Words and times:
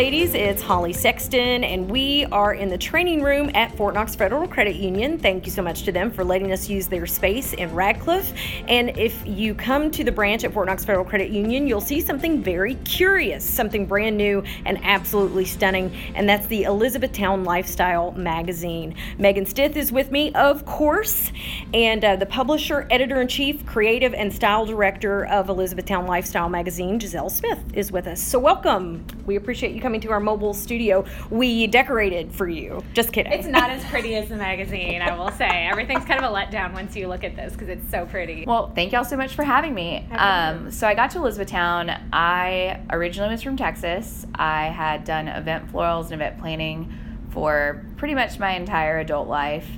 Ladies. 0.00 0.32
It's 0.32 0.62
Holly 0.62 0.94
Sexton, 0.94 1.62
and 1.62 1.90
we 1.90 2.24
are 2.32 2.54
in 2.54 2.70
the 2.70 2.78
training 2.78 3.22
room 3.22 3.50
at 3.52 3.76
Fort 3.76 3.92
Knox 3.92 4.14
Federal 4.14 4.48
Credit 4.48 4.76
Union. 4.76 5.18
Thank 5.18 5.44
you 5.44 5.52
so 5.52 5.60
much 5.60 5.82
to 5.82 5.92
them 5.92 6.10
for 6.10 6.24
letting 6.24 6.52
us 6.52 6.70
use 6.70 6.88
their 6.88 7.06
space 7.06 7.52
in 7.52 7.74
Radcliff. 7.74 8.32
And 8.66 8.96
if 8.96 9.22
you 9.26 9.54
come 9.54 9.90
to 9.90 10.02
the 10.02 10.10
branch 10.10 10.42
at 10.42 10.54
Fort 10.54 10.68
Knox 10.68 10.86
Federal 10.86 11.04
Credit 11.04 11.28
Union, 11.28 11.66
you'll 11.66 11.82
see 11.82 12.00
something 12.00 12.42
very 12.42 12.76
curious, 12.76 13.44
something 13.44 13.84
brand 13.84 14.16
new 14.16 14.42
and 14.64 14.82
absolutely 14.82 15.44
stunning, 15.44 15.94
and 16.14 16.26
that's 16.26 16.46
the 16.46 16.62
Elizabethtown 16.62 17.44
Lifestyle 17.44 18.12
magazine. 18.12 18.94
Megan 19.18 19.44
Stith 19.44 19.76
is 19.76 19.92
with 19.92 20.10
me, 20.10 20.32
of 20.32 20.64
course, 20.64 21.30
and 21.74 22.02
uh, 22.06 22.16
the 22.16 22.24
publisher, 22.24 22.86
editor 22.90 23.20
in 23.20 23.28
chief, 23.28 23.66
creative, 23.66 24.14
and 24.14 24.32
style 24.32 24.64
director 24.64 25.26
of 25.26 25.50
Elizabethtown 25.50 26.06
Lifestyle 26.06 26.48
magazine, 26.48 26.98
Giselle 26.98 27.28
Smith, 27.28 27.58
is 27.74 27.92
with 27.92 28.06
us. 28.06 28.22
So, 28.22 28.38
welcome. 28.38 29.06
We 29.26 29.36
appreciate 29.36 29.74
you 29.74 29.80
coming 29.80 29.89
to 29.98 30.10
our 30.12 30.20
mobile 30.20 30.54
studio. 30.54 31.04
We 31.30 31.66
decorated 31.66 32.32
for 32.32 32.48
you. 32.48 32.84
Just 32.94 33.12
kidding. 33.12 33.32
It's 33.32 33.48
not 33.48 33.70
as 33.70 33.84
pretty 33.86 34.14
as 34.14 34.28
the 34.28 34.36
magazine, 34.36 35.02
I 35.02 35.16
will 35.16 35.32
say. 35.32 35.66
Everything's 35.66 36.04
kind 36.04 36.22
of 36.22 36.30
a 36.30 36.34
letdown 36.34 36.72
once 36.72 36.94
you 36.94 37.08
look 37.08 37.24
at 37.24 37.34
this 37.34 37.54
because 37.54 37.68
it's 37.68 37.90
so 37.90 38.06
pretty. 38.06 38.44
Well, 38.46 38.70
thank 38.74 38.92
y'all 38.92 39.04
so 39.04 39.16
much 39.16 39.34
for 39.34 39.42
having 39.42 39.74
me. 39.74 40.06
Um, 40.12 40.70
so 40.70 40.86
I 40.86 40.94
got 40.94 41.10
to 41.12 41.18
Elizabethtown. 41.18 41.90
I 42.12 42.80
originally 42.90 43.30
was 43.32 43.42
from 43.42 43.56
Texas. 43.56 44.26
I 44.34 44.66
had 44.66 45.04
done 45.04 45.26
event 45.26 45.72
florals 45.72 46.04
and 46.04 46.14
event 46.14 46.38
planning 46.38 46.94
for 47.30 47.84
pretty 47.96 48.14
much 48.14 48.38
my 48.38 48.52
entire 48.52 48.98
adult 48.98 49.28
life. 49.28 49.68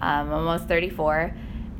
Um, 0.00 0.32
almost 0.32 0.66
34. 0.66 1.34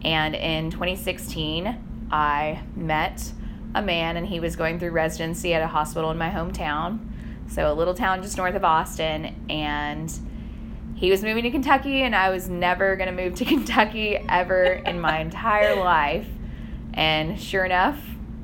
And 0.04 0.34
in 0.34 0.70
2016, 0.70 2.08
I 2.10 2.62
met 2.74 3.32
a 3.74 3.82
man 3.82 4.16
and 4.16 4.26
he 4.26 4.40
was 4.40 4.56
going 4.56 4.78
through 4.78 4.90
residency 4.90 5.54
at 5.54 5.62
a 5.62 5.66
hospital 5.66 6.10
in 6.10 6.18
my 6.18 6.30
hometown. 6.30 7.09
So, 7.50 7.70
a 7.70 7.74
little 7.74 7.94
town 7.94 8.22
just 8.22 8.36
north 8.36 8.54
of 8.54 8.64
Austin. 8.64 9.44
And 9.50 10.12
he 10.94 11.10
was 11.10 11.22
moving 11.22 11.42
to 11.44 11.50
Kentucky, 11.50 12.02
and 12.02 12.14
I 12.14 12.30
was 12.30 12.48
never 12.48 12.96
going 12.96 13.14
to 13.14 13.22
move 13.24 13.34
to 13.36 13.44
Kentucky 13.46 14.16
ever 14.28 14.64
in 14.64 15.00
my 15.00 15.18
entire 15.20 15.76
life. 15.76 16.26
And 16.94 17.40
sure 17.40 17.64
enough, 17.64 17.98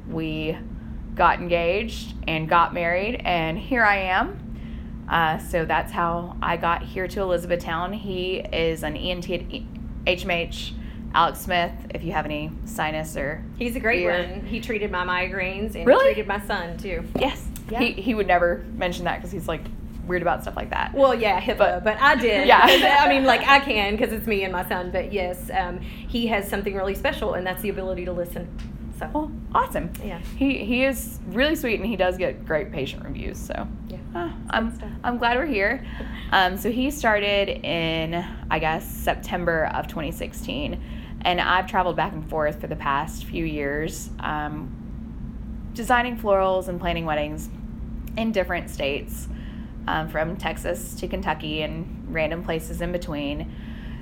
we 0.09 0.57
got 1.15 1.39
engaged 1.41 2.15
and 2.29 2.49
got 2.49 2.75
married, 2.75 3.17
and 3.25 3.59
here 3.59 3.85
I 3.85 3.97
am. 3.97 4.43
Uh, 5.09 5.39
so 5.39 5.65
that's 5.65 5.93
how 5.93 6.37
I 6.43 6.57
got 6.57 6.83
here 6.83 7.07
to 7.09 7.21
Elizabethtown. 7.21 7.93
He 7.93 8.37
is 8.39 8.83
an 8.83 8.97
ENT 8.97 9.31
at 9.31 9.41
HMH. 10.07 10.73
Alex 11.15 11.39
Smith, 11.41 11.73
if 11.95 12.03
you 12.05 12.13
have 12.13 12.27
any 12.27 12.51
sinus 12.67 13.17
or 13.17 13.43
He's 13.59 13.75
a 13.77 13.81
great 13.81 14.03
ear. 14.03 14.29
one. 14.29 14.45
He 14.45 14.61
treated 14.61 14.91
my 14.91 15.05
migraines 15.07 15.75
and 15.75 15.87
Really? 15.87 16.09
he 16.09 16.15
treated 16.15 16.29
my 16.29 16.41
son 16.47 16.77
too. 16.77 17.05
Yes. 17.19 17.47
Yeah. 17.71 17.81
He, 17.81 17.93
he 17.93 18.15
would 18.15 18.27
never 18.27 18.65
mention 18.75 19.05
that 19.07 19.17
because 19.17 19.31
he's 19.33 19.49
like 19.49 19.63
weird 20.07 20.23
about 20.23 20.43
stuff 20.43 20.55
like 20.57 20.71
that. 20.71 20.95
Well, 20.95 21.15
yeah, 21.15 21.41
HIPAA, 21.41 21.59
but, 21.59 21.85
But- 21.85 22.01
I 22.01 22.15
did. 22.15 22.47
Yeah. 22.49 22.61
I 23.01 23.09
mean, 23.09 23.25
like 23.25 23.47
I 23.47 23.59
can 23.61 23.97
because 23.97 24.13
it's 24.13 24.27
me 24.27 24.45
and 24.45 24.53
my 24.53 24.67
son. 24.69 24.91
But 24.91 25.13
yes, 25.13 25.51
um, 25.53 25.81
he 25.81 26.27
has 26.29 26.49
something 26.49 26.75
really 26.75 26.95
special, 26.95 27.35
and 27.35 27.47
that's 27.47 27.63
the 27.63 27.69
ability 27.71 28.05
to 28.05 28.13
listen. 28.13 28.49
So 28.99 29.11
Well, 29.13 29.33
awesome. 29.55 29.93
Yeah. 30.03 30.21
He 30.39 30.65
he 30.65 30.85
is 30.85 31.19
really 31.27 31.55
sweet 31.55 31.79
and 31.81 31.87
he 31.87 31.97
does 31.97 32.17
get 32.17 32.47
great 32.47 32.73
patient 32.73 33.05
reviews. 33.05 33.37
So 33.39 33.69
Yeah. 33.89 33.99
uh. 34.15 34.31
I'm 34.49 34.99
I'm 35.05 35.19
glad 35.19 35.37
we're 35.37 35.45
here. 35.45 35.85
Um, 36.33 36.57
so 36.57 36.71
he 36.71 36.91
started 36.91 37.49
in 37.67 38.15
I 38.51 38.59
guess 38.59 38.89
September 38.91 39.67
of 39.75 39.87
2016, 39.89 40.81
and 41.23 41.41
I've 41.43 41.67
traveled 41.67 41.97
back 41.97 42.13
and 42.15 42.27
forth 42.31 42.59
for 42.61 42.69
the 42.69 42.77
past 42.77 43.25
few 43.27 43.45
years, 43.45 44.09
um, 44.21 44.71
designing 45.77 46.19
florals 46.19 46.67
and 46.67 46.81
planning 46.81 47.05
weddings 47.05 47.49
in 48.17 48.33
different 48.33 48.71
states, 48.71 49.29
um, 49.87 50.09
from 50.09 50.37
Texas 50.37 50.95
to 50.95 51.07
Kentucky 51.07 51.63
and 51.63 52.07
random 52.09 52.43
places 52.43 52.81
in 52.81 52.91
between. 52.91 53.55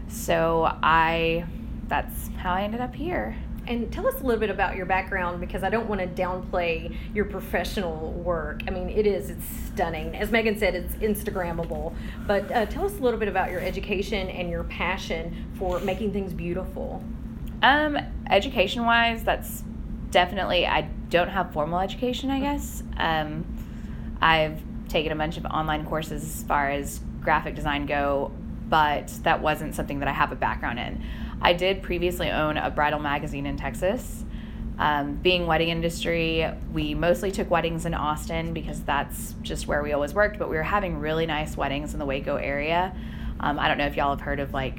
So 0.09 0.71
I 0.83 1.45
that's 1.89 2.29
how 2.39 2.55
I 2.55 2.63
ended 2.63 2.81
up 2.81 2.95
here. 2.95 3.37
And 3.67 3.91
tell 3.93 4.07
us 4.07 4.21
a 4.21 4.25
little 4.25 4.41
bit 4.41 4.51
about 4.51 4.77
your 4.77 4.87
background 4.87 5.41
because 5.41 5.63
I 5.63 5.71
don't 5.71 5.89
want 5.89 6.01
to 6.01 6.07
downplay 6.07 6.95
your 7.15 7.25
professional 7.25 8.13
work. 8.13 8.63
I 8.69 8.71
mean, 8.71 8.91
it 8.91 9.07
is, 9.07 9.31
it's 9.31 9.45
stunning. 9.73 10.15
As 10.15 10.31
Megan 10.31 10.59
said, 10.59 10.75
it's 10.75 10.95
Instagrammable. 10.97 11.95
But 12.27 12.51
uh, 12.53 12.67
tell 12.67 12.85
us 12.85 12.93
a 12.99 13.03
little 13.03 13.19
bit 13.19 13.29
about 13.29 13.51
your 13.51 13.61
education 13.61 14.29
and 14.29 14.51
your 14.51 14.65
passion 14.65 15.47
for 15.59 15.81
making 15.81 16.13
things 16.13 16.35
beautiful. 16.35 17.03
Um, 17.63 17.99
education 18.29 18.85
wise, 18.85 19.25
that's 19.25 19.65
definitely 20.15 20.65
I 20.65 20.83
don't 21.11 21.29
have 21.29 21.53
formal 21.53 21.81
education, 21.81 22.31
I 22.31 22.39
guess. 22.39 22.85
Um, 22.97 23.45
I've 24.23 24.63
taken 24.89 25.11
a 25.11 25.17
bunch 25.17 25.37
of 25.37 25.45
online 25.45 25.85
courses 25.85 26.23
as 26.23 26.45
far 26.45 26.71
as 26.71 27.01
graphic 27.21 27.57
design 27.57 27.85
go, 27.85 28.31
but 28.69 29.09
that 29.25 29.43
wasn't 29.43 29.75
something 29.75 29.99
that 29.99 30.07
I 30.07 30.13
have 30.13 30.31
a 30.31 30.37
background 30.37 30.79
in. 30.79 31.03
I 31.43 31.53
did 31.53 31.83
previously 31.83 32.31
own 32.31 32.57
a 32.57 32.71
bridal 32.71 33.01
magazine 33.01 33.45
in 33.45 33.57
Texas. 33.57 34.25
Um, 34.79 35.15
being 35.15 35.49
wedding 35.49 35.71
industry, 35.71 36.49
we 36.73 36.95
mostly 36.95 37.33
took 37.33 37.51
weddings 37.51 37.85
in 37.85 37.93
Austin 37.93 38.55
because 38.55 38.83
that's 38.83 39.35
just 39.43 39.67
where 39.67 39.83
we 39.83 39.93
always 39.93 40.15
worked. 40.15 40.39
But 40.39 40.49
we 40.49 40.55
were 40.55 40.63
having 40.63 41.01
really 41.01 41.27
nice 41.27 41.57
weddings 41.57 41.93
in 41.93 41.99
the 41.99 42.07
Waco 42.07 42.37
area. 42.37 42.95
Um, 43.41 43.59
I 43.59 43.67
don't 43.67 43.79
know 43.79 43.87
if 43.87 43.97
y'all 43.97 44.11
have 44.11 44.21
heard 44.21 44.39
of 44.39 44.55
like 44.55 44.79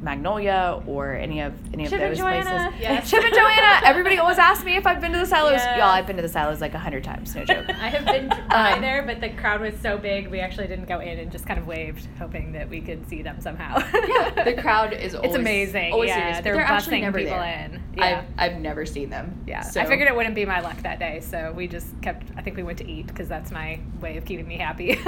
Magnolia 0.00 0.80
or 0.86 1.12
any 1.14 1.40
of 1.40 1.52
any 1.74 1.84
of 1.84 1.90
Chip 1.90 2.00
and 2.00 2.10
those 2.12 2.18
Joanna, 2.18 2.42
places. 2.70 2.80
yes. 2.80 3.10
Chip 3.10 3.24
and 3.24 3.34
Joanna. 3.34 3.80
Everybody 3.84 4.18
always 4.18 4.38
asks 4.38 4.64
me 4.64 4.76
if 4.76 4.86
I've 4.86 5.00
been 5.00 5.12
to 5.12 5.18
the 5.18 5.26
silos. 5.26 5.52
Yes. 5.54 5.76
Y'all, 5.76 5.88
I've 5.88 6.06
been 6.06 6.16
to 6.16 6.22
the 6.22 6.28
silos 6.28 6.60
like 6.60 6.74
a 6.74 6.78
hundred 6.78 7.04
times. 7.04 7.34
No 7.34 7.44
joke. 7.44 7.66
I 7.68 7.88
have 7.88 8.04
been 8.04 8.28
by 8.48 8.72
Um, 8.72 8.80
there, 8.80 9.02
but 9.02 9.20
the 9.20 9.30
crowd 9.30 9.60
was 9.60 9.74
so 9.80 9.98
big, 9.98 10.28
we 10.28 10.40
actually 10.40 10.66
didn't 10.68 10.86
go 10.86 11.00
in 11.00 11.18
and 11.18 11.32
just 11.32 11.46
kind 11.46 11.58
of 11.58 11.66
waved, 11.66 12.06
hoping 12.18 12.52
that 12.52 12.68
we 12.68 12.80
could 12.80 13.08
see 13.08 13.22
them 13.22 13.40
somehow. 13.40 13.78
yeah, 14.06 14.44
the 14.44 14.54
crowd 14.62 14.92
is 14.92 15.14
always 15.14 15.30
It's 15.30 15.38
amazing. 15.38 15.92
Always 15.92 16.08
yeah, 16.08 16.16
serious, 16.18 16.40
they're, 16.44 16.54
they're 16.54 16.62
actually 16.64 16.98
busing 16.98 17.00
never 17.02 17.18
people 17.18 17.38
there. 17.38 17.70
in. 17.72 17.82
Yeah. 17.96 18.24
I've 18.38 18.52
I've 18.52 18.60
never 18.60 18.86
seen 18.86 19.10
them. 19.10 19.42
yeah, 19.46 19.62
So- 19.62 19.80
I 19.80 19.86
figured 19.86 20.08
it 20.08 20.14
wouldn't 20.14 20.34
be 20.36 20.44
my 20.44 20.60
luck 20.60 20.80
that 20.82 20.98
day, 20.98 21.20
so 21.20 21.52
we 21.56 21.66
just 21.66 22.00
kept. 22.02 22.28
I 22.36 22.42
think 22.42 22.56
we 22.56 22.62
went 22.62 22.78
to 22.78 22.88
eat 22.88 23.08
because 23.08 23.28
that's 23.28 23.50
my 23.50 23.80
way 24.00 24.16
of 24.16 24.24
keeping 24.24 24.46
me 24.46 24.56
happy. 24.58 24.98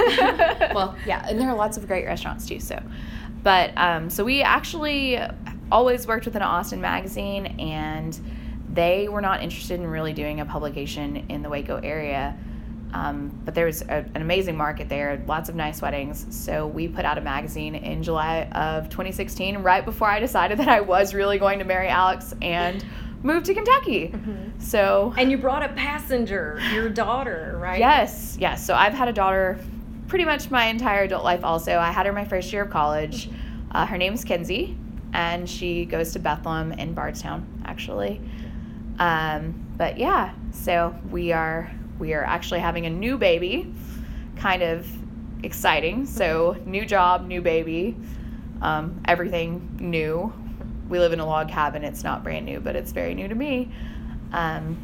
well, 0.73 0.95
yeah, 1.05 1.25
and 1.29 1.39
there 1.39 1.49
are 1.49 1.55
lots 1.55 1.77
of 1.77 1.87
great 1.87 2.05
restaurants 2.05 2.45
too. 2.45 2.59
So, 2.59 2.81
but 3.43 3.71
um, 3.77 4.09
so 4.09 4.23
we 4.23 4.41
actually 4.41 5.19
always 5.71 6.07
worked 6.07 6.25
with 6.25 6.35
an 6.35 6.41
Austin 6.41 6.81
magazine, 6.81 7.45
and 7.59 8.19
they 8.73 9.07
were 9.07 9.21
not 9.21 9.41
interested 9.41 9.79
in 9.79 9.87
really 9.87 10.13
doing 10.13 10.39
a 10.39 10.45
publication 10.45 11.25
in 11.29 11.41
the 11.41 11.49
Waco 11.49 11.77
area. 11.77 12.37
Um, 12.93 13.29
but 13.45 13.55
there 13.55 13.65
was 13.65 13.83
a, 13.83 14.05
an 14.13 14.21
amazing 14.21 14.57
market 14.57 14.89
there, 14.89 15.23
lots 15.25 15.47
of 15.47 15.55
nice 15.55 15.81
weddings. 15.81 16.25
So 16.29 16.67
we 16.67 16.89
put 16.89 17.05
out 17.05 17.17
a 17.17 17.21
magazine 17.21 17.73
in 17.75 18.03
July 18.03 18.43
of 18.51 18.89
2016, 18.89 19.59
right 19.59 19.85
before 19.85 20.09
I 20.09 20.19
decided 20.19 20.59
that 20.59 20.67
I 20.67 20.81
was 20.81 21.13
really 21.13 21.39
going 21.39 21.59
to 21.59 21.65
marry 21.65 21.87
Alex 21.87 22.33
and 22.41 22.83
move 23.23 23.43
to 23.43 23.53
Kentucky. 23.53 24.13
So 24.59 25.13
And 25.17 25.31
you 25.31 25.37
brought 25.37 25.63
a 25.63 25.69
passenger, 25.69 26.59
your 26.73 26.89
daughter, 26.89 27.57
right? 27.61 27.79
Yes, 27.79 28.37
yes. 28.39 28.65
So 28.65 28.73
I've 28.73 28.93
had 28.93 29.07
a 29.07 29.13
daughter 29.13 29.57
pretty 30.11 30.25
much 30.25 30.51
my 30.51 30.65
entire 30.65 31.03
adult 31.03 31.23
life 31.23 31.41
also. 31.41 31.77
I 31.77 31.89
had 31.89 32.05
her 32.05 32.11
my 32.11 32.25
first 32.25 32.51
year 32.51 32.63
of 32.63 32.69
college. 32.69 33.29
Uh, 33.71 33.85
her 33.85 33.97
name's 33.97 34.25
Kenzie, 34.25 34.77
and 35.13 35.49
she 35.49 35.85
goes 35.85 36.11
to 36.11 36.19
Bethlehem 36.19 36.73
in 36.73 36.93
Bardstown, 36.93 37.47
actually. 37.63 38.19
Um, 38.99 39.55
but 39.77 39.97
yeah, 39.97 40.33
so 40.51 40.93
we 41.11 41.31
are 41.31 41.71
we 41.97 42.13
are 42.13 42.25
actually 42.25 42.59
having 42.59 42.85
a 42.87 42.89
new 42.89 43.17
baby, 43.17 43.73
kind 44.35 44.61
of 44.61 44.85
exciting. 45.43 46.05
So 46.05 46.57
new 46.65 46.85
job, 46.85 47.25
new 47.25 47.39
baby, 47.39 47.95
um, 48.61 49.01
everything 49.05 49.77
new. 49.79 50.33
We 50.89 50.99
live 50.99 51.13
in 51.13 51.21
a 51.21 51.25
log 51.25 51.47
cabin. 51.47 51.85
It's 51.85 52.03
not 52.03 52.21
brand 52.21 52.45
new, 52.45 52.59
but 52.59 52.75
it's 52.75 52.91
very 52.91 53.13
new 53.13 53.29
to 53.29 53.35
me. 53.35 53.71
Um, 54.33 54.75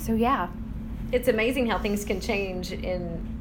so 0.00 0.14
yeah, 0.14 0.48
It's 1.12 1.28
amazing 1.28 1.66
how 1.66 1.78
things 1.78 2.02
can 2.06 2.18
change 2.18 2.72
in 2.72 3.34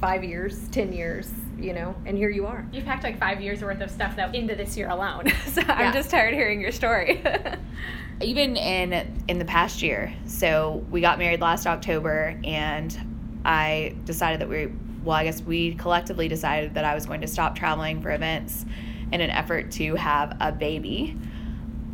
five 0.00 0.22
years, 0.24 0.68
10 0.68 0.92
years, 0.92 1.30
you 1.58 1.72
know, 1.72 1.94
and 2.04 2.16
here 2.16 2.28
you 2.28 2.46
are. 2.46 2.66
you 2.72 2.82
packed 2.82 3.04
like 3.04 3.18
five 3.18 3.40
years 3.40 3.62
worth 3.62 3.80
of 3.80 3.90
stuff 3.90 4.14
though 4.16 4.30
into 4.30 4.54
this 4.54 4.76
year 4.76 4.88
alone, 4.88 5.24
so 5.46 5.60
Yeah. 5.62 5.72
I'm 5.72 5.92
just 5.92 6.10
tired 6.10 6.34
hearing 6.34 6.60
your 6.60 6.72
story. 6.72 7.22
even 8.22 8.56
in 8.56 9.24
in 9.28 9.38
the 9.38 9.44
past 9.44 9.82
year 9.82 10.10
so 10.24 10.82
we 10.90 11.02
got 11.02 11.18
married 11.18 11.38
last 11.40 11.66
october 11.66 12.38
and 12.44 12.98
i 13.44 13.94
decided 14.06 14.40
that 14.40 14.48
we 14.48 14.68
well 15.04 15.16
i 15.16 15.24
guess 15.24 15.42
we 15.42 15.74
collectively 15.74 16.26
decided 16.26 16.72
that 16.72 16.84
i 16.84 16.94
was 16.94 17.04
going 17.04 17.20
to 17.20 17.26
stop 17.26 17.54
traveling 17.54 18.00
for 18.00 18.10
events 18.10 18.64
in 19.12 19.20
an 19.20 19.28
effort 19.28 19.70
to 19.70 19.94
have 19.96 20.34
a 20.40 20.50
baby 20.50 21.14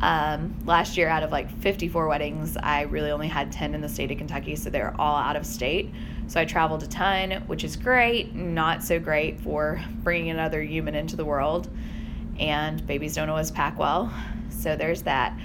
um, 0.03 0.53
last 0.65 0.97
year 0.97 1.07
out 1.07 1.23
of 1.23 1.31
like 1.31 1.49
54 1.59 2.07
weddings 2.07 2.57
i 2.57 2.81
really 2.81 3.11
only 3.11 3.27
had 3.27 3.51
10 3.51 3.73
in 3.73 3.81
the 3.81 3.89
state 3.89 4.11
of 4.11 4.17
kentucky 4.17 4.55
so 4.55 4.69
they're 4.69 4.95
all 4.99 5.15
out 5.15 5.35
of 5.35 5.45
state 5.45 5.91
so 6.27 6.39
i 6.39 6.45
traveled 6.45 6.83
a 6.83 6.87
ton 6.87 7.31
which 7.47 7.63
is 7.63 7.75
great 7.75 8.35
not 8.35 8.83
so 8.83 8.99
great 8.99 9.39
for 9.39 9.81
bringing 10.03 10.29
another 10.29 10.61
human 10.61 10.93
into 10.93 11.15
the 11.15 11.25
world 11.25 11.69
and 12.39 12.85
babies 12.85 13.15
don't 13.15 13.29
always 13.29 13.51
pack 13.51 13.79
well 13.79 14.13
so 14.49 14.75
there's 14.75 15.03
that 15.03 15.37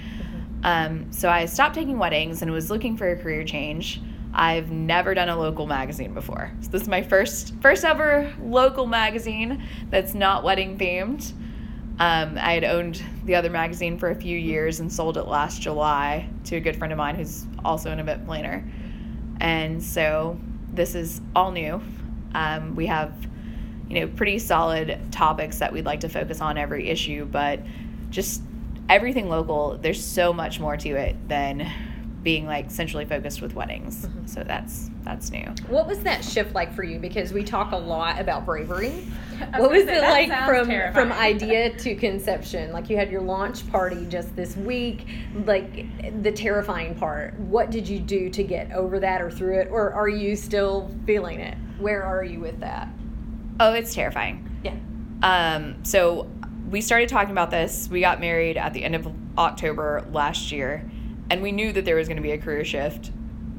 um, 0.63 1.11
so 1.11 1.29
I 1.29 1.45
stopped 1.45 1.75
taking 1.75 1.97
weddings 1.97 2.41
and 2.41 2.51
was 2.51 2.69
looking 2.69 2.97
for 2.97 3.09
a 3.09 3.15
career 3.15 3.43
change. 3.43 4.01
I've 4.33 4.71
never 4.71 5.13
done 5.13 5.29
a 5.29 5.37
local 5.37 5.65
magazine 5.65 6.13
before. 6.13 6.51
So 6.61 6.69
this 6.69 6.83
is 6.83 6.87
my 6.87 7.01
first 7.01 7.53
first 7.61 7.83
ever 7.83 8.31
local 8.41 8.85
magazine 8.85 9.63
that's 9.89 10.13
not 10.13 10.43
wedding 10.43 10.77
themed. 10.77 11.31
Um, 11.99 12.37
I 12.37 12.53
had 12.53 12.63
owned 12.63 13.03
the 13.25 13.35
other 13.35 13.49
magazine 13.49 13.97
for 13.97 14.09
a 14.09 14.15
few 14.15 14.37
years 14.37 14.79
and 14.79 14.91
sold 14.91 15.17
it 15.17 15.23
last 15.23 15.61
July 15.61 16.29
to 16.45 16.55
a 16.55 16.59
good 16.61 16.77
friend 16.77 16.93
of 16.93 16.97
mine 16.97 17.15
who's 17.15 17.45
also 17.65 17.91
an 17.91 17.99
event 17.99 18.25
planner. 18.25 18.63
And 19.41 19.83
so 19.83 20.39
this 20.73 20.95
is 20.95 21.19
all 21.35 21.51
new. 21.51 21.81
Um, 22.33 22.75
we 22.75 22.85
have, 22.85 23.13
you 23.89 23.99
know, 23.99 24.07
pretty 24.07 24.39
solid 24.39 24.97
topics 25.11 25.59
that 25.59 25.73
we'd 25.73 25.85
like 25.85 25.99
to 26.01 26.09
focus 26.09 26.39
on 26.39 26.57
every 26.57 26.87
issue, 26.87 27.25
but 27.25 27.59
just 28.09 28.41
everything 28.87 29.27
local, 29.27 29.77
there's 29.77 30.03
so 30.03 30.31
much 30.31 30.59
more 30.59 30.77
to 30.77 30.89
it 30.89 31.15
than 31.27 31.69
being 32.23 32.45
like 32.45 32.69
centrally 32.69 33.05
focused 33.05 33.41
with 33.41 33.53
weddings. 33.53 34.05
Mm-hmm. 34.05 34.25
So 34.25 34.43
that's 34.43 34.89
that's 35.03 35.31
new. 35.31 35.45
What 35.67 35.87
was 35.87 36.01
that 36.01 36.23
shift 36.23 36.53
like 36.53 36.73
for 36.73 36.83
you? 36.83 36.99
Because 36.99 37.31
we 37.31 37.43
talk 37.43 37.71
a 37.71 37.77
lot 37.77 38.19
about 38.19 38.45
bravery. 38.45 39.07
What 39.55 39.71
was 39.71 39.83
it 39.83 40.01
like 40.01 40.27
from 40.27 40.67
terrifying. 40.67 40.93
from 40.93 41.17
idea 41.17 41.75
to 41.77 41.95
conception? 41.95 42.73
Like 42.73 42.89
you 42.89 42.97
had 42.97 43.09
your 43.09 43.21
launch 43.21 43.69
party 43.71 44.05
just 44.07 44.35
this 44.35 44.57
week. 44.57 45.07
Like 45.45 46.21
the 46.23 46.31
terrifying 46.31 46.95
part. 46.95 47.39
What 47.39 47.71
did 47.71 47.87
you 47.87 47.99
do 47.99 48.29
to 48.29 48.43
get 48.43 48.71
over 48.73 48.99
that 48.99 49.21
or 49.21 49.31
through 49.31 49.59
it, 49.59 49.69
or 49.71 49.93
are 49.93 50.09
you 50.09 50.35
still 50.35 50.91
feeling 51.05 51.39
it? 51.39 51.57
Where 51.77 52.03
are 52.03 52.23
you 52.23 52.41
with 52.41 52.59
that? 52.59 52.89
Oh, 53.61 53.73
it's 53.73 53.93
terrifying. 53.93 54.49
Yeah. 54.63 54.75
Um. 55.23 55.85
So 55.85 56.29
we 56.69 56.81
started 56.81 57.07
talking 57.07 57.31
about 57.31 57.49
this. 57.49 57.87
We 57.89 58.01
got 58.01 58.19
married 58.19 58.57
at 58.57 58.73
the 58.73 58.83
end 58.83 58.95
of 58.95 59.07
October 59.37 60.05
last 60.11 60.51
year 60.51 60.89
and 61.29 61.41
we 61.41 61.51
knew 61.51 61.71
that 61.73 61.85
there 61.85 61.95
was 61.95 62.07
going 62.07 62.17
to 62.17 62.23
be 62.23 62.31
a 62.31 62.37
career 62.37 62.65
shift, 62.65 63.11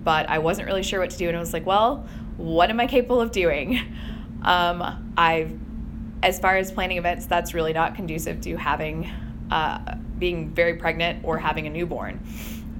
but 0.02 0.28
I 0.28 0.38
wasn't 0.38 0.66
really 0.66 0.82
sure 0.82 1.00
what 1.00 1.10
to 1.10 1.18
do. 1.18 1.28
And 1.28 1.36
I 1.36 1.40
was 1.40 1.52
like, 1.52 1.66
well, 1.66 2.06
what 2.36 2.70
am 2.70 2.80
I 2.80 2.86
capable 2.86 3.20
of 3.20 3.32
doing? 3.32 3.80
Um, 4.42 5.12
I, 5.18 5.52
as 6.22 6.38
far 6.38 6.56
as 6.56 6.72
planning 6.72 6.96
events, 6.96 7.26
that's 7.26 7.52
really 7.52 7.74
not 7.74 7.94
conducive 7.94 8.40
to 8.40 8.56
having, 8.56 9.06
uh, 9.50 9.96
being 10.18 10.48
very 10.54 10.76
pregnant 10.76 11.24
or 11.24 11.36
having 11.36 11.66
a 11.66 11.70
newborn. 11.70 12.20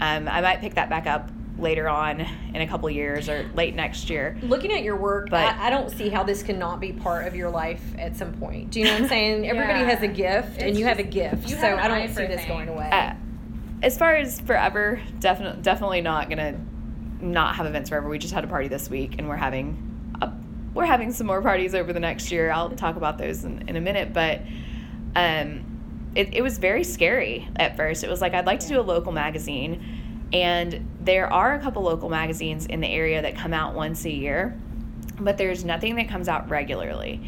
Um, 0.00 0.26
I 0.26 0.40
might 0.40 0.60
pick 0.62 0.76
that 0.76 0.88
back 0.88 1.06
up 1.06 1.30
later 1.58 1.86
on 1.88 2.20
in 2.20 2.62
a 2.62 2.66
couple 2.66 2.88
years 2.88 3.28
or 3.28 3.50
late 3.54 3.74
next 3.74 4.08
year. 4.08 4.38
Looking 4.42 4.72
at 4.72 4.82
your 4.82 4.96
work, 4.96 5.28
but 5.28 5.54
I, 5.54 5.66
I, 5.66 5.70
don't 5.70 5.90
see 5.90 6.08
how 6.08 6.22
this 6.22 6.42
cannot 6.42 6.80
be 6.80 6.92
part 6.92 7.26
of 7.26 7.36
your 7.36 7.50
life 7.50 7.82
at 7.98 8.16
some 8.16 8.32
point. 8.32 8.70
Do 8.70 8.80
you 8.80 8.86
know 8.86 8.92
what 8.92 9.02
I'm 9.02 9.08
saying? 9.08 9.46
Everybody 9.50 9.80
has 9.80 10.02
a 10.02 10.08
gift, 10.08 10.54
it's 10.54 10.62
and 10.62 10.78
you 10.78 10.86
have 10.86 10.98
a 10.98 11.02
gift, 11.02 11.50
so 11.50 11.76
I 11.76 11.88
don't 11.88 12.08
see 12.08 12.26
this 12.26 12.46
going 12.46 12.68
away. 12.68 12.88
Uh, 12.90 13.12
as 13.82 13.96
far 13.96 14.16
as 14.16 14.40
forever, 14.40 15.00
definitely 15.18 15.62
definitely 15.62 16.00
not 16.00 16.28
gonna 16.28 16.58
not 17.20 17.56
have 17.56 17.66
events 17.66 17.90
forever. 17.90 18.08
We 18.08 18.18
just 18.18 18.34
had 18.34 18.44
a 18.44 18.48
party 18.48 18.68
this 18.68 18.90
week, 18.90 19.16
and 19.18 19.28
we're 19.28 19.36
having 19.36 20.14
a, 20.20 20.32
we're 20.74 20.86
having 20.86 21.12
some 21.12 21.26
more 21.26 21.42
parties 21.42 21.74
over 21.74 21.92
the 21.92 22.00
next 22.00 22.30
year. 22.30 22.50
I'll 22.50 22.70
talk 22.70 22.96
about 22.96 23.18
those 23.18 23.44
in, 23.44 23.68
in 23.68 23.76
a 23.76 23.80
minute, 23.80 24.12
but 24.12 24.42
um, 25.16 25.64
it, 26.14 26.34
it 26.34 26.42
was 26.42 26.58
very 26.58 26.84
scary 26.84 27.48
at 27.56 27.76
first. 27.76 28.04
It 28.04 28.10
was 28.10 28.20
like 28.20 28.34
I'd 28.34 28.46
like 28.46 28.60
to 28.60 28.68
do 28.68 28.80
a 28.80 28.82
local 28.82 29.12
magazine, 29.12 30.28
and 30.32 30.86
there 31.00 31.32
are 31.32 31.54
a 31.54 31.60
couple 31.60 31.82
local 31.82 32.08
magazines 32.08 32.66
in 32.66 32.80
the 32.80 32.88
area 32.88 33.22
that 33.22 33.36
come 33.36 33.52
out 33.52 33.74
once 33.74 34.04
a 34.04 34.10
year, 34.10 34.58
but 35.18 35.38
there's 35.38 35.64
nothing 35.64 35.96
that 35.96 36.08
comes 36.08 36.28
out 36.28 36.48
regularly. 36.48 37.20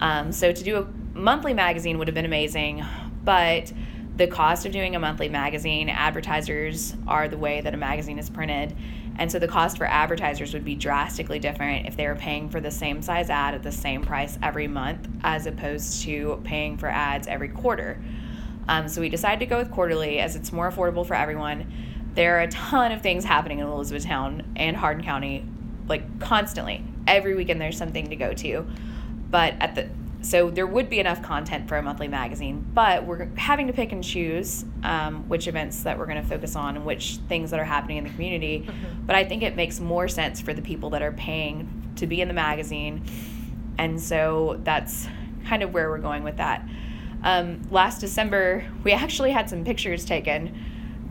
Um, 0.00 0.32
so 0.32 0.50
to 0.50 0.64
do 0.64 0.76
a 0.78 0.86
monthly 1.16 1.52
magazine 1.52 1.98
would 1.98 2.08
have 2.08 2.14
been 2.14 2.24
amazing, 2.24 2.84
but 3.24 3.72
the 4.16 4.26
cost 4.26 4.66
of 4.66 4.72
doing 4.72 4.96
a 4.96 4.98
monthly 4.98 5.28
magazine, 5.28 5.88
advertisers 5.88 6.94
are 7.06 7.28
the 7.28 7.38
way 7.38 7.60
that 7.60 7.72
a 7.72 7.76
magazine 7.76 8.18
is 8.18 8.28
printed. 8.28 8.76
And 9.18 9.30
so 9.30 9.38
the 9.38 9.48
cost 9.48 9.76
for 9.76 9.86
advertisers 9.86 10.54
would 10.54 10.64
be 10.64 10.74
drastically 10.74 11.38
different 11.38 11.86
if 11.86 11.96
they 11.96 12.06
were 12.06 12.16
paying 12.16 12.48
for 12.48 12.60
the 12.60 12.70
same 12.70 13.02
size 13.02 13.28
ad 13.28 13.54
at 13.54 13.62
the 13.62 13.72
same 13.72 14.02
price 14.02 14.38
every 14.42 14.68
month 14.68 15.08
as 15.22 15.46
opposed 15.46 16.02
to 16.02 16.40
paying 16.44 16.76
for 16.76 16.88
ads 16.88 17.26
every 17.26 17.48
quarter. 17.48 18.02
Um, 18.68 18.88
so 18.88 19.00
we 19.00 19.08
decided 19.08 19.40
to 19.40 19.46
go 19.46 19.58
with 19.58 19.70
quarterly 19.70 20.20
as 20.20 20.36
it's 20.36 20.52
more 20.52 20.70
affordable 20.70 21.04
for 21.06 21.14
everyone. 21.14 21.72
There 22.14 22.38
are 22.38 22.42
a 22.42 22.48
ton 22.48 22.92
of 22.92 23.02
things 23.02 23.24
happening 23.24 23.58
in 23.58 23.66
Elizabethtown 23.66 24.52
and 24.56 24.76
Hardin 24.76 25.04
County, 25.04 25.44
like 25.86 26.20
constantly. 26.20 26.84
Every 27.06 27.34
weekend 27.34 27.60
there's 27.60 27.76
something 27.76 28.08
to 28.10 28.16
go 28.16 28.32
to. 28.34 28.66
But 29.30 29.54
at 29.60 29.74
the 29.74 29.88
so 30.22 30.50
there 30.50 30.66
would 30.66 30.90
be 30.90 31.00
enough 31.00 31.22
content 31.22 31.68
for 31.68 31.76
a 31.78 31.82
monthly 31.82 32.08
magazine, 32.08 32.66
but 32.74 33.06
we're 33.06 33.26
having 33.36 33.66
to 33.68 33.72
pick 33.72 33.92
and 33.92 34.04
choose 34.04 34.64
um, 34.82 35.28
which 35.28 35.48
events 35.48 35.82
that 35.84 35.98
we're 35.98 36.06
going 36.06 36.20
to 36.22 36.28
focus 36.28 36.56
on 36.56 36.76
and 36.76 36.84
which 36.84 37.16
things 37.28 37.50
that 37.50 37.60
are 37.60 37.64
happening 37.64 37.96
in 37.96 38.04
the 38.04 38.10
community. 38.10 38.60
Mm-hmm. 38.60 39.06
But 39.06 39.16
I 39.16 39.24
think 39.24 39.42
it 39.42 39.56
makes 39.56 39.80
more 39.80 40.08
sense 40.08 40.40
for 40.40 40.52
the 40.52 40.62
people 40.62 40.90
that 40.90 41.02
are 41.02 41.12
paying 41.12 41.92
to 41.96 42.06
be 42.06 42.20
in 42.20 42.28
the 42.28 42.34
magazine, 42.34 43.02
and 43.78 44.00
so 44.00 44.60
that's 44.64 45.06
kind 45.46 45.62
of 45.62 45.72
where 45.72 45.88
we're 45.90 45.98
going 45.98 46.22
with 46.22 46.36
that. 46.36 46.66
Um, 47.22 47.62
last 47.70 48.00
December, 48.00 48.66
we 48.84 48.92
actually 48.92 49.30
had 49.30 49.48
some 49.48 49.64
pictures 49.64 50.04
taken 50.04 50.54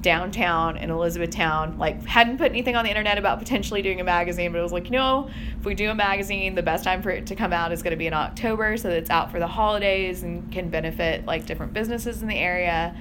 downtown 0.02 0.78
in 0.78 0.90
Elizabethtown. 0.90 1.78
Like, 1.78 2.06
hadn't 2.06 2.38
put 2.38 2.52
anything 2.52 2.76
on 2.76 2.84
the 2.84 2.90
internet 2.90 3.18
about 3.18 3.40
potentially 3.40 3.82
doing 3.82 4.00
a 4.00 4.04
magazine, 4.04 4.52
but 4.52 4.60
it 4.60 4.64
was 4.64 4.72
like, 4.72 4.86
you 4.86 4.92
know, 4.92 5.30
if 5.58 5.66
we 5.66 5.76
do 5.76 5.90
a 5.90 5.96
magazine, 5.96 6.56
the 6.56 6.64
best 6.64 6.84
time 6.84 7.02
for 7.02 7.10
it 7.10 7.28
to 7.28 7.36
come 7.36 7.52
out 7.52 7.72
is 7.72 7.84
going 7.84 7.92
to 7.92 7.98
be 7.98 8.08
in 8.08 8.14
October 8.14 8.78
so 8.78 8.90
that 8.90 8.98
it's 8.98 9.10
out 9.10 9.32
for 9.32 9.40
the 9.40 9.48
holidays 9.48 10.24
and 10.24 10.52
can 10.52 10.70
benefit 10.70 11.26
like 11.26 11.46
different 11.46 11.74
businesses 11.74 12.22
in 12.22 12.28
the 12.28 12.36
area. 12.36 12.96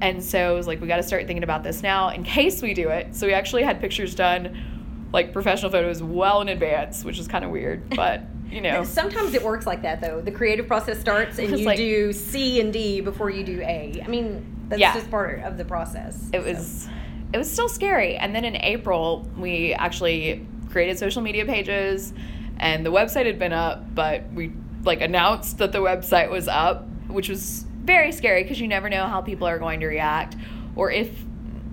And 0.00 0.22
so 0.22 0.52
it 0.52 0.56
was 0.56 0.66
like, 0.66 0.80
we 0.80 0.88
got 0.88 0.96
to 0.96 1.02
start 1.02 1.26
thinking 1.26 1.44
about 1.44 1.62
this 1.62 1.82
now 1.82 2.08
in 2.08 2.24
case 2.24 2.60
we 2.60 2.74
do 2.74 2.88
it. 2.88 3.14
So 3.14 3.26
we 3.26 3.34
actually 3.34 3.62
had 3.62 3.80
pictures 3.80 4.14
done, 4.14 5.08
like 5.12 5.32
professional 5.32 5.70
photos, 5.70 6.02
well 6.02 6.40
in 6.40 6.48
advance, 6.48 7.04
which 7.04 7.18
is 7.18 7.28
kind 7.28 7.44
of 7.44 7.50
weird, 7.50 7.88
but. 7.96 8.22
You 8.50 8.60
know. 8.60 8.84
Sometimes 8.84 9.32
it 9.32 9.42
works 9.42 9.66
like 9.66 9.80
that 9.80 10.02
though. 10.02 10.20
The 10.20 10.30
creative 10.30 10.66
process 10.66 11.00
starts 11.00 11.38
and 11.38 11.58
you 11.58 11.64
like, 11.64 11.78
do 11.78 12.12
C 12.12 12.60
and 12.60 12.70
D 12.70 13.00
before 13.00 13.30
you 13.30 13.44
do 13.44 13.62
A. 13.62 14.02
I 14.04 14.08
mean, 14.08 14.51
that's 14.68 14.80
yeah. 14.80 14.94
just 14.94 15.10
part 15.10 15.40
of 15.40 15.58
the 15.58 15.64
process. 15.64 16.30
It 16.32 16.42
so. 16.42 16.48
was 16.48 16.88
it 17.32 17.38
was 17.38 17.50
still 17.50 17.68
scary. 17.68 18.16
And 18.16 18.34
then 18.34 18.44
in 18.44 18.56
April, 18.56 19.28
we 19.36 19.72
actually 19.72 20.46
created 20.70 20.98
social 20.98 21.22
media 21.22 21.46
pages 21.46 22.12
and 22.58 22.84
the 22.84 22.92
website 22.92 23.26
had 23.26 23.38
been 23.38 23.52
up, 23.52 23.94
but 23.94 24.30
we 24.32 24.52
like 24.84 25.00
announced 25.00 25.58
that 25.58 25.72
the 25.72 25.78
website 25.78 26.30
was 26.30 26.48
up, 26.48 26.86
which 27.08 27.28
was 27.28 27.64
very 27.84 28.12
scary 28.12 28.42
because 28.42 28.60
you 28.60 28.68
never 28.68 28.88
know 28.88 29.06
how 29.06 29.20
people 29.20 29.46
are 29.46 29.58
going 29.58 29.80
to 29.80 29.86
react 29.86 30.36
or 30.76 30.90
if 30.90 31.24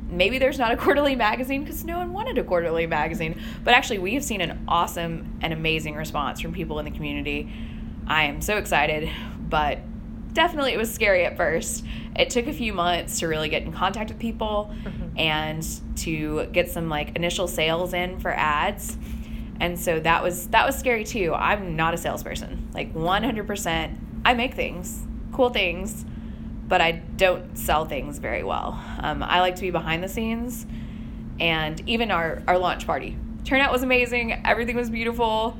maybe 0.09 0.39
there's 0.39 0.57
not 0.57 0.71
a 0.71 0.77
quarterly 0.77 1.15
magazine 1.15 1.63
because 1.63 1.83
no 1.83 1.97
one 1.97 2.13
wanted 2.13 2.37
a 2.37 2.43
quarterly 2.43 2.87
magazine. 2.87 3.39
But 3.63 3.73
actually, 3.73 3.99
we 3.99 4.13
have 4.15 4.23
seen 4.23 4.41
an 4.41 4.63
awesome 4.67 5.37
and 5.41 5.53
amazing 5.53 5.95
response 5.95 6.41
from 6.41 6.53
people 6.53 6.79
in 6.79 6.85
the 6.85 6.91
community. 6.91 7.51
I 8.07 8.23
am 8.23 8.41
so 8.41 8.57
excited, 8.57 9.09
but 9.39 9.79
definitely 10.33 10.73
it 10.73 10.77
was 10.77 10.93
scary 10.93 11.25
at 11.25 11.37
first. 11.37 11.85
It 12.15 12.29
took 12.29 12.47
a 12.47 12.53
few 12.53 12.73
months 12.73 13.19
to 13.19 13.27
really 13.27 13.49
get 13.49 13.63
in 13.63 13.71
contact 13.71 14.09
with 14.09 14.19
people 14.19 14.73
mm-hmm. 14.83 15.17
and 15.17 15.65
to 15.97 16.45
get 16.51 16.69
some 16.69 16.89
like 16.89 17.15
initial 17.15 17.47
sales 17.47 17.93
in 17.93 18.19
for 18.19 18.31
ads. 18.31 18.97
And 19.59 19.77
so 19.79 19.99
that 19.99 20.23
was 20.23 20.47
that 20.47 20.65
was 20.65 20.77
scary 20.77 21.03
too. 21.03 21.33
I'm 21.33 21.75
not 21.75 21.93
a 21.93 21.97
salesperson. 21.97 22.69
Like 22.73 22.93
100% 22.93 23.97
I 24.25 24.33
make 24.33 24.53
things, 24.53 25.05
cool 25.33 25.49
things, 25.49 26.05
but 26.67 26.81
I 26.81 26.91
don't 26.91 27.57
sell 27.57 27.85
things 27.85 28.19
very 28.19 28.43
well. 28.43 28.81
Um, 28.99 29.23
I 29.23 29.39
like 29.41 29.55
to 29.55 29.61
be 29.61 29.71
behind 29.71 30.03
the 30.03 30.07
scenes 30.07 30.65
and 31.39 31.81
even 31.87 32.11
our 32.11 32.43
our 32.47 32.57
launch 32.57 32.85
party. 32.85 33.17
Turnout 33.43 33.71
was 33.71 33.83
amazing. 33.83 34.45
Everything 34.45 34.75
was 34.75 34.89
beautiful. 34.89 35.57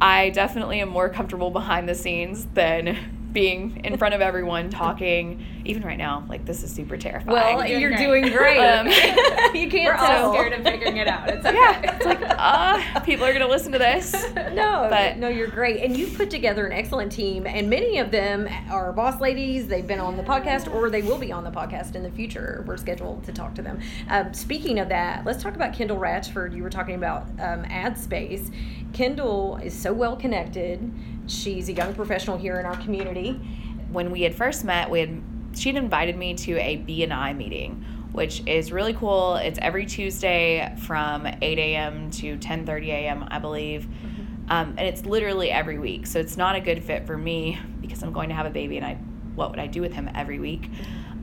I 0.00 0.30
definitely 0.30 0.80
am 0.80 0.88
more 0.88 1.08
comfortable 1.08 1.50
behind 1.50 1.88
the 1.88 1.94
scenes 1.94 2.46
than 2.54 2.96
being 3.38 3.80
in 3.84 3.96
front 3.96 4.14
of 4.14 4.20
everyone 4.20 4.68
talking. 4.68 5.46
Even 5.64 5.84
right 5.84 5.96
now 5.96 6.24
like 6.28 6.44
this 6.44 6.64
is 6.64 6.72
super 6.72 6.96
terrifying. 6.96 7.56
Well 7.56 7.64
you're, 7.64 7.78
you're 7.78 7.96
doing 7.96 8.32
great. 8.32 8.58
Um, 8.58 8.86
you 9.54 9.70
can't 9.70 9.84
we're 9.84 9.96
tell. 9.96 10.26
all 10.26 10.32
scared 10.32 10.54
of 10.54 10.64
figuring 10.64 10.96
it 10.96 11.06
out. 11.06 11.28
It's 11.28 11.46
okay. 11.46 11.56
yeah 11.56 11.94
it's 11.94 12.04
like 12.04 12.20
uh 12.28 13.00
people 13.00 13.24
are 13.24 13.32
gonna 13.32 13.46
listen 13.46 13.70
to 13.72 13.78
this. 13.78 14.12
No 14.58 14.88
but 14.90 15.18
no 15.18 15.28
you're 15.28 15.46
great. 15.46 15.84
And 15.84 15.96
you've 15.96 16.16
put 16.16 16.30
together 16.30 16.66
an 16.66 16.72
excellent 16.72 17.12
team 17.12 17.46
and 17.46 17.70
many 17.70 17.98
of 17.98 18.10
them 18.10 18.48
are 18.72 18.92
boss 18.92 19.20
ladies. 19.20 19.68
They've 19.68 19.86
been 19.86 20.00
on 20.00 20.16
the 20.16 20.22
podcast 20.24 20.72
or 20.74 20.90
they 20.90 21.02
will 21.02 21.18
be 21.18 21.30
on 21.30 21.44
the 21.44 21.50
podcast 21.50 21.94
in 21.94 22.02
the 22.02 22.10
future. 22.10 22.64
We're 22.66 22.76
scheduled 22.76 23.22
to 23.24 23.32
talk 23.32 23.54
to 23.54 23.62
them. 23.62 23.78
Um, 24.08 24.34
speaking 24.34 24.80
of 24.80 24.88
that 24.88 25.24
let's 25.24 25.40
talk 25.40 25.54
about 25.54 25.74
kendall 25.74 25.98
ratchford. 25.98 26.56
You 26.56 26.64
were 26.64 26.70
talking 26.70 26.96
about 26.96 27.22
um, 27.38 27.64
ad 27.68 27.96
space. 27.96 28.50
Kendall 28.92 29.58
is 29.58 29.74
so 29.74 29.92
well 29.92 30.16
connected 30.16 30.80
She's 31.28 31.68
a 31.68 31.72
young 31.72 31.94
professional 31.94 32.36
here 32.36 32.58
in 32.58 32.66
our 32.66 32.76
community. 32.76 33.32
When 33.92 34.10
we 34.10 34.22
had 34.22 34.34
first 34.34 34.64
met, 34.64 34.90
we 34.90 35.00
had 35.00 35.22
she'd 35.54 35.76
invited 35.76 36.16
me 36.16 36.34
to 36.34 36.56
a 36.58 36.78
BNI 36.78 37.36
meeting, 37.36 37.84
which 38.12 38.42
is 38.46 38.72
really 38.72 38.94
cool. 38.94 39.36
It's 39.36 39.58
every 39.60 39.86
Tuesday 39.86 40.74
from 40.86 41.26
8 41.26 41.40
a.m. 41.58 42.10
to 42.12 42.36
10:30 42.38 42.86
a.m. 42.88 43.28
I 43.30 43.38
believe. 43.38 43.82
Mm-hmm. 43.82 44.50
Um, 44.50 44.74
and 44.78 44.80
it's 44.80 45.04
literally 45.04 45.50
every 45.50 45.78
week. 45.78 46.06
So 46.06 46.18
it's 46.18 46.38
not 46.38 46.56
a 46.56 46.60
good 46.60 46.82
fit 46.82 47.06
for 47.06 47.18
me 47.18 47.58
because 47.82 48.02
I'm 48.02 48.12
going 48.12 48.30
to 48.30 48.34
have 48.34 48.46
a 48.46 48.50
baby 48.50 48.78
and 48.78 48.86
I 48.86 48.94
what 49.34 49.50
would 49.50 49.60
I 49.60 49.68
do 49.68 49.80
with 49.80 49.92
him 49.92 50.10
every 50.14 50.40
week? 50.40 50.68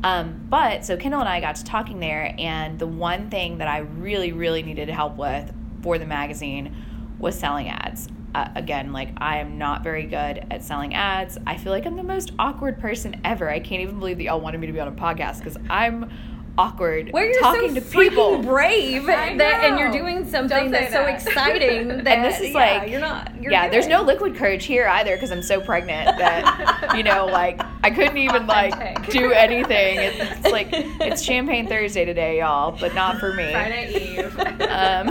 Um, 0.04 0.46
but 0.50 0.86
so 0.86 0.96
Kendall 0.98 1.20
and 1.20 1.30
I 1.30 1.42
got 1.42 1.56
to 1.58 1.64
talking 1.64 2.00
there, 2.00 2.34
and 2.38 2.80
the 2.80 2.88
one 2.88 3.30
thing 3.30 3.58
that 3.58 3.68
I 3.68 3.80
really, 3.80 4.32
really 4.32 4.64
needed 4.64 4.88
help 4.90 5.18
with 5.18 5.52
for 5.82 5.98
the 5.98 6.06
magazine 6.06 6.76
was 7.20 7.38
selling 7.38 7.70
ads. 7.70 8.08
Uh, 8.36 8.50
again, 8.56 8.92
like 8.92 9.08
I 9.16 9.38
am 9.38 9.58
not 9.58 9.82
very 9.82 10.04
good 10.04 10.46
at 10.52 10.62
selling 10.62 10.94
ads. 10.94 11.38
I 11.48 11.56
feel 11.56 11.72
like 11.72 11.86
I'm 11.86 11.96
the 11.96 12.04
most 12.04 12.34
awkward 12.38 12.82
person 12.82 13.22
ever. 13.24 13.50
I 13.50 13.62
can't 13.62 13.82
even 13.82 13.98
believe 13.98 14.18
that 14.18 14.24
y'all 14.24 14.42
wanted 14.42 14.60
me 14.60 14.68
to 14.68 14.74
be 14.74 14.80
on 14.82 14.90
a 14.90 14.92
podcast 14.92 15.38
because 15.38 15.56
I'm 15.70 16.12
awkward 16.58 17.12
Well, 17.14 17.24
you're 17.24 17.40
talking 17.40 17.70
so 17.70 17.76
to 17.76 17.82
people. 17.82 18.40
brave, 18.44 19.06
that, 19.06 19.64
and 19.64 19.80
you're 19.80 19.90
doing 19.90 20.30
something 20.30 20.70
that's 20.70 20.92
so 20.92 21.06
exciting. 21.06 21.88
That, 22.06 22.08
and 22.08 22.26
this 22.26 22.42
is 22.42 22.50
yeah, 22.50 22.58
like 22.58 22.90
you're 22.90 23.00
not. 23.00 23.42
You're 23.42 23.54
yeah 23.54 23.70
there's 23.70 23.88
no 23.88 24.02
liquid 24.02 24.36
courage 24.36 24.66
here 24.66 24.88
either 24.88 25.16
because 25.16 25.32
i'm 25.32 25.42
so 25.42 25.62
pregnant 25.62 26.18
that 26.18 26.94
you 26.96 27.04
know 27.04 27.26
like 27.32 27.62
i 27.84 27.90
couldn't 27.90 28.18
even 28.18 28.48
like 28.48 29.10
do 29.10 29.32
anything 29.32 29.98
it's, 30.00 30.18
it's 30.20 30.52
like 30.52 30.68
it's 30.72 31.22
champagne 31.22 31.68
thursday 31.68 32.06
today 32.06 32.40
y'all 32.40 32.78
but 32.80 32.94
not 32.94 33.20
for 33.20 33.34
me 33.34 33.52
Friday 33.52 34.18
Eve. 34.20 34.40
um, 34.62 35.10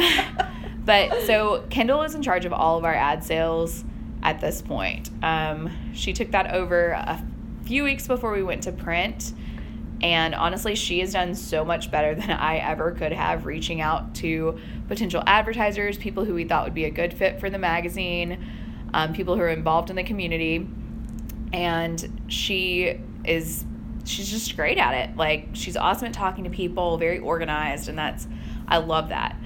but 0.84 1.22
so 1.26 1.64
kendall 1.70 2.02
is 2.02 2.14
in 2.14 2.22
charge 2.22 2.44
of 2.44 2.52
all 2.52 2.78
of 2.78 2.84
our 2.84 2.94
ad 2.94 3.22
sales 3.24 3.84
at 4.22 4.40
this 4.40 4.62
point 4.62 5.10
um, 5.22 5.70
she 5.92 6.12
took 6.12 6.30
that 6.30 6.52
over 6.52 6.90
a 6.90 7.22
few 7.64 7.84
weeks 7.84 8.06
before 8.06 8.32
we 8.32 8.42
went 8.42 8.62
to 8.62 8.72
print 8.72 9.32
and 10.04 10.34
honestly, 10.34 10.74
she 10.74 11.00
has 11.00 11.14
done 11.14 11.34
so 11.34 11.64
much 11.64 11.90
better 11.90 12.14
than 12.14 12.30
I 12.30 12.58
ever 12.58 12.92
could 12.92 13.12
have 13.12 13.46
reaching 13.46 13.80
out 13.80 14.14
to 14.16 14.58
potential 14.86 15.22
advertisers, 15.26 15.96
people 15.96 16.26
who 16.26 16.34
we 16.34 16.44
thought 16.44 16.64
would 16.64 16.74
be 16.74 16.84
a 16.84 16.90
good 16.90 17.14
fit 17.14 17.40
for 17.40 17.48
the 17.48 17.58
magazine, 17.58 18.44
um, 18.92 19.14
people 19.14 19.34
who 19.34 19.40
are 19.40 19.48
involved 19.48 19.88
in 19.88 19.96
the 19.96 20.04
community. 20.04 20.68
And 21.54 22.22
she 22.28 23.00
is, 23.24 23.64
she's 24.04 24.30
just 24.30 24.54
great 24.56 24.76
at 24.76 24.92
it. 24.92 25.16
Like, 25.16 25.48
she's 25.54 25.76
awesome 25.76 26.08
at 26.08 26.12
talking 26.12 26.44
to 26.44 26.50
people, 26.50 26.98
very 26.98 27.20
organized, 27.20 27.88
and 27.88 27.96
that's, 27.96 28.26
I 28.68 28.78
love 28.78 29.08
that. 29.08 29.36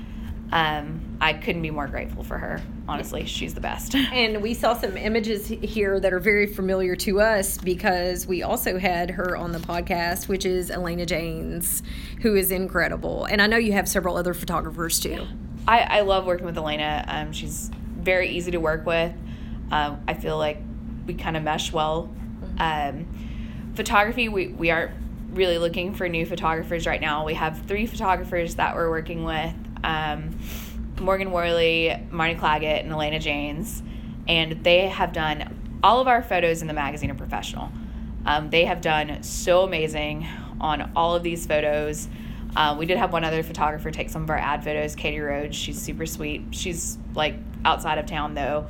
Um, 0.51 1.08
I 1.21 1.33
couldn't 1.33 1.63
be 1.63 1.71
more 1.71 1.89
grateful 1.89 2.23
for 2.23 2.39
her. 2.39 2.63
Honestly, 2.87 3.27
she's 3.27 3.55
the 3.55 3.61
best. 3.61 3.95
And 4.13 4.41
we 4.41 4.55
saw 4.55 4.75
some 4.75 4.97
images 4.97 5.49
here 5.49 6.01
that 6.01 6.13
are 6.13 6.21
very 6.21 6.47
familiar 6.47 6.97
to 6.97 7.21
us 7.21 7.59
because 7.59 8.27
we 8.27 8.43
also 8.43 8.79
had 8.79 9.11
her 9.11 9.37
on 9.37 9.53
the 9.53 9.59
podcast, 9.59 10.29
which 10.29 10.45
is 10.47 10.71
Elena 10.71 11.07
Janes, 11.07 11.83
who 12.23 12.37
is 12.37 12.51
incredible. 12.51 13.25
And 13.25 13.43
I 13.43 13.47
know 13.47 13.57
you 13.57 13.73
have 13.73 13.89
several 13.89 14.17
other 14.17 14.35
photographers 14.35 15.01
too. 15.01 15.27
I, 15.67 15.81
I 15.81 16.01
love 16.01 16.25
working 16.27 16.47
with 16.47 16.57
Elena. 16.57 17.05
Um, 17.09 17.33
she's 17.33 17.71
very 17.99 18.31
easy 18.31 18.53
to 18.53 18.59
work 18.59 18.87
with. 18.87 19.13
Um, 19.71 20.01
I 20.09 20.15
feel 20.15 20.39
like 20.39 20.59
we 21.07 21.15
kind 21.15 21.37
of 21.37 21.43
mesh 21.43 21.73
well. 21.73 22.11
Um, 22.59 23.07
photography, 23.75 24.29
we, 24.29 24.49
we 24.49 24.71
aren't 24.71 24.93
really 25.31 25.59
looking 25.59 25.95
for 25.95 26.09
new 26.09 26.25
photographers 26.25 26.87
right 26.87 27.01
now. 27.01 27.25
We 27.25 27.35
have 27.35 27.63
three 27.67 27.87
photographers 27.87 28.55
that 28.55 28.75
we're 28.75 28.91
working 28.91 29.25
with 29.25 29.55
um, 29.85 30.39
Morgan 31.01 31.31
Worley, 31.31 31.95
Marty 32.11 32.35
Claggett, 32.35 32.83
and 32.83 32.93
Elena 32.93 33.19
Janes. 33.19 33.83
And 34.27 34.65
they 34.65 34.89
have 34.89 35.13
done 35.13 35.79
all 35.83 36.01
of 36.01 36.09
our 36.09 36.23
photos 36.23 36.63
in 36.63 36.69
the 36.69 36.75
magazine 36.75 37.11
are 37.11 37.15
professional. 37.15 37.71
Um, 38.27 38.51
they 38.51 38.65
have 38.65 38.81
done 38.81 39.23
so 39.23 39.63
amazing 39.63 40.27
on 40.61 40.93
all 40.95 41.15
of 41.15 41.23
these 41.23 41.47
photos. 41.47 42.09
Uh, 42.57 42.77
we 42.79 42.87
did 42.87 42.99
have 42.99 43.13
one 43.13 43.25
other 43.25 43.43
photographer 43.43 43.91
take 43.91 44.11
some 44.11 44.23
of 44.23 44.31
our 44.31 44.37
ad 44.39 44.65
photos, 44.65 44.95
Katie 44.95 45.21
Rhodes. 45.21 45.57
She's 45.57 45.81
super 45.81 46.07
sweet. 46.07 46.43
She's 46.51 46.99
like 47.15 47.37
outside 47.65 47.99
of 47.99 48.07
town 48.07 48.35
though. 48.35 48.67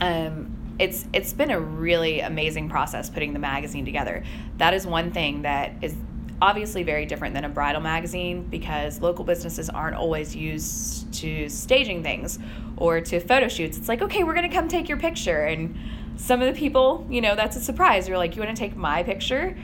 Um, 0.00 0.56
it's 0.78 1.06
it's 1.12 1.32
been 1.32 1.50
a 1.50 1.60
really 1.60 2.20
amazing 2.20 2.70
process 2.70 3.10
putting 3.10 3.32
the 3.34 3.38
magazine 3.38 3.84
together. 3.84 4.24
That 4.56 4.72
is 4.74 4.86
one 4.86 5.12
thing 5.12 5.42
that 5.42 5.74
is 5.82 5.94
obviously 6.42 6.82
very 6.82 7.04
different 7.06 7.34
than 7.34 7.44
a 7.44 7.48
bridal 7.48 7.80
magazine 7.80 8.42
because 8.44 9.00
local 9.00 9.24
businesses 9.24 9.68
aren't 9.68 9.96
always 9.96 10.34
used 10.34 11.12
to 11.12 11.48
staging 11.48 12.02
things 12.02 12.38
or 12.76 13.00
to 13.00 13.20
photo 13.20 13.48
shoots. 13.48 13.76
It's 13.76 13.88
like, 13.88 14.02
okay, 14.02 14.24
we're 14.24 14.34
gonna 14.34 14.52
come 14.52 14.68
take 14.68 14.88
your 14.88 14.98
picture, 14.98 15.44
and 15.44 15.76
some 16.16 16.40
of 16.42 16.52
the 16.52 16.58
people, 16.58 17.06
you 17.10 17.20
know, 17.20 17.34
that's 17.34 17.56
a 17.56 17.60
surprise. 17.60 18.08
You're 18.08 18.18
like, 18.18 18.36
you 18.36 18.42
want 18.42 18.54
to 18.54 18.60
take 18.60 18.76
my 18.76 19.02
picture? 19.02 19.56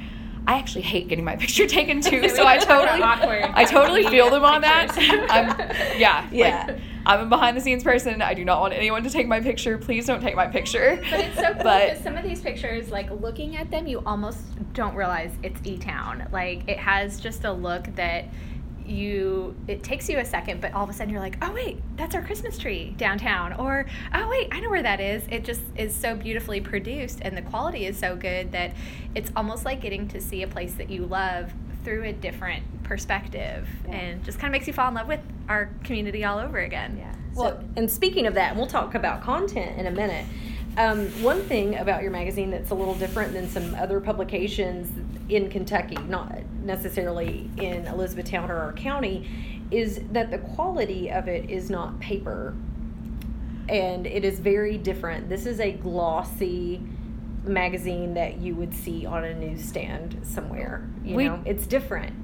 I 0.46 0.58
actually 0.58 0.82
hate 0.82 1.08
getting 1.08 1.24
my 1.24 1.36
picture 1.44 1.66
taken 1.66 2.00
too, 2.00 2.28
so 2.36 2.46
I 2.46 2.58
totally, 2.58 3.02
I 3.02 3.64
totally 3.64 4.06
feel 4.08 4.30
them 4.30 4.44
on 4.44 4.60
that. 4.62 4.92
Pictures. 4.94 5.28
I'm, 5.30 5.98
yeah, 5.98 6.28
Yeah. 6.30 6.64
Like, 6.68 6.78
I'm 7.06 7.20
a 7.20 7.26
behind 7.26 7.56
the 7.56 7.60
scenes 7.60 7.84
person. 7.84 8.20
I 8.20 8.34
do 8.34 8.44
not 8.44 8.60
want 8.60 8.74
anyone 8.74 9.04
to 9.04 9.10
take 9.10 9.28
my 9.28 9.40
picture. 9.40 9.78
Please 9.78 10.06
don't 10.06 10.20
take 10.20 10.34
my 10.34 10.48
picture. 10.48 11.00
But 11.08 11.20
it's 11.20 11.36
so 11.36 11.54
cool 11.54 11.62
But- 11.62 11.88
because 11.90 12.02
some 12.02 12.16
of 12.16 12.24
these 12.24 12.40
pictures, 12.40 12.90
like 12.90 13.08
looking 13.20 13.56
at 13.56 13.70
them, 13.70 13.86
you 13.86 14.02
almost 14.04 14.40
don't 14.74 14.94
realize 14.96 15.30
it's 15.44 15.60
E 15.64 15.78
Town. 15.78 16.26
Like 16.32 16.68
it 16.68 16.78
has 16.78 17.20
just 17.20 17.44
a 17.44 17.52
look 17.52 17.84
that 17.94 18.24
you 18.84 19.54
it 19.66 19.82
takes 19.82 20.08
you 20.08 20.18
a 20.18 20.24
second, 20.24 20.60
but 20.60 20.72
all 20.72 20.84
of 20.84 20.90
a 20.90 20.92
sudden 20.92 21.12
you're 21.12 21.22
like, 21.22 21.38
oh 21.42 21.52
wait, 21.52 21.80
that's 21.96 22.14
our 22.14 22.22
Christmas 22.22 22.58
tree 22.58 22.94
downtown, 22.96 23.52
or 23.54 23.86
oh 24.14 24.28
wait, 24.28 24.48
I 24.52 24.60
know 24.60 24.70
where 24.70 24.82
that 24.82 25.00
is. 25.00 25.24
It 25.30 25.44
just 25.44 25.62
is 25.76 25.94
so 25.94 26.14
beautifully 26.16 26.60
produced, 26.60 27.18
and 27.22 27.36
the 27.36 27.42
quality 27.42 27.86
is 27.86 27.96
so 27.96 28.16
good 28.16 28.52
that 28.52 28.74
it's 29.14 29.30
almost 29.36 29.64
like 29.64 29.80
getting 29.80 30.06
to 30.08 30.20
see 30.20 30.42
a 30.42 30.46
place 30.48 30.74
that 30.74 30.88
you 30.90 31.04
love 31.06 31.52
through 31.86 32.02
a 32.02 32.12
different 32.12 32.64
perspective, 32.82 33.68
and 33.88 34.24
just 34.24 34.40
kind 34.40 34.52
of 34.52 34.58
makes 34.58 34.66
you 34.66 34.72
fall 34.72 34.88
in 34.88 34.94
love 34.94 35.06
with 35.06 35.20
our 35.48 35.70
community 35.84 36.24
all 36.24 36.36
over 36.36 36.58
again. 36.58 36.96
Yeah. 36.98 37.14
Well, 37.32 37.62
and 37.76 37.88
speaking 37.88 38.26
of 38.26 38.34
that, 38.34 38.50
and 38.50 38.58
we'll 38.58 38.66
talk 38.66 38.96
about 38.96 39.22
content 39.22 39.78
in 39.78 39.86
a 39.86 39.92
minute. 39.92 40.26
Um, 40.76 41.06
one 41.22 41.42
thing 41.42 41.76
about 41.76 42.02
your 42.02 42.10
magazine 42.10 42.50
that's 42.50 42.72
a 42.72 42.74
little 42.74 42.96
different 42.96 43.32
than 43.34 43.48
some 43.48 43.72
other 43.76 44.00
publications 44.00 44.90
in 45.28 45.48
Kentucky, 45.48 45.96
not 46.08 46.42
necessarily 46.64 47.48
in 47.56 47.86
Elizabethtown 47.86 48.50
or 48.50 48.56
our 48.56 48.72
county, 48.72 49.30
is 49.70 50.00
that 50.10 50.32
the 50.32 50.38
quality 50.38 51.08
of 51.12 51.28
it 51.28 51.48
is 51.48 51.70
not 51.70 52.00
paper. 52.00 52.52
And 53.68 54.08
it 54.08 54.24
is 54.24 54.40
very 54.40 54.76
different. 54.76 55.28
This 55.28 55.46
is 55.46 55.60
a 55.60 55.70
glossy 55.70 56.82
magazine 57.48 58.14
that 58.14 58.38
you 58.38 58.54
would 58.54 58.74
see 58.74 59.06
on 59.06 59.24
a 59.24 59.34
newsstand 59.34 60.18
somewhere. 60.22 60.88
You 61.04 61.16
We- 61.16 61.24
know, 61.28 61.40
it's 61.44 61.66
different. 61.66 62.14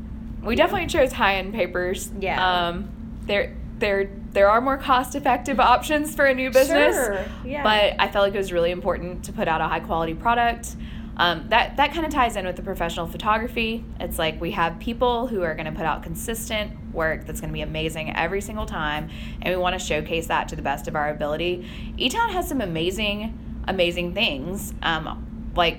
We 0.45 0.57
definitely 0.57 0.89
chose 0.89 1.13
high 1.13 1.37
end 1.37 1.55
papers. 1.55 2.11
Yeah. 2.19 2.67
Um, 2.69 2.91
there, 3.27 3.55
there, 3.79 4.11
there 4.33 4.51
are 4.51 4.61
more 4.61 4.77
cost 4.77 5.15
effective 5.15 5.61
options 5.61 6.15
for 6.15 6.27
a 6.27 6.35
new 6.35 6.51
business. 6.51 6.97
Sure, 6.97 7.25
yeah. 7.45 7.63
But 7.63 7.95
I 8.01 8.09
felt 8.11 8.25
like 8.27 8.35
it 8.35 8.39
was 8.39 8.53
really 8.53 8.71
important 8.73 9.25
to 9.27 9.33
put 9.33 9.47
out 9.47 9.61
a 9.61 9.69
high 9.69 9.81
quality 9.81 10.15
product. 10.15 10.75
Um, 11.15 11.45
that 11.51 11.77
that 11.77 11.93
kind 11.93 12.07
of 12.07 12.11
ties 12.13 12.37
in 12.37 12.47
with 12.47 12.57
the 12.57 12.63
professional 12.63 13.07
photography. 13.07 13.85
It's 14.01 14.19
like 14.19 14.41
we 14.41 14.53
have 14.53 14.79
people 14.79 15.27
who 15.27 15.43
are 15.43 15.55
going 15.55 15.67
to 15.67 15.73
put 15.73 15.85
out 15.85 16.03
consistent 16.03 16.73
work 16.95 17.27
that's 17.27 17.39
going 17.39 17.51
to 17.51 17.55
be 17.55 17.61
amazing 17.61 18.17
every 18.17 18.41
single 18.41 18.65
time, 18.65 19.11
and 19.43 19.55
we 19.55 19.61
want 19.61 19.79
to 19.79 19.85
showcase 19.85 20.27
that 20.29 20.49
to 20.49 20.57
the 20.57 20.63
best 20.63 20.89
of 20.89 20.97
our 20.97 21.11
ability. 21.11 21.69
E-Town 21.99 22.31
has 22.31 22.49
some 22.49 22.63
amazing, 22.63 23.39
amazing 23.69 24.15
things. 24.15 24.73
Um, 24.83 25.51
like 25.55 25.79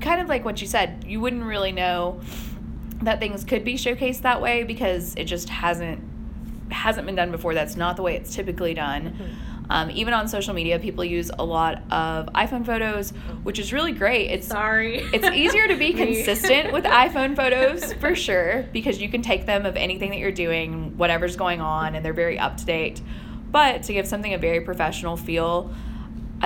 kind 0.00 0.20
of 0.20 0.28
like 0.28 0.44
what 0.44 0.60
you 0.60 0.66
said, 0.66 1.04
you 1.06 1.20
wouldn't 1.20 1.44
really 1.44 1.72
know 1.72 2.20
that 3.02 3.20
things 3.20 3.44
could 3.44 3.64
be 3.64 3.74
showcased 3.74 4.22
that 4.22 4.40
way 4.40 4.64
because 4.64 5.14
it 5.16 5.24
just 5.24 5.48
hasn't 5.48 6.02
hasn't 6.70 7.06
been 7.06 7.16
done 7.16 7.30
before. 7.30 7.54
That's 7.54 7.76
not 7.76 7.96
the 7.96 8.02
way 8.02 8.16
it's 8.16 8.34
typically 8.34 8.74
done. 8.74 9.36
Um, 9.70 9.90
even 9.90 10.12
on 10.12 10.28
social 10.28 10.54
media, 10.54 10.78
people 10.78 11.04
use 11.04 11.30
a 11.38 11.44
lot 11.44 11.82
of 11.90 12.26
iPhone 12.34 12.66
photos, 12.66 13.10
which 13.42 13.58
is 13.58 13.72
really 13.72 13.92
great. 13.92 14.30
It's 14.30 14.48
Sorry. 14.48 14.98
it's 15.12 15.26
easier 15.28 15.68
to 15.68 15.76
be 15.76 15.92
consistent 15.94 16.72
with 16.72 16.84
iPhone 16.84 17.36
photos 17.36 17.92
for 18.00 18.14
sure 18.14 18.66
because 18.72 19.00
you 19.00 19.08
can 19.08 19.22
take 19.22 19.46
them 19.46 19.64
of 19.64 19.76
anything 19.76 20.10
that 20.10 20.18
you're 20.18 20.32
doing, 20.32 20.96
whatever's 20.98 21.36
going 21.36 21.60
on, 21.60 21.94
and 21.94 22.04
they're 22.04 22.12
very 22.12 22.38
up 22.38 22.56
to 22.58 22.64
date. 22.64 23.00
But 23.50 23.84
to 23.84 23.92
give 23.92 24.06
something 24.06 24.34
a 24.34 24.38
very 24.38 24.60
professional 24.60 25.16
feel, 25.16 25.72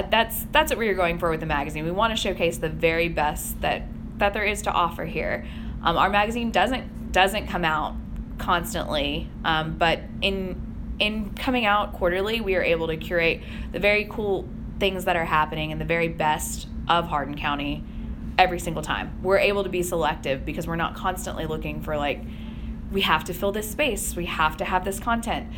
that's 0.02 0.46
that's 0.52 0.70
what 0.70 0.78
we 0.78 0.88
are 0.88 0.94
going 0.94 1.18
for 1.18 1.30
with 1.30 1.40
the 1.40 1.46
magazine. 1.46 1.84
We 1.84 1.90
want 1.90 2.14
to 2.14 2.16
showcase 2.16 2.58
the 2.58 2.68
very 2.68 3.08
best 3.08 3.60
that 3.62 3.82
that 4.18 4.32
there 4.34 4.44
is 4.44 4.62
to 4.62 4.70
offer 4.70 5.04
here. 5.04 5.46
Um, 5.82 5.96
our 5.96 6.10
magazine 6.10 6.50
doesn't 6.50 7.12
doesn't 7.12 7.46
come 7.46 7.64
out 7.64 7.94
constantly, 8.38 9.30
um, 9.44 9.78
but 9.78 10.00
in 10.20 10.62
in 10.98 11.34
coming 11.34 11.66
out 11.66 11.92
quarterly, 11.94 12.40
we 12.40 12.54
are 12.56 12.62
able 12.62 12.86
to 12.88 12.96
curate 12.96 13.42
the 13.72 13.78
very 13.78 14.06
cool 14.10 14.48
things 14.78 15.04
that 15.04 15.16
are 15.16 15.24
happening 15.24 15.72
and 15.72 15.80
the 15.80 15.84
very 15.84 16.08
best 16.08 16.68
of 16.88 17.06
Hardin 17.06 17.36
County 17.36 17.84
every 18.38 18.58
single 18.58 18.82
time. 18.82 19.18
We're 19.22 19.38
able 19.38 19.64
to 19.64 19.70
be 19.70 19.82
selective 19.82 20.44
because 20.44 20.66
we're 20.66 20.76
not 20.76 20.94
constantly 20.94 21.46
looking 21.46 21.80
for 21.82 21.96
like 21.96 22.22
we 22.92 23.00
have 23.02 23.24
to 23.24 23.34
fill 23.34 23.52
this 23.52 23.70
space, 23.70 24.14
we 24.14 24.26
have 24.26 24.56
to 24.58 24.64
have 24.64 24.84
this 24.84 25.00
content. 25.00 25.48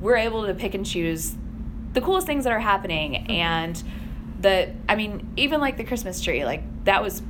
We're 0.00 0.16
able 0.16 0.46
to 0.46 0.54
pick 0.54 0.74
and 0.74 0.86
choose 0.86 1.36
the 1.92 2.00
coolest 2.00 2.26
things 2.26 2.44
that 2.44 2.52
are 2.52 2.60
happening 2.60 3.14
mm-hmm. 3.14 3.30
and 3.30 3.82
the 4.40 4.72
I 4.88 4.96
mean 4.96 5.32
even 5.36 5.60
like 5.60 5.76
the 5.76 5.84
Christmas 5.84 6.20
tree 6.20 6.44
like 6.44 6.62
that 6.84 7.02
was 7.02 7.22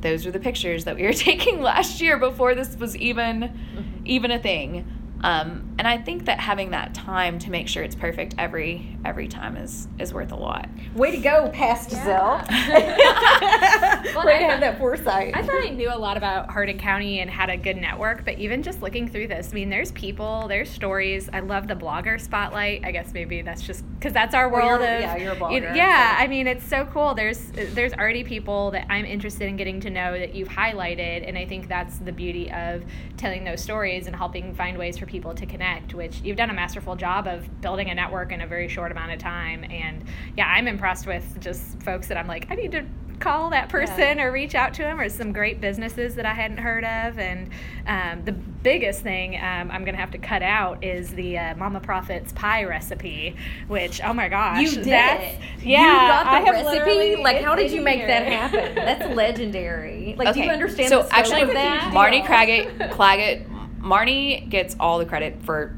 those 0.00 0.24
were 0.24 0.32
the 0.32 0.40
pictures 0.40 0.84
that 0.84 0.96
we 0.96 1.02
were 1.02 1.12
taking 1.30 1.62
last 1.62 2.00
year 2.00 2.18
before 2.18 2.54
this 2.54 2.76
was 2.76 2.96
even 2.96 3.42
mm-hmm. 3.42 3.82
even 4.04 4.30
a 4.30 4.38
thing 4.38 4.86
Um, 5.22 5.74
and 5.78 5.86
I 5.86 5.98
think 5.98 6.24
that 6.26 6.40
having 6.40 6.70
that 6.70 6.94
time 6.94 7.38
to 7.40 7.50
make 7.50 7.68
sure 7.68 7.82
it's 7.82 7.94
perfect 7.94 8.34
every 8.38 8.96
every 9.04 9.28
time 9.28 9.56
is 9.56 9.88
is 9.98 10.12
worth 10.14 10.32
a 10.32 10.36
lot. 10.36 10.68
Way 10.94 11.10
to 11.12 11.18
go, 11.18 11.48
Past 11.50 11.90
Yeah. 11.92 12.44
Giselle. 12.44 12.46
Well, 14.14 14.26
Way 14.26 14.36
I 14.36 14.38
to 14.38 14.44
have 14.44 14.52
thought- 14.54 14.60
that 14.60 14.78
foresight. 14.78 15.36
I 15.36 15.42
thought 15.42 15.62
I 15.64 15.68
knew 15.70 15.88
a 15.92 15.96
lot 15.96 16.16
about 16.16 16.50
Hardin 16.50 16.78
County 16.78 17.20
and 17.20 17.30
had 17.30 17.48
a 17.48 17.56
good 17.56 17.76
network, 17.76 18.24
but 18.24 18.38
even 18.38 18.62
just 18.62 18.82
looking 18.82 19.08
through 19.08 19.28
this, 19.28 19.50
I 19.52 19.54
mean, 19.54 19.68
there's 19.70 19.92
people, 19.92 20.46
there's 20.48 20.68
stories. 20.68 21.28
I 21.32 21.40
love 21.40 21.68
the 21.68 21.74
blogger 21.76 22.20
spotlight. 22.20 22.84
I 22.84 22.90
guess 22.90 23.12
maybe 23.12 23.42
that's 23.42 23.62
just 23.62 23.84
because 23.98 24.12
that's 24.12 24.34
our 24.34 24.48
Well, 24.48 24.66
world 24.66 24.80
you're- 24.80 24.94
of 24.96 25.00
yeah, 25.00 25.16
you're 25.16 25.32
a 25.32 25.34
you- 25.34 25.40
blogger, 25.40 25.76
yeah, 25.76 26.16
so- 26.16 26.24
I 26.24 26.26
mean, 26.26 26.46
it's 26.46 26.64
so 26.66 26.86
cool. 26.86 27.14
There's 27.14 27.38
there's 27.74 27.92
already 27.94 28.24
people 28.24 28.70
that 28.72 28.86
I'm 28.90 29.04
interested 29.04 29.48
in 29.48 29.56
getting 29.56 29.80
to 29.80 29.90
know 29.90 30.18
that 30.18 30.34
you've 30.34 30.48
highlighted, 30.48 31.26
and 31.28 31.36
I 31.38 31.44
think 31.46 31.68
that's 31.68 31.98
the 31.98 32.12
beauty 32.12 32.50
of 32.50 32.82
telling 33.16 33.44
those 33.44 33.62
stories 33.62 34.06
and 34.06 34.16
helping 34.16 34.54
find 34.54 34.76
ways 34.78 34.98
for 34.98 35.06
people 35.10 35.34
to 35.34 35.44
connect. 35.44 35.94
Which 35.94 36.20
you've 36.22 36.36
done 36.36 36.50
a 36.50 36.54
masterful 36.54 36.96
job 36.96 37.26
of 37.26 37.60
building 37.60 37.90
a 37.90 37.94
network 37.94 38.32
in 38.32 38.40
a 38.40 38.46
very 38.46 38.68
short 38.68 38.92
amount 38.92 39.12
of 39.12 39.18
time. 39.18 39.64
And 39.64 40.04
yeah, 40.36 40.46
I'm 40.46 40.68
impressed 40.68 41.06
with 41.06 41.40
just 41.40 41.82
folks 41.82 42.08
that 42.08 42.16
I'm 42.16 42.26
like, 42.26 42.46
I 42.50 42.54
need 42.54 42.72
to 42.72 42.86
call 43.20 43.50
that 43.50 43.68
person 43.68 44.18
or 44.18 44.32
reach 44.32 44.54
out 44.54 44.74
to 44.74 44.82
them 44.82 44.98
or 44.98 45.08
some 45.08 45.32
great 45.32 45.60
businesses 45.60 46.14
that 46.16 46.26
I 46.26 46.32
hadn't 46.32 46.56
heard 46.56 46.84
of. 46.84 47.18
And 47.18 47.50
um, 47.86 48.24
the 48.24 48.32
biggest 48.32 49.02
thing 49.02 49.36
um, 49.36 49.70
I'm 49.70 49.84
going 49.84 49.94
to 49.94 50.00
have 50.00 50.10
to 50.12 50.18
cut 50.18 50.42
out 50.42 50.82
is 50.82 51.10
the 51.10 51.38
uh, 51.38 51.54
Mama 51.56 51.80
Profits 51.80 52.32
pie 52.32 52.64
recipe, 52.64 53.36
which, 53.68 54.00
oh 54.02 54.12
my 54.12 54.28
gosh. 54.28 54.62
you 54.62 54.70
did 54.70 54.84
that's, 54.86 55.34
it. 55.34 55.40
Yeah. 55.62 55.80
you 55.80 56.08
got 56.08 56.24
the 56.24 56.30
I 56.30 56.40
have 56.40 56.66
recipe. 56.66 56.70
literally- 56.70 57.22
Like, 57.22 57.42
how 57.42 57.54
did 57.54 57.70
you 57.70 57.78
in 57.78 57.84
make 57.84 58.06
that 58.06 58.26
happen? 58.26 58.74
That's 58.74 59.14
legendary. 59.14 60.14
Like, 60.18 60.34
do 60.34 60.40
you 60.40 60.50
understand? 60.50 60.88
So 60.88 61.02
the 61.02 61.14
actually, 61.14 61.42
of 61.42 61.52
that? 61.52 61.92
Marnie 61.92 62.24
Claggett, 62.24 62.90
Claggett, 62.90 63.46
Marnie 63.80 64.48
gets 64.48 64.76
all 64.78 64.98
the 64.98 65.06
credit 65.06 65.42
for 65.42 65.76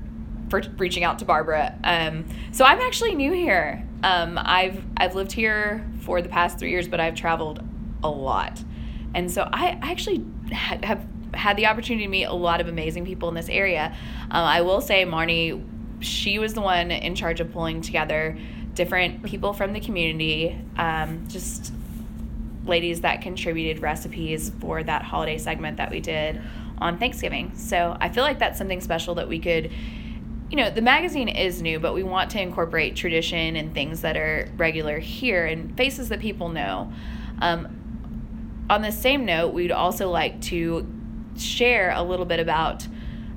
for 0.48 0.60
reaching 0.76 1.02
out 1.02 1.18
to 1.20 1.24
Barbara. 1.24 1.74
Um, 1.82 2.26
so 2.52 2.64
I'm 2.64 2.80
actually 2.80 3.14
new 3.14 3.32
here. 3.32 3.86
Um, 4.02 4.38
I've 4.40 4.84
I've 4.96 5.14
lived 5.14 5.32
here 5.32 5.88
for 6.00 6.20
the 6.20 6.28
past 6.28 6.58
three 6.58 6.70
years, 6.70 6.88
but 6.88 7.00
I've 7.00 7.14
traveled 7.14 7.64
a 8.02 8.10
lot, 8.10 8.62
and 9.14 9.30
so 9.30 9.48
I 9.52 9.78
I 9.80 9.90
actually 9.90 10.24
ha- 10.52 10.78
have 10.82 11.06
had 11.34 11.56
the 11.56 11.66
opportunity 11.66 12.04
to 12.04 12.10
meet 12.10 12.24
a 12.24 12.34
lot 12.34 12.60
of 12.60 12.68
amazing 12.68 13.06
people 13.06 13.28
in 13.28 13.34
this 13.34 13.48
area. 13.48 13.96
Um, 14.30 14.44
I 14.44 14.60
will 14.60 14.82
say, 14.82 15.04
Marnie, 15.04 15.64
she 16.00 16.38
was 16.38 16.52
the 16.52 16.60
one 16.60 16.90
in 16.90 17.14
charge 17.14 17.40
of 17.40 17.52
pulling 17.52 17.80
together 17.80 18.36
different 18.74 19.22
people 19.22 19.52
from 19.52 19.72
the 19.72 19.80
community, 19.80 20.58
um, 20.76 21.26
just 21.28 21.72
ladies 22.66 23.00
that 23.00 23.22
contributed 23.22 23.82
recipes 23.82 24.50
for 24.60 24.82
that 24.82 25.02
holiday 25.02 25.38
segment 25.38 25.78
that 25.78 25.90
we 25.90 26.00
did 26.00 26.40
on 26.82 26.98
Thanksgiving. 26.98 27.52
So 27.56 27.96
I 28.00 28.08
feel 28.08 28.24
like 28.24 28.38
that's 28.38 28.58
something 28.58 28.80
special 28.80 29.14
that 29.14 29.28
we 29.28 29.38
could, 29.38 29.70
you 30.50 30.56
know, 30.56 30.70
the 30.70 30.82
magazine 30.82 31.28
is 31.28 31.62
new, 31.62 31.78
but 31.78 31.94
we 31.94 32.02
want 32.02 32.30
to 32.32 32.40
incorporate 32.40 32.96
tradition 32.96 33.56
and 33.56 33.72
things 33.72 34.02
that 34.02 34.16
are 34.16 34.50
regular 34.56 34.98
here 34.98 35.46
and 35.46 35.76
faces 35.76 36.08
that 36.10 36.20
people 36.20 36.48
know. 36.48 36.92
Um, 37.40 37.78
on 38.68 38.82
the 38.82 38.92
same 38.92 39.24
note, 39.24 39.54
we'd 39.54 39.72
also 39.72 40.10
like 40.10 40.40
to 40.42 40.86
share 41.36 41.92
a 41.94 42.02
little 42.02 42.26
bit 42.26 42.40
about 42.40 42.86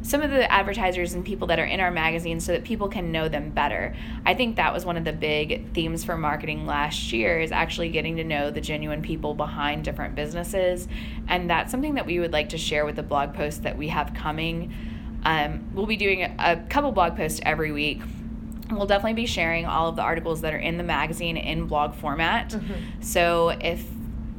some 0.05 0.21
of 0.21 0.29
the 0.29 0.51
advertisers 0.51 1.15
and 1.15 1.25
people 1.25 1.47
that 1.47 1.57
are 1.57 1.65
in 1.65 1.79
our 1.79 1.89
magazine 1.89 2.39
so 2.39 2.51
that 2.51 2.63
people 2.63 2.87
can 2.87 3.11
know 3.11 3.27
them 3.27 3.49
better. 3.49 3.95
I 4.23 4.35
think 4.35 4.55
that 4.57 4.71
was 4.71 4.85
one 4.85 4.97
of 4.97 5.03
the 5.03 5.11
big 5.11 5.73
themes 5.73 6.03
for 6.03 6.15
marketing 6.15 6.67
last 6.67 7.11
year 7.11 7.39
is 7.39 7.51
actually 7.51 7.89
getting 7.89 8.17
to 8.17 8.23
know 8.23 8.51
the 8.51 8.61
genuine 8.61 9.01
people 9.01 9.33
behind 9.33 9.83
different 9.83 10.13
businesses. 10.13 10.87
And 11.27 11.49
that's 11.49 11.71
something 11.71 11.95
that 11.95 12.05
we 12.05 12.19
would 12.19 12.31
like 12.31 12.49
to 12.49 12.57
share 12.57 12.85
with 12.85 12.97
the 12.97 13.03
blog 13.03 13.33
post 13.33 13.63
that 13.63 13.79
we 13.79 13.87
have 13.87 14.13
coming. 14.13 14.71
Um, 15.23 15.71
we'll 15.73 15.87
be 15.87 15.97
doing 15.97 16.21
a, 16.21 16.35
a 16.37 16.55
couple 16.69 16.91
blog 16.91 17.15
posts 17.15 17.39
every 17.43 17.71
week. 17.71 18.03
We'll 18.69 18.85
definitely 18.85 19.13
be 19.13 19.25
sharing 19.25 19.65
all 19.65 19.89
of 19.89 19.95
the 19.95 20.03
articles 20.03 20.41
that 20.41 20.53
are 20.53 20.59
in 20.59 20.77
the 20.77 20.83
magazine 20.83 21.35
in 21.35 21.65
blog 21.65 21.95
format. 21.95 22.55
So 22.99 23.49
if 23.49 23.83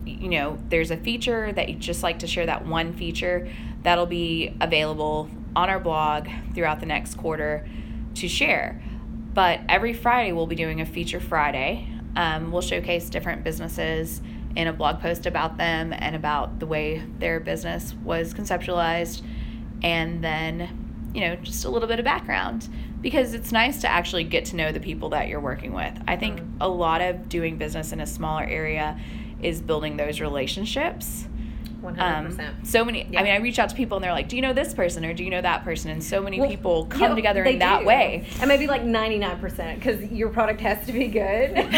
you 0.05 0.29
know 0.29 0.57
there's 0.69 0.93
a 0.93 0.97
feature 0.97 1.53
that 1.53 1.69
you 1.69 1.75
just 1.75 2.05
like 2.05 2.21
to 2.21 2.29
share 2.29 2.47
that 2.47 2.65
one 2.65 2.93
feature 2.93 3.49
that'll 3.83 4.07
be 4.07 4.55
available 4.61 5.29
on 5.57 5.71
our 5.71 5.81
blog 5.81 6.29
throughout 6.55 6.79
the 6.81 6.87
next 6.87 7.17
quarter 7.17 7.67
to 8.15 8.29
share. 8.29 8.81
But 9.35 9.61
every 9.69 9.95
friday 9.95 10.33
we'll 10.33 10.47
be 10.47 10.55
doing 10.55 10.81
a 10.81 10.87
feature 10.87 11.19
friday. 11.19 11.89
Um, 12.15 12.53
we'll 12.53 12.63
showcase 12.63 13.11
different 13.11 13.43
businesses 13.43 14.23
in 14.55 14.69
a 14.69 14.73
blog 14.73 15.01
post 15.01 15.27
about 15.27 15.57
them 15.57 15.93
and 15.93 16.15
about 16.15 16.61
the 16.61 16.67
way 16.67 17.03
their 17.19 17.41
business 17.41 17.95
was 18.05 18.33
conceptualized. 18.33 19.23
And 19.83 20.23
then 20.23 20.85
you 21.15 21.23
know 21.23 21.37
just 21.37 21.65
a 21.65 21.71
little 21.71 21.89
bit 21.89 21.99
of 21.99 22.05
background 22.05 22.69
because 23.01 23.33
it's 23.33 23.51
nice 23.51 23.81
to 23.81 23.89
actually 23.89 24.25
get 24.25 24.45
to 24.47 24.57
know 24.57 24.73
the 24.73 24.81
people 24.81 25.09
that 25.11 25.29
you're 25.29 25.41
working 25.41 25.73
with. 25.73 25.99
I 26.07 26.17
think 26.17 26.41
a 26.61 26.69
lot 26.69 27.01
of 27.01 27.29
doing 27.29 27.57
business 27.57 27.93
in 27.93 28.01
a 28.01 28.07
smaller 28.07 28.45
area 28.45 29.01
is 29.43 29.63
building 29.63 29.97
those 29.97 30.21
relationships 30.21 31.27
One 31.87 32.01
um, 32.01 32.15
hundred 32.15 32.31
percent. 32.31 32.67
so 32.67 32.85
many 32.85 33.07
Yeah. 33.11 33.21
i 33.21 33.23
mean 33.23 33.33
i 33.33 33.37
reach 33.37 33.59
out 33.61 33.69
to 33.69 33.77
people 33.77 33.97
and 33.97 34.05
they're 34.05 34.13
like 34.13 34.29
do 34.29 34.35
you 34.35 34.43
know 34.43 34.53
this 34.53 34.75
person 34.75 35.05
or 35.05 35.15
do 35.15 35.23
you 35.23 35.31
know 35.31 35.41
that 35.41 35.63
person 35.63 35.91
and 35.93 36.03
so 36.03 36.21
many 36.21 36.41
Well, 36.41 36.49
people 36.51 36.87
come 36.87 37.15
together 37.15 37.45
in 37.45 37.61
that 37.61 37.81
do. 37.81 37.87
way 37.87 38.27
and 38.41 38.49
maybe 38.49 38.67
like 38.67 38.83
99% 38.83 39.77
because 39.77 40.03
your 40.11 40.31
product 40.31 40.61
has 40.63 40.85
to 40.87 40.93
be 40.93 41.07
good 41.07 41.53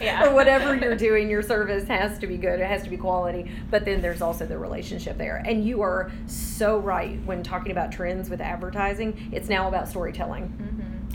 Yeah. 0.00 0.26
or 0.26 0.34
whatever 0.34 0.74
you're 0.74 0.96
doing 0.96 1.28
your 1.28 1.42
service 1.42 1.86
has 1.88 2.18
to 2.20 2.26
be 2.26 2.38
good 2.38 2.60
it 2.60 2.66
has 2.66 2.82
to 2.84 2.90
be 2.90 2.96
quality 2.96 3.50
but 3.70 3.84
then 3.84 4.00
there's 4.00 4.22
also 4.22 4.46
the 4.46 4.56
relationship 4.58 5.18
there 5.18 5.42
and 5.46 5.64
you 5.66 5.82
are 5.82 6.10
so 6.26 6.78
right 6.78 7.22
when 7.26 7.42
talking 7.42 7.72
about 7.72 7.92
trends 7.92 8.30
with 8.30 8.40
advertising 8.40 9.28
it's 9.32 9.48
now 9.50 9.68
about 9.68 9.86
storytelling 9.88 10.50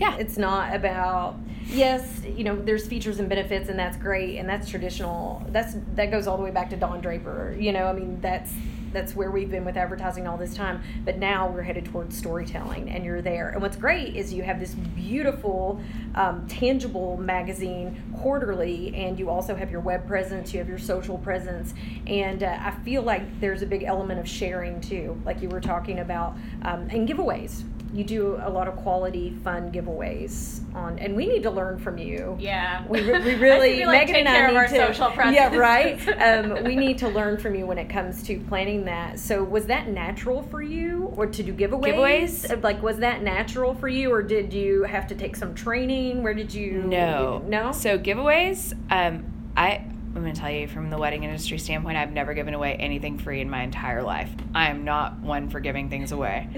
yeah. 0.02 0.16
It's 0.18 0.36
not 0.36 0.74
about 0.74 1.36
yes 1.66 2.22
you 2.36 2.42
know 2.42 2.60
there's 2.60 2.88
features 2.88 3.20
and 3.20 3.28
benefits 3.28 3.68
and 3.68 3.78
that's 3.78 3.96
great 3.96 4.36
and 4.38 4.48
that's 4.48 4.68
traditional. 4.68 5.46
That's 5.50 5.76
that 5.94 6.10
goes 6.10 6.26
all 6.26 6.36
the 6.36 6.42
way 6.42 6.50
back 6.50 6.70
to 6.70 6.76
don 6.76 7.00
draper 7.00 7.56
you 7.58 7.72
know 7.72 7.86
i 7.86 7.92
mean 7.92 8.20
that's 8.20 8.52
that's 8.92 9.14
where 9.14 9.30
we've 9.30 9.50
been 9.50 9.64
with 9.64 9.76
advertising 9.76 10.26
all 10.26 10.36
this 10.36 10.54
time 10.54 10.82
but 11.04 11.16
now 11.16 11.48
we're 11.48 11.62
headed 11.62 11.84
towards 11.86 12.16
storytelling 12.16 12.90
and 12.90 13.04
you're 13.04 13.22
there. 13.22 13.50
And 13.50 13.62
what's 13.62 13.76
great 13.76 14.14
is 14.16 14.32
you 14.34 14.42
have 14.42 14.60
this 14.60 14.74
beautiful 14.74 15.80
um, 16.14 16.46
tangible 16.46 17.16
magazine 17.16 18.02
quarterly 18.18 18.94
and 18.94 19.18
you 19.18 19.30
also 19.30 19.54
have 19.54 19.70
your 19.70 19.80
web 19.80 20.06
presence 20.06 20.52
you 20.52 20.58
have 20.58 20.68
your 20.68 20.78
social 20.78 21.18
presence. 21.18 21.72
And 22.06 22.42
uh, 22.42 22.58
i 22.60 22.70
feel 22.70 23.02
like 23.02 23.40
there's 23.40 23.62
a 23.62 23.66
big 23.66 23.84
element 23.84 24.20
of 24.20 24.28
sharing 24.28 24.80
too 24.80 25.20
like 25.24 25.40
you 25.40 25.48
were 25.48 25.60
talking 25.60 26.00
about 26.00 26.34
um, 26.62 26.88
and 26.90 27.08
giveaways 27.08 27.64
you 27.92 28.04
do 28.04 28.38
a 28.42 28.48
lot 28.48 28.68
of 28.68 28.76
quality 28.76 29.30
fun 29.44 29.70
giveaways 29.70 30.60
on 30.74 30.98
and 30.98 31.14
we 31.14 31.26
need 31.26 31.42
to 31.42 31.50
learn 31.50 31.78
from 31.78 31.98
you. 31.98 32.36
Yeah. 32.40 32.86
we, 32.88 33.02
re- 33.02 33.20
we 33.22 33.30
I 33.34 33.38
really 33.38 33.76
feel 33.78 33.88
like 33.88 34.08
megan 34.08 34.14
take 34.14 34.26
and 34.26 34.28
care 34.28 34.44
i 34.44 34.48
of 34.48 34.52
need 34.52 34.56
our 34.58 34.68
to 34.68 34.94
social 34.94 35.10
presence. 35.12 35.36
yeah 35.36 35.54
right? 35.56 36.00
Um, 36.22 36.64
we 36.64 36.76
need 36.76 36.98
to 36.98 37.08
learn 37.08 37.36
from 37.36 37.54
you 37.54 37.66
when 37.66 37.76
it 37.78 37.88
comes 37.90 38.22
to 38.24 38.38
planning 38.48 38.84
that. 38.86 39.18
So 39.18 39.44
was 39.44 39.66
that 39.66 39.88
natural 39.88 40.42
for 40.44 40.62
you 40.62 41.12
or 41.16 41.26
to 41.26 41.42
do 41.42 41.52
giveaways, 41.52 41.94
Giveaways? 41.94 42.50
Uh, 42.50 42.56
like 42.62 42.82
was 42.82 42.98
that 42.98 43.22
natural 43.22 43.74
for 43.74 43.88
you 43.88 44.10
or 44.12 44.22
did 44.22 44.52
you 44.54 44.84
have 44.84 45.06
to 45.08 45.14
take 45.14 45.36
some 45.36 45.54
training? 45.54 46.22
Where 46.22 46.34
did 46.34 46.54
you 46.54 46.82
no. 46.84 47.42
No? 47.46 47.72
So 47.72 47.98
giveaways 47.98 48.72
um 48.90 49.24
i 49.56 49.84
i'm 50.14 50.22
going 50.22 50.32
to 50.32 50.40
tell 50.40 50.50
you 50.50 50.66
from 50.66 50.88
the 50.90 50.96
wedding 50.98 51.24
industry 51.24 51.58
standpoint 51.58 51.96
i've 51.98 52.12
never 52.12 52.32
given 52.34 52.54
away 52.54 52.74
anything 52.76 53.18
free 53.18 53.40
in 53.42 53.50
my 53.50 53.62
entire 53.62 54.02
life. 54.02 54.30
I 54.54 54.70
am 54.70 54.84
not 54.84 55.18
one 55.20 55.50
for 55.50 55.60
giving 55.60 55.90
things 55.90 56.12
away. 56.12 56.48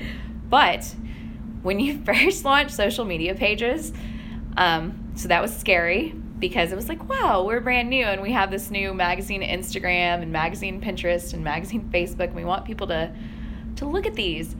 But 0.48 0.94
when 1.64 1.80
you 1.80 1.98
first 2.04 2.44
launch 2.44 2.70
social 2.70 3.04
media 3.04 3.34
pages 3.34 3.92
um, 4.56 5.12
so 5.16 5.26
that 5.26 5.42
was 5.42 5.54
scary 5.56 6.14
because 6.38 6.70
it 6.70 6.76
was 6.76 6.88
like 6.88 7.08
wow 7.08 7.44
we're 7.44 7.60
brand 7.60 7.90
new 7.90 8.04
and 8.04 8.22
we 8.22 8.30
have 8.30 8.50
this 8.52 8.70
new 8.70 8.94
magazine 8.94 9.42
instagram 9.42 10.22
and 10.22 10.30
magazine 10.30 10.80
pinterest 10.80 11.34
and 11.34 11.42
magazine 11.42 11.90
facebook 11.92 12.26
and 12.26 12.36
we 12.36 12.44
want 12.44 12.64
people 12.64 12.86
to 12.86 13.12
to 13.76 13.86
look 13.86 14.06
at 14.06 14.14
these. 14.14 14.56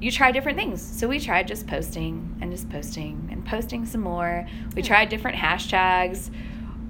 You 0.00 0.10
try 0.10 0.32
different 0.32 0.58
things. 0.58 0.82
So 0.82 1.08
we 1.08 1.20
tried 1.20 1.48
just 1.48 1.66
posting 1.66 2.36
and 2.40 2.50
just 2.50 2.68
posting 2.68 3.28
and 3.30 3.44
posting 3.46 3.86
some 3.86 4.02
more. 4.02 4.46
We 4.74 4.82
tried 4.82 5.08
different 5.08 5.36
hashtags 5.36 6.30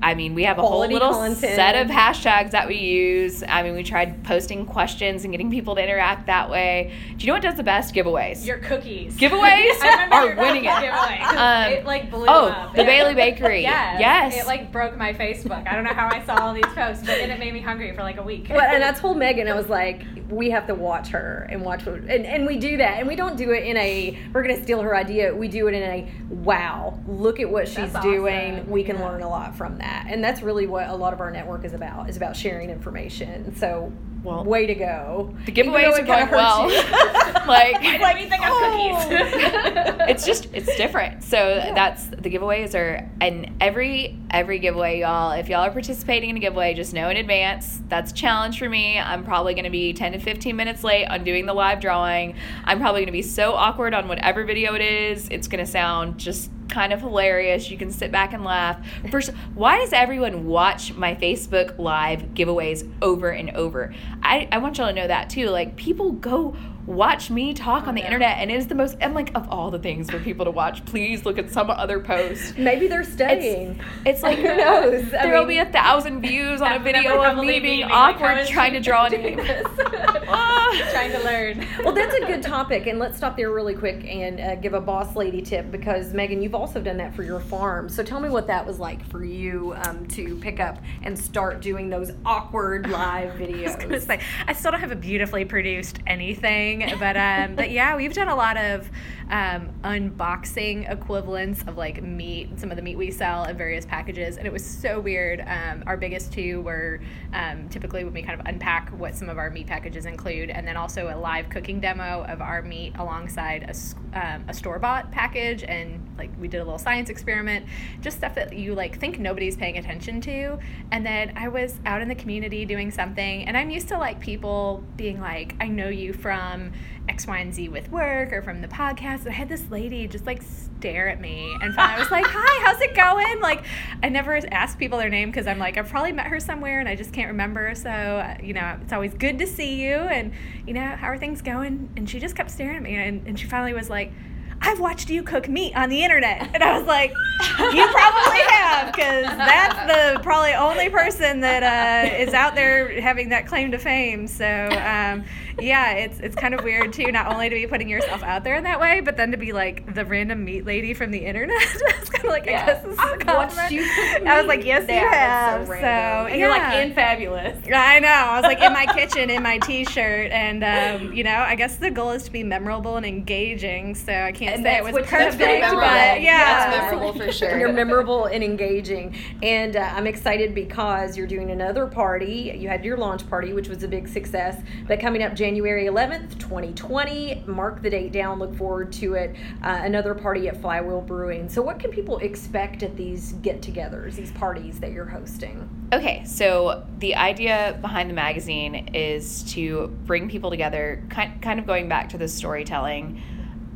I 0.03 0.15
mean, 0.15 0.35
we 0.35 0.45
have 0.45 0.59
a 0.59 0.61
Quality 0.61 0.95
whole 0.99 1.09
little 1.09 1.23
content. 1.25 1.55
set 1.57 1.75
of 1.77 1.89
hashtags 1.89 2.51
that 2.51 2.69
we 2.69 2.77
use. 2.77 3.43
I 3.49 3.63
mean, 3.63 3.75
we 3.75 3.83
tried 3.83 4.23
posting 4.23 4.67
questions 4.67 5.25
and 5.25 5.33
getting 5.33 5.51
people 5.51 5.75
to 5.77 5.83
interact 5.83 6.27
that 6.27 6.51
way. 6.51 6.93
Do 7.17 7.25
you 7.25 7.29
know 7.29 7.35
what 7.35 7.43
does 7.43 7.55
the 7.55 7.63
best? 7.63 7.95
Giveaways. 7.95 8.45
Your 8.47 8.59
cookies. 8.59 9.17
Giveaways 9.17 9.41
I 9.83 10.05
remember 10.05 10.15
are 10.15 10.45
winning 10.47 10.65
it. 10.67 10.69
cookie 10.75 10.83
giveaway. 10.87 11.19
'cause 11.23 11.37
Um, 11.67 11.73
it 11.73 11.85
like 11.87 12.11
blew 12.11 12.27
oh, 12.29 12.49
up. 12.49 12.75
the 12.75 12.85
Bailey 12.85 13.15
Bakery. 13.15 13.63
Yes. 13.75 14.01
Yes. 14.01 14.37
It 14.43 14.47
like 14.47 14.71
broke 14.71 14.97
my 14.99 15.15
Facebook. 15.15 15.67
I 15.67 15.75
don't 15.75 15.85
know 15.85 15.95
how 15.95 16.09
I 16.09 16.23
saw 16.25 16.35
all 16.37 16.53
these 16.53 16.65
posts, 16.67 17.01
but 17.07 17.17
then 17.17 17.31
it 17.31 17.39
made 17.39 17.55
me 17.55 17.61
hungry 17.61 17.95
for 17.97 18.03
like 18.03 18.19
a 18.19 18.23
week. 18.23 18.49
well, 18.51 18.61
and 18.61 18.85
I 18.85 18.93
told 18.93 19.17
Megan, 19.17 19.49
I 19.49 19.55
was 19.55 19.69
like, 19.71 20.03
we 20.29 20.51
have 20.51 20.67
to 20.67 20.75
watch 20.75 21.09
her 21.09 21.47
and 21.51 21.63
watch 21.63 21.87
what, 21.87 21.95
and, 21.95 22.27
and 22.27 22.47
we 22.47 22.59
do 22.59 22.77
that. 22.77 22.99
And 22.99 23.09
we 23.09 23.17
don't 23.17 23.37
do 23.37 23.53
it 23.53 23.65
in 23.65 23.77
a, 23.79 24.19
we're 24.35 24.43
going 24.43 24.57
to 24.57 24.63
steal 24.63 24.83
her 24.83 24.95
idea. 24.95 25.35
We 25.35 25.49
do 25.49 25.67
it 25.69 25.75
in 25.75 25.83
a, 25.83 26.09
wow, 26.29 26.99
look 27.07 27.41
at 27.41 27.49
what 27.49 27.69
she's 27.69 27.93
That's 27.93 28.05
doing. 28.05 28.69
We 28.69 28.85
can 28.85 28.97
Yeah. 28.99 29.09
learn 29.09 29.23
a 29.23 29.29
lot 29.29 29.57
from 29.57 29.79
that. 29.79 29.94
And 30.09 30.23
that's 30.23 30.43
really 30.43 30.67
what 30.67 30.89
a 30.89 30.95
lot 30.95 31.13
of 31.13 31.21
our 31.21 31.31
network 31.31 31.65
is 31.65 31.73
about, 31.73 32.09
is 32.09 32.17
about 32.17 32.37
sharing 32.37 32.71
information. 32.71 33.55
So 33.57 33.93
Well, 34.23 34.45
way 34.45 34.67
to 34.67 34.75
go. 34.75 35.35
The 35.47 35.53
giveaways 35.53 35.99
are 35.99 36.03
going 36.03 36.31
well. 36.31 36.69
hurts 36.69 36.75
you. 37.45 37.47
like, 37.47 37.75
Why 38.01 38.15
did 38.15 38.25
we 38.25 38.29
think 38.31 38.47
of 38.47 38.53
cookies? 38.59 40.07
it's 40.09 40.25
just 40.27 40.49
it's 40.53 40.75
different. 40.77 41.23
So 41.23 41.37
that's 41.75 42.07
the 42.07 42.31
giveaways 42.31 42.75
are 42.75 43.09
and 43.21 43.51
every 43.61 44.19
every 44.31 44.59
giveaway, 44.59 45.01
y'all. 45.01 45.33
If 45.33 45.49
y'all 45.49 45.61
are 45.61 45.71
participating 45.71 46.31
in 46.31 46.37
a 46.37 46.41
giveaway, 46.41 46.75
just 46.75 46.93
know 46.95 47.09
in 47.11 47.17
advance 47.17 47.81
that's 47.89 48.13
a 48.13 48.15
challenge 48.15 48.59
for 48.59 48.69
me. 48.69 48.99
I'm 48.99 49.25
probably 49.25 49.55
going 49.55 49.65
to 49.65 49.71
be 49.71 49.93
10 49.93 50.13
to 50.13 50.19
15 50.19 50.57
minutes 50.57 50.83
late 50.83 51.07
on 51.07 51.23
doing 51.25 51.47
the 51.47 51.55
live 51.55 51.81
drawing. 51.81 52.35
I'm 52.65 52.79
probably 52.81 53.01
going 53.03 53.07
to 53.07 53.13
be 53.13 53.23
so 53.23 53.53
awkward 53.53 53.95
on 53.95 54.09
whatever 54.09 54.45
video 54.45 54.75
it 54.75 54.81
is. 54.83 55.29
It's 55.31 55.49
going 55.49 55.65
to 55.65 55.71
sound 55.71 56.19
just 56.19 56.51
kind 56.75 56.93
of 56.93 57.01
hilarious. 57.01 57.71
You 57.71 57.79
can 57.79 57.93
sit 57.93 58.11
back 58.11 58.33
and 58.33 58.43
laugh. 58.43 58.85
First, 59.09 59.31
why 59.55 59.79
does 59.79 59.93
everyone 59.93 60.47
watch 60.47 60.93
my 60.93 61.15
Facebook 61.15 61.79
live 61.79 62.35
giveaways 62.35 62.91
over 63.01 63.31
and 63.31 63.51
over? 63.51 63.95
I, 64.23 64.49
I 64.51 64.59
want 64.59 64.79
y'all 64.79 64.89
to 64.89 64.93
know 64.93 65.07
that 65.07 65.31
too. 65.31 65.51
Like, 65.51 65.77
people 65.77 66.11
go 66.11 66.57
watch 66.87 67.31
me 67.31 67.55
talk 67.55 67.87
on 67.87 67.95
the 67.95 68.01
yeah. 68.01 68.07
internet, 68.07 68.39
and 68.39 68.51
it 68.51 68.55
is 68.55 68.67
the 68.67 68.75
most, 68.75 68.97
I'm 69.01 69.15
like, 69.15 69.35
of 69.35 69.49
all 69.51 69.71
the 69.71 69.79
things 69.79 70.11
for 70.11 70.19
people 70.19 70.45
to 70.45 70.51
watch, 70.51 70.85
please 70.85 71.25
look 71.25 71.39
at 71.39 71.51
some 71.51 71.71
other 71.71 72.01
post. 72.01 72.59
Maybe 72.59 72.87
they're 72.87 73.05
staying. 73.05 73.81
It's 74.05 74.23
like, 74.23 74.39
Who 74.45 74.57
knows? 74.57 75.11
There'll 75.11 75.47
be 75.47 75.59
a 75.59 75.67
thousand 75.67 76.21
views 76.21 76.61
on 76.61 76.73
a 76.73 76.79
video 76.79 77.23
of 77.23 77.39
me 77.39 77.55
be 77.55 77.61
being 77.61 77.85
awkward 77.85 78.47
trying 78.47 78.73
to 78.75 78.81
draw 78.81 79.07
a 79.07 79.11
name. 79.11 79.39
Trying 79.39 81.13
to 81.13 81.23
learn. 81.25 81.67
well, 81.85 81.95
that's 81.95 82.15
a 82.15 82.27
good 82.27 82.43
topic, 82.43 82.87
and 82.87 82.99
let's 82.99 83.17
stop 83.17 83.37
there 83.37 83.53
really 83.53 83.75
quick 83.75 84.05
and 84.05 84.41
uh, 84.41 84.55
give 84.57 84.75
a 84.75 84.81
boss 84.81 85.15
lady 85.17 85.41
tip 85.41 85.71
because 85.71 86.13
Megan, 86.13 86.43
you've 86.43 86.55
also 86.55 86.81
done 86.81 86.97
that 86.97 87.15
for 87.15 87.23
your 87.23 87.41
farm. 87.41 87.89
So 87.89 88.03
tell 88.03 88.21
me 88.21 88.29
what 88.29 88.47
that 88.49 88.67
was 88.67 88.79
like 88.79 89.05
for 89.07 89.25
you 89.25 89.75
um, 89.85 90.07
to 90.09 90.37
pick 90.37 90.61
up 90.61 90.79
and 91.03 91.19
start 91.19 91.61
doing 91.61 91.89
those 91.89 92.11
awkward 92.25 92.89
live 92.91 93.35
videos. 93.35 93.93
I 93.93 93.99
say, 93.99 94.21
I 94.47 94.53
still 94.53 94.73
don't 94.73 94.81
have 94.81 94.93
a 94.93 94.97
beautifully 94.97 95.45
produced 95.45 96.01
anything, 96.07 96.74
but 96.99 97.17
um, 97.17 97.55
but 97.55 97.71
yeah, 97.71 97.97
we've 97.97 98.13
done 98.13 98.29
a 98.29 98.37
lot 98.37 98.57
of 98.57 98.91
um, 99.31 99.71
unboxing 99.83 100.91
equivalents 100.91 101.63
of 101.67 101.77
like 101.77 102.03
meat, 102.03 102.59
some 102.59 102.71
of 102.71 102.77
the 102.77 102.83
meat 102.83 102.97
we 102.97 103.11
sell 103.11 103.45
in 103.45 103.57
various 103.57 103.87
packages, 103.87 104.37
and 104.37 104.47
it 104.47 104.53
was 104.53 104.65
so 104.65 105.01
weird. 105.01 105.41
Um, 105.47 105.83
our 105.87 105.97
biggest 105.97 106.33
two 106.33 106.61
were 106.63 107.01
um, 107.33 107.69
typically 107.69 108.05
when 108.05 108.13
we 108.13 108.23
kind 108.23 108.39
of 108.39 108.47
unpack 108.47 108.91
what 108.91 109.15
some 109.15 109.29
of 109.29 109.39
our 109.39 109.51
meat 109.51 109.67
packages 109.67 110.07
include, 110.07 110.51
and 110.51 110.67
then 110.67 110.77
also 110.77 111.15
a 111.15 111.17
live 111.17 111.49
cooking 111.49 111.81
demo 111.81 112.25
of 112.25 112.41
our 112.41 112.63
meat 112.63 112.95
alongside 112.99 113.63
a, 113.63 114.19
um, 114.19 114.45
a 114.49 114.55
store 114.55 114.79
bought 114.79 115.11
package, 115.11 115.65
and 115.65 116.07
like 116.19 116.31
we 116.39 116.49
did 116.49 116.61
a 116.61 116.65
little 116.65 116.79
science 116.79 117.11
experiment, 117.11 117.67
just 118.01 118.19
stuff 118.19 118.35
that 118.35 118.53
you 118.57 118.75
like 118.75 118.99
think 119.01 119.19
nobody's 119.19 119.57
paying 119.57 119.79
attention 119.79 120.21
to, 120.21 120.59
and 120.93 121.05
then 121.05 121.33
I 121.37 121.49
was 121.49 121.81
out 121.87 122.03
in 122.03 122.09
the 122.09 122.15
community 122.15 122.65
doing 122.65 122.91
something, 122.91 123.45
and 123.47 123.57
I'm 123.57 123.71
used 123.71 123.89
to 123.89 123.99
like 123.99 124.21
people 124.21 124.85
being 124.97 125.21
like, 125.21 125.55
I 125.61 125.69
know 125.69 125.89
you 125.89 126.13
from 126.13 126.73
X, 127.09 127.27
Y, 127.27 127.39
and 127.39 127.55
Z 127.55 127.69
with 127.69 127.91
work 127.91 128.33
or 128.33 128.43
from 128.43 128.61
the 128.61 128.69
podcast. 128.69 129.27
I 129.27 129.31
had 129.31 129.49
this 129.49 129.71
lady 129.71 130.07
just 130.09 130.27
like 130.27 130.43
stare 130.43 131.09
at 131.09 131.21
me, 131.21 131.55
and 131.61 131.75
finally 131.75 131.97
I 131.97 131.99
was 131.99 132.11
like, 132.11 132.25
Hi, 132.29 132.65
how's 132.65 132.81
it 132.81 132.95
going? 132.95 133.41
Like, 133.41 133.65
I 134.03 134.09
never 134.09 134.41
ask 134.51 134.79
people 134.79 134.99
their 134.99 135.11
name 135.11 135.31
because 135.31 135.47
I'm 135.47 135.59
like, 135.59 135.77
I've 135.77 135.89
probably 135.89 136.13
met 136.13 136.27
her 136.27 136.41
somewhere 136.41 136.81
and 136.81 136.89
I 136.89 136.97
just 136.97 137.13
can't 137.13 137.29
remember. 137.29 137.75
So, 137.75 138.37
you 138.43 138.55
know, 138.55 138.79
it's 138.83 138.93
always 138.93 139.15
good 139.15 139.39
to 139.39 139.47
see 139.47 139.83
you, 139.83 139.95
and 139.95 140.33
you 140.67 140.75
know, 140.75 140.97
how 140.97 141.09
are 141.09 141.19
things 141.19 141.43
going? 141.43 141.91
And 141.97 142.09
she 142.09 142.19
just 142.21 142.37
kept 142.37 142.51
staring 142.51 142.77
at 142.77 142.83
me, 142.83 142.95
and, 142.95 143.27
and 143.27 143.39
she 143.39 143.47
finally 143.47 143.75
was 143.75 143.91
like, 143.91 144.13
I've 144.61 144.81
watched 144.81 145.11
you 145.11 145.23
cook 145.23 145.49
meat 145.49 145.77
on 145.77 145.91
the 145.91 146.03
internet. 146.03 146.51
And 146.55 146.63
I 146.63 146.79
was 146.79 146.87
like, 146.87 147.11
you 147.11 147.87
probably 147.89 148.41
have, 148.49 148.95
because 148.95 149.25
that's 149.25 150.15
the 150.15 150.21
probably 150.23 150.55
only 150.55 150.89
person 150.89 151.41
that 151.41 151.63
uh, 151.63 152.15
is 152.17 152.33
out 152.33 152.55
there 152.55 153.01
having 153.01 153.29
that 153.31 153.47
claim 153.47 153.73
to 153.73 153.79
fame. 153.79 154.27
So, 154.27 154.47
um, 154.47 155.25
yeah, 155.61 155.93
it's 155.93 156.19
it's 156.21 156.37
kind 156.37 156.55
of 156.55 156.65
weird 156.65 156.93
too, 156.93 157.11
not 157.13 157.33
only 157.33 157.49
to 157.49 157.55
be 157.55 157.67
putting 157.67 157.89
yourself 157.89 158.23
out 158.23 158.45
there 158.45 158.57
in 158.57 158.65
that 158.65 158.81
way, 158.81 159.01
but 159.01 159.17
then 159.17 159.31
to 159.33 159.37
be 159.37 159.53
like 159.53 159.95
the 159.95 160.05
random 160.05 160.45
meat 160.45 160.65
lady 160.65 160.95
from 160.95 161.11
the 161.11 161.19
internet. 161.19 161.57
I 161.63 162.01
was 162.01 162.09
kind 162.11 162.25
of 162.25 162.31
like, 162.31 162.47
Yeah. 162.47 162.63
I 162.63 162.67
guess 162.67 162.83
this 162.85 162.93
is 162.95 162.99
a 162.99 163.03
I've 163.03 163.27
watched 163.27 163.27
compliment. 163.57 163.73
you 163.73 163.83
I 164.31 164.39
was 164.39 164.47
like, 164.47 164.65
yes, 164.65 164.85
Yeah, 164.89 164.95
you 165.05 165.11
that's 165.11 165.15
have. 165.15 165.67
So, 165.67 165.73
random. 165.73 166.27
and 166.33 166.41
you're 166.41 166.49
like, 166.51 166.61
yeah. 166.61 166.73
and 166.81 166.95
fabulous. 166.95 167.59
I 167.73 167.99
know. 168.01 168.09
I 168.09 168.37
was 168.41 168.45
like 168.45 168.61
in 168.61 168.73
my 168.73 168.87
kitchen 168.87 169.31
in 169.31 169.43
my 169.43 169.59
t-shirt, 169.59 170.31
and 170.33 170.65
um, 170.65 171.13
you 171.13 171.25
know, 171.25 171.37
I 171.47 171.55
guess 171.55 171.77
the 171.77 171.91
goal 171.91 172.11
is 172.11 172.23
to 172.25 172.33
be 172.33 172.43
memorable 172.43 172.97
and 172.97 173.07
engaging. 173.07 173.95
So 173.95 174.13
I 174.13 174.33
can't 174.33 174.57
And 174.57 174.65
say 174.65 174.77
it 174.79 174.85
was 174.85 174.93
what 174.93 175.05
perfect, 175.07 175.39
doing, 175.39 175.61
but 175.61 175.77
right? 175.77 176.21
yeah, 176.23 176.71
That's 176.71 176.93
memorable 176.93 177.13
for 177.19 177.33
sure. 177.33 177.59
You're 177.59 177.73
memorable 177.73 178.27
and 178.27 178.43
engaging. 178.45 179.15
And 179.43 179.77
uh, 179.77 179.81
I'm 179.95 180.07
excited 180.07 180.55
because 180.55 181.17
you're 181.17 181.27
doing 181.27 181.51
another 181.51 181.87
party. 181.87 182.55
You 182.57 182.69
had 182.69 182.85
your 182.85 182.97
launch 182.97 183.29
party, 183.29 183.53
which 183.53 183.69
was 183.69 183.83
a 183.83 183.89
big 183.89 184.09
success. 184.09 184.61
But 184.87 185.01
coming 185.01 185.23
up 185.23 185.35
January 185.45 185.85
11th, 185.85 186.39
2020, 186.39 187.45
mark 187.47 187.83
the 187.83 187.91
date 187.91 188.13
down. 188.13 188.39
Look 188.39 188.57
forward 188.57 188.91
to 188.95 189.13
it. 189.13 189.37
Uh, 189.63 189.79
another 189.83 190.15
party 190.15 190.49
at 190.49 190.59
Flywheel 190.59 191.03
Brewing. 191.03 191.51
So, 191.51 191.61
what 191.61 191.79
can 191.79 191.91
people 191.91 192.17
expect 192.21 192.83
at 192.83 192.97
these 192.97 193.33
get 193.43 193.61
togethers, 193.61 194.15
these 194.15 194.33
parties 194.33 194.81
that 194.81 194.93
you're 194.93 195.05
hosting? 195.05 195.69
Okay, 195.93 196.25
so 196.25 196.87
the 196.99 197.15
idea 197.15 197.77
behind 197.83 198.09
the 198.09 198.15
magazine 198.15 198.89
is 198.95 199.43
to 199.53 199.89
bring 200.07 200.31
people 200.31 200.49
together, 200.49 201.05
kind, 201.11 201.61
of 201.61 201.67
going 201.67 201.91
back 201.91 202.09
to 202.09 202.17
the 202.17 202.27
storytelling. 202.27 203.21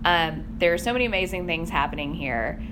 Um, 0.06 0.46
there 0.56 0.72
are 0.72 0.78
so 0.78 0.94
many 0.94 1.04
amazing 1.04 1.46
things 1.46 1.68
happening 1.68 2.14
here, 2.14 2.62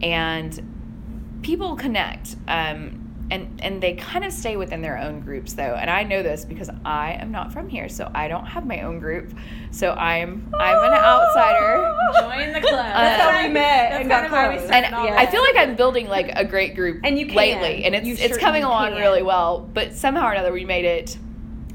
and 0.00 1.40
people 1.42 1.74
connect. 1.74 2.36
Um, 2.46 3.03
and, 3.30 3.58
and 3.62 3.82
they 3.82 3.94
kind 3.94 4.22
of 4.24 4.32
stay 4.32 4.56
within 4.56 4.82
their 4.82 4.98
own 4.98 5.20
groups 5.20 5.54
though 5.54 5.74
and 5.76 5.88
i 5.90 6.02
know 6.02 6.22
this 6.22 6.44
because 6.44 6.68
i 6.84 7.12
am 7.12 7.32
not 7.32 7.52
from 7.52 7.68
here 7.68 7.88
so 7.88 8.10
i 8.14 8.28
don't 8.28 8.44
have 8.44 8.66
my 8.66 8.82
own 8.82 8.98
group 8.98 9.32
so 9.70 9.92
i'm 9.92 10.52
i'm 10.60 10.84
an 10.84 10.92
outsider 10.92 11.94
join 12.20 12.52
the 12.52 12.60
club. 12.60 12.74
Um, 12.74 12.92
that's 12.92 13.22
how 13.22 13.42
we 13.42 13.48
met 13.48 13.90
That's 13.90 14.00
and 14.00 14.08
got 14.08 14.24
of 14.26 14.30
how 14.30 14.50
we 14.50 14.56
close. 14.58 14.70
and 14.70 14.84
Yeah. 14.90 15.16
I 15.18 15.26
feel 15.26 15.40
like 15.42 15.56
I'm 15.56 15.74
building 15.74 16.06
like 16.08 16.30
a 16.36 16.44
great 16.44 16.74
group 16.76 17.00
And 17.02 17.18
you 17.18 17.26
can. 17.26 17.34
lately, 17.36 17.84
and 17.84 17.94
it's 17.94 18.06
You 18.06 18.12
it's 18.14 18.22
sure- 18.28 18.38
coming 18.38 18.62
along 18.62 18.90
can. 18.92 19.00
really 19.00 19.22
well. 19.22 19.60
But 19.72 19.94
somehow 19.94 20.26
or 20.26 20.32
another, 20.32 20.52
we 20.52 20.64
made 20.64 20.84
it 20.84 21.16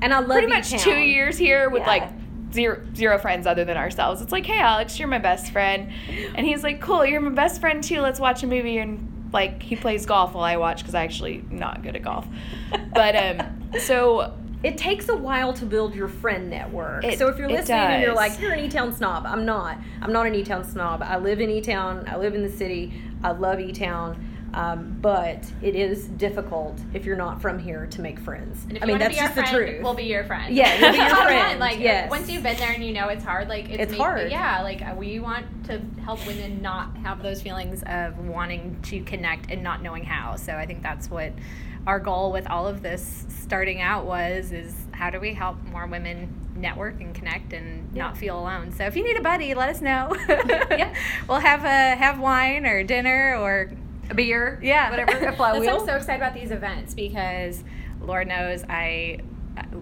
And 0.01 0.13
I 0.13 0.19
love 0.19 0.29
pretty 0.29 0.47
much 0.47 0.69
town. 0.69 0.79
two 0.79 0.91
years 0.97 1.37
here 1.37 1.69
with 1.69 1.81
Yeah. 1.81 1.87
like 1.87 2.03
zero 2.53 2.81
zero 2.95 3.17
friends 3.17 3.47
other 3.47 3.65
than 3.65 3.75
ourselves. 3.75 4.21
It's 4.21 4.31
like, 4.31 4.45
hey 4.45 4.59
Alex, 4.59 4.97
you're 4.99 5.07
my 5.09 5.19
best 5.19 5.51
friend, 5.51 5.89
and 6.35 6.45
he's 6.45 6.63
like, 6.63 6.79
cool, 6.79 7.05
you're 7.05 7.21
my 7.21 7.31
best 7.31 7.59
friend 7.59 7.83
too. 7.83 7.99
Let's 8.01 8.19
watch 8.19 8.43
a 8.43 8.47
movie 8.47 8.77
and 8.77 9.18
like 9.33 9.61
he 9.61 9.75
plays 9.75 10.05
golf 10.05 10.33
while 10.33 10.43
I 10.43 10.57
watch 10.57 10.79
because 10.79 10.95
I 10.95 11.03
actually 11.03 11.43
not 11.49 11.83
good 11.83 11.95
at 11.95 12.01
golf. 12.01 12.25
But 12.93 13.15
um, 13.15 13.71
so 13.79 14.33
It 14.63 14.77
takes 14.77 15.07
a 15.09 15.15
while 15.15 15.53
to 15.53 15.65
build 15.65 15.95
your 15.95 16.07
friend 16.07 16.49
network. 16.49 17.03
It- 17.05 17.17
so 17.19 17.27
if 17.29 17.37
you're 17.37 17.47
listening 17.49 17.79
and 17.79 18.03
you're 18.03 18.13
like, 18.15 18.39
you're 18.41 18.51
an 18.51 18.59
E-Town 18.65 18.91
snob, 18.93 19.25
I'm 19.25 19.45
not. 19.45 19.77
I'm 20.01 20.11
not 20.11 20.27
an 20.27 20.35
E-Town 20.35 20.63
snob. 20.65 21.01
I 21.01 21.17
live 21.17 21.39
in 21.39 21.49
E-Town. 21.49 22.03
I 22.07 22.17
live 22.17 22.35
in 22.35 22.43
the 22.43 22.51
city. 22.51 23.01
I 23.23 23.31
love 23.31 23.59
E-Town. 23.59 24.28
Um, 24.53 24.97
but 25.01 25.43
it 25.61 25.75
is 25.75 26.07
difficult 26.07 26.79
if 26.93 27.05
you're 27.05 27.15
not 27.15 27.41
from 27.41 27.59
here 27.59 27.85
to 27.87 28.01
make 28.01 28.19
friends. 28.19 28.63
And 28.67 28.77
if 28.77 28.83
I 28.83 28.85
you 28.87 28.93
mean, 28.93 28.99
want 28.99 29.13
to 29.13 29.19
that's 29.19 29.33
be 29.35 29.39
our 29.39 29.45
just 29.45 29.51
the 29.51 29.57
truth. 29.57 29.83
we'll 29.83 29.93
be 29.93 30.03
your 30.03 30.23
friend. 30.23 30.55
Yeah, 30.55 30.81
we'll 30.81 30.91
be 30.91 30.97
your 30.97 31.09
friend. 31.15 31.59
Like, 31.59 31.79
yes. 31.79 32.09
once 32.09 32.29
you've 32.29 32.43
been 32.43 32.57
there 32.57 32.71
and 32.71 32.83
you 32.83 32.93
know 32.93 33.09
it's 33.09 33.23
hard, 33.23 33.47
like 33.47 33.69
it's, 33.69 33.91
It's 33.91 33.95
hard. 33.95 34.31
Yeah, 34.31 34.61
like 34.63 34.81
uh, 34.81 34.95
we 34.97 35.19
want 35.19 35.45
to 35.65 35.81
help 36.03 36.25
women 36.25 36.61
not 36.61 36.95
have 36.97 37.21
those 37.21 37.41
feelings 37.41 37.83
of 37.85 38.17
wanting 38.19 38.81
to 38.83 39.01
connect 39.03 39.51
and 39.51 39.61
not 39.63 39.81
knowing 39.83 40.03
how. 40.03 40.35
So 40.35 40.53
I 40.53 40.65
think 40.65 40.81
that's 40.81 41.09
what 41.09 41.33
our 41.87 41.99
goal 41.99 42.31
with 42.31 42.47
all 42.47 42.67
of 42.67 42.81
this 42.81 43.25
starting 43.29 43.81
out 43.81 44.05
was: 44.05 44.51
is 44.51 44.73
how 44.91 45.09
do 45.09 45.19
we 45.19 45.33
help 45.33 45.63
more 45.63 45.85
women 45.85 46.33
network 46.59 46.99
and 46.99 47.15
connect 47.15 47.53
and 47.53 47.93
not 47.93 48.17
feel 48.17 48.37
alone. 48.37 48.71
So 48.71 48.83
if 48.85 48.95
you 48.95 49.03
need 49.03 49.17
a 49.17 49.21
buddy, 49.21 49.53
let 49.53 49.69
us 49.69 49.81
know. 49.81 50.15
Yeah. 50.69 50.93
we'll 51.27 51.39
have 51.39 51.63
a 51.65 51.95
have 51.95 52.19
wine 52.19 52.65
or 52.65 52.83
dinner 52.83 53.35
or 53.39 53.71
a 54.09 54.15
beer, 54.15 54.59
yeah, 54.61 54.89
whatever. 54.89 55.11
A 55.11 55.19
That's 55.21 55.39
why 55.39 55.51
I'm 55.51 55.85
so 55.85 55.95
excited 55.95 56.21
about 56.21 56.33
these 56.33 56.51
events 56.51 56.93
because 56.93 57.63
Lord 58.01 58.27
knows 58.27 58.63
I 58.69 59.19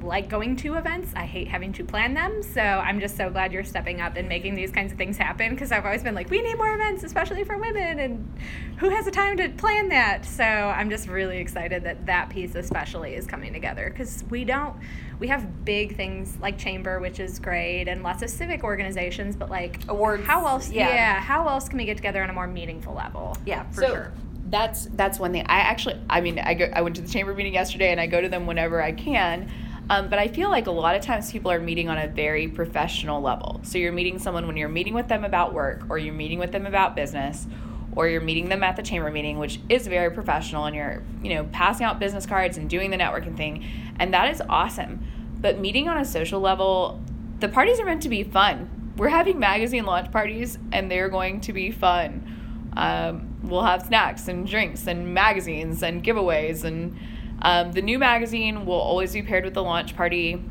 like 0.01 0.29
going 0.29 0.55
to 0.57 0.75
events. 0.75 1.11
I 1.15 1.25
hate 1.25 1.47
having 1.47 1.73
to 1.73 1.83
plan 1.83 2.13
them. 2.13 2.43
So 2.43 2.61
I'm 2.61 2.99
just 2.99 3.17
so 3.17 3.29
glad 3.29 3.51
you're 3.51 3.63
stepping 3.63 4.01
up 4.01 4.15
and 4.15 4.27
making 4.29 4.55
these 4.55 4.71
kinds 4.71 4.91
of 4.91 4.97
things 4.97 5.17
happen 5.17 5.51
because 5.51 5.71
I've 5.71 5.85
always 5.85 6.03
been 6.03 6.15
like, 6.15 6.29
we 6.29 6.41
need 6.41 6.55
more 6.55 6.73
events, 6.73 7.03
especially 7.03 7.43
for 7.43 7.57
women. 7.57 7.99
And 7.99 8.39
who 8.77 8.89
has 8.89 9.05
the 9.05 9.11
time 9.11 9.37
to 9.37 9.49
plan 9.49 9.89
that? 9.89 10.25
So 10.25 10.43
I'm 10.43 10.89
just 10.89 11.07
really 11.07 11.37
excited 11.37 11.83
that 11.83 12.05
that 12.05 12.29
piece, 12.29 12.55
especially, 12.55 13.15
is 13.15 13.25
coming 13.27 13.53
together 13.53 13.89
because 13.89 14.23
we 14.29 14.43
don't. 14.45 14.75
We 15.19 15.27
have 15.29 15.65
big 15.65 15.95
things 15.95 16.37
like 16.39 16.59
Chamber, 16.59 16.99
which 16.99 17.19
is 17.19 17.39
great, 17.39 17.87
and 17.87 18.03
lots 18.03 18.21
of 18.21 18.29
civic 18.29 18.63
organizations, 18.63 19.35
but 19.35 19.49
like 19.49 19.79
Awards, 19.87 20.23
How 20.25 20.45
else? 20.45 20.69
yeah. 20.69 20.89
yeah. 20.89 21.19
How 21.19 21.47
else 21.47 21.67
can 21.67 21.79
we 21.79 21.85
get 21.85 21.97
together 21.97 22.21
on 22.21 22.29
a 22.29 22.33
more 22.33 22.45
meaningful 22.45 22.93
level? 22.93 23.35
yeah, 23.43 23.63
for 23.71 23.81
so 23.81 23.87
sure. 23.87 24.11
that's 24.51 24.85
that's 24.93 25.17
one 25.17 25.31
thing. 25.31 25.43
I 25.47 25.57
actually, 25.61 25.99
I 26.07 26.21
mean, 26.21 26.37
I 26.37 26.53
go, 26.53 26.69
I 26.71 26.81
went 26.83 26.97
to 26.97 27.01
the 27.01 27.07
chamber 27.09 27.33
meeting 27.33 27.55
yesterday, 27.55 27.91
and 27.91 27.99
I 27.99 28.05
go 28.05 28.21
to 28.21 28.29
them 28.29 28.45
whenever 28.45 28.79
I 28.79 28.91
can. 28.91 29.49
Um, 29.89 30.09
but 30.09 30.19
I 30.19 30.27
feel 30.27 30.49
like 30.49 30.67
a 30.67 30.71
lot 30.71 30.95
of 30.95 31.01
times 31.01 31.31
people 31.31 31.49
are 31.49 31.59
meeting 31.59 31.87
on 31.87 31.97
a 31.97 32.07
very 32.07 32.47
professional 32.47 33.21
level. 33.21 33.61
So 33.63 33.77
you're 33.77 33.93
meeting 33.93 34.19
someone 34.19 34.45
when 34.45 34.57
you're 34.57 34.67
meeting 34.69 34.93
with 34.93 35.07
them 35.07 35.23
about 35.23 35.53
work, 35.53 35.83
or 35.89 35.97
you're 35.97 36.13
meeting 36.13 36.39
with 36.39 36.51
them 36.51 36.65
about 36.65 36.95
business, 36.95 37.47
or 37.95 38.07
you're 38.07 38.21
meeting 38.21 38.49
them 38.49 38.63
at 38.63 38.75
the 38.75 38.83
chamber 38.83 39.09
meeting, 39.09 39.39
which 39.39 39.59
is 39.69 39.87
very 39.87 40.11
professional, 40.11 40.65
and 40.65 40.75
you're 40.75 41.03
you 41.23 41.33
know 41.33 41.45
passing 41.51 41.85
out 41.85 41.99
business 41.99 42.25
cards 42.25 42.57
and 42.57 42.69
doing 42.69 42.91
the 42.91 42.97
networking 42.97 43.37
thing, 43.37 43.65
and 43.97 44.13
that 44.13 44.29
is 44.31 44.41
awesome. 44.49 44.99
but 45.39 45.59
meeting 45.59 45.87
on 45.87 45.97
a 45.97 46.05
social 46.05 46.39
level, 46.39 47.01
the 47.39 47.47
parties 47.47 47.79
are 47.79 47.85
meant 47.85 48.01
to 48.01 48.09
be 48.09 48.23
fun. 48.23 48.93
We're 48.97 49.09
having 49.09 49.39
magazine 49.39 49.85
launch 49.85 50.11
parties, 50.11 50.57
and 50.71 50.89
they're 50.91 51.09
going 51.09 51.41
to 51.41 51.53
be 51.53 51.71
fun. 51.71 52.71
Um, 52.75 53.37
we'll 53.43 53.63
have 53.63 53.83
snacks 53.83 54.27
and 54.27 54.47
drinks 54.47 54.87
and 54.87 55.13
magazines 55.13 55.83
and 55.83 56.03
giveaways. 56.03 56.63
And 56.63 56.97
um, 57.41 57.71
the 57.71 57.81
new 57.81 57.99
magazine 57.99 58.65
will 58.65 58.75
always 58.75 59.13
be 59.13 59.21
paired 59.21 59.45
with 59.45 59.53
the 59.53 59.63
launch 59.63 59.95
party. 59.95 60.43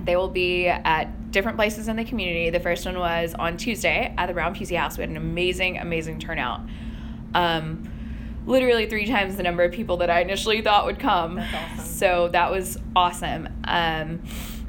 They 0.00 0.16
will 0.16 0.28
be 0.28 0.66
at 0.66 1.30
different 1.30 1.56
places 1.56 1.88
in 1.88 1.96
the 1.96 2.04
community. 2.04 2.50
The 2.50 2.60
first 2.60 2.84
one 2.86 2.98
was 2.98 3.34
on 3.34 3.56
Tuesday 3.56 4.14
at 4.16 4.26
the 4.26 4.32
Brown 4.32 4.54
Pusey 4.54 4.76
House. 4.76 4.96
We 4.96 5.02
had 5.02 5.10
an 5.10 5.16
amazing, 5.16 5.78
amazing 5.78 6.20
turnout. 6.20 6.60
Um, 7.34 7.90
literally 8.46 8.88
three 8.88 9.06
times 9.06 9.36
the 9.36 9.42
number 9.42 9.62
of 9.64 9.72
people 9.72 9.98
that 9.98 10.10
I 10.10 10.20
initially 10.20 10.62
thought 10.62 10.86
would 10.86 10.98
come. 10.98 11.36
That's 11.36 11.80
awesome. 11.80 11.84
So 11.84 12.28
that 12.28 12.50
was 12.50 12.78
awesome. 12.94 13.48
Um, 13.64 14.22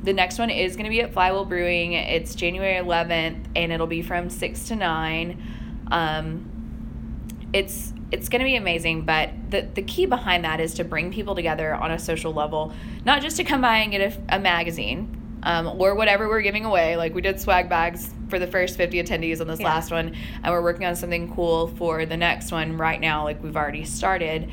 the 0.04 0.14
next 0.14 0.40
one 0.40 0.50
is 0.50 0.76
going 0.76 0.86
to 0.86 0.90
be 0.90 1.02
at 1.02 1.14
Flywheel 1.14 1.46
Brewing. 1.46 1.94
It's 1.94 2.36
January 2.36 2.76
11th, 2.76 3.46
and 3.56 3.72
it'll 3.72 3.88
be 3.88 4.02
from 4.02 4.30
six 4.30 4.68
to 4.68 4.76
nine. 4.76 5.42
Um, 5.90 6.50
it's 7.54 7.94
it's 8.12 8.30
going 8.30 8.40
to 8.40 8.46
be 8.46 8.56
amazing, 8.56 9.02
but 9.04 9.30
the 9.50 9.68
the 9.74 9.82
key 9.82 10.06
behind 10.06 10.46
that 10.46 10.60
is 10.60 10.74
to 10.76 10.84
bring 10.84 11.12
people 11.12 11.36
together 11.36 11.76
on 11.76 11.92
a 11.92 12.00
social 12.00 12.34
level, 12.34 12.74
not 13.06 13.22
just 13.22 13.38
to 13.38 13.44
come 13.44 13.62
by 13.62 13.78
and 13.80 13.92
get 13.92 14.02
a, 14.30 14.36
a 14.38 14.40
magazine. 14.40 15.14
Um, 15.44 15.80
or 15.80 15.94
whatever 15.94 16.28
we're 16.28 16.42
giving 16.42 16.66
away. 16.66 16.98
Like 16.98 17.14
we 17.14 17.22
did 17.22 17.40
swag 17.40 17.70
bags 17.70 18.10
for 18.28 18.40
the 18.40 18.48
first 18.48 18.76
50 18.76 19.02
attendees 19.04 19.40
on 19.40 19.48
this 19.48 19.60
Yeah. 19.60 19.68
last 19.68 19.92
one, 19.92 20.16
and 20.44 20.52
we're 20.52 20.64
working 20.64 20.86
on 20.88 20.96
something 20.96 21.32
cool 21.34 21.68
for 21.68 22.06
the 22.08 22.18
next 22.18 22.52
one 22.52 22.76
right 22.76 23.00
now. 23.00 23.24
Like 23.24 23.42
we've 23.44 23.56
already 23.56 23.86
started. 23.86 24.50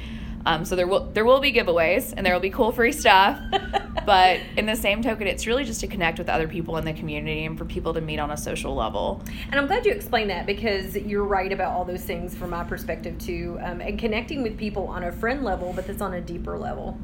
Um, 0.46 0.64
so 0.64 0.76
there 0.76 0.86
will 0.86 1.06
there 1.12 1.24
will 1.24 1.40
be 1.40 1.52
giveaways 1.52 2.12
and 2.16 2.24
there 2.26 2.34
will 2.34 2.40
be 2.40 2.50
cool 2.50 2.70
free 2.72 2.92
stuff. 2.92 3.40
but 4.06 4.40
in 4.56 4.66
the 4.66 4.76
same 4.76 5.02
token, 5.02 5.26
it's 5.26 5.46
really 5.46 5.64
just 5.64 5.80
to 5.80 5.86
connect 5.86 6.18
with 6.18 6.28
other 6.28 6.46
people 6.46 6.76
in 6.76 6.84
the 6.84 6.92
community 6.92 7.44
and 7.46 7.56
for 7.56 7.64
people 7.64 7.94
to 7.94 8.00
meet 8.02 8.18
on 8.18 8.30
a 8.30 8.36
social 8.36 8.74
level. 8.74 9.22
And 9.50 9.54
I'm 9.58 9.66
glad 9.66 9.86
you 9.86 9.92
explained 9.92 10.28
that 10.30 10.44
because 10.46 10.96
you're 10.96 11.24
right 11.24 11.50
about 11.52 11.72
all 11.72 11.84
those 11.86 12.02
things 12.02 12.34
from 12.34 12.50
my 12.50 12.62
perspective 12.64 13.18
too. 13.18 13.58
Um, 13.62 13.80
and 13.80 13.98
connecting 13.98 14.42
with 14.42 14.58
people 14.58 14.86
on 14.88 15.04
a 15.04 15.12
friend 15.12 15.42
level, 15.44 15.72
but 15.74 15.86
that's 15.86 16.02
on 16.02 16.12
a 16.14 16.20
deeper 16.20 16.58
level. 16.58 16.98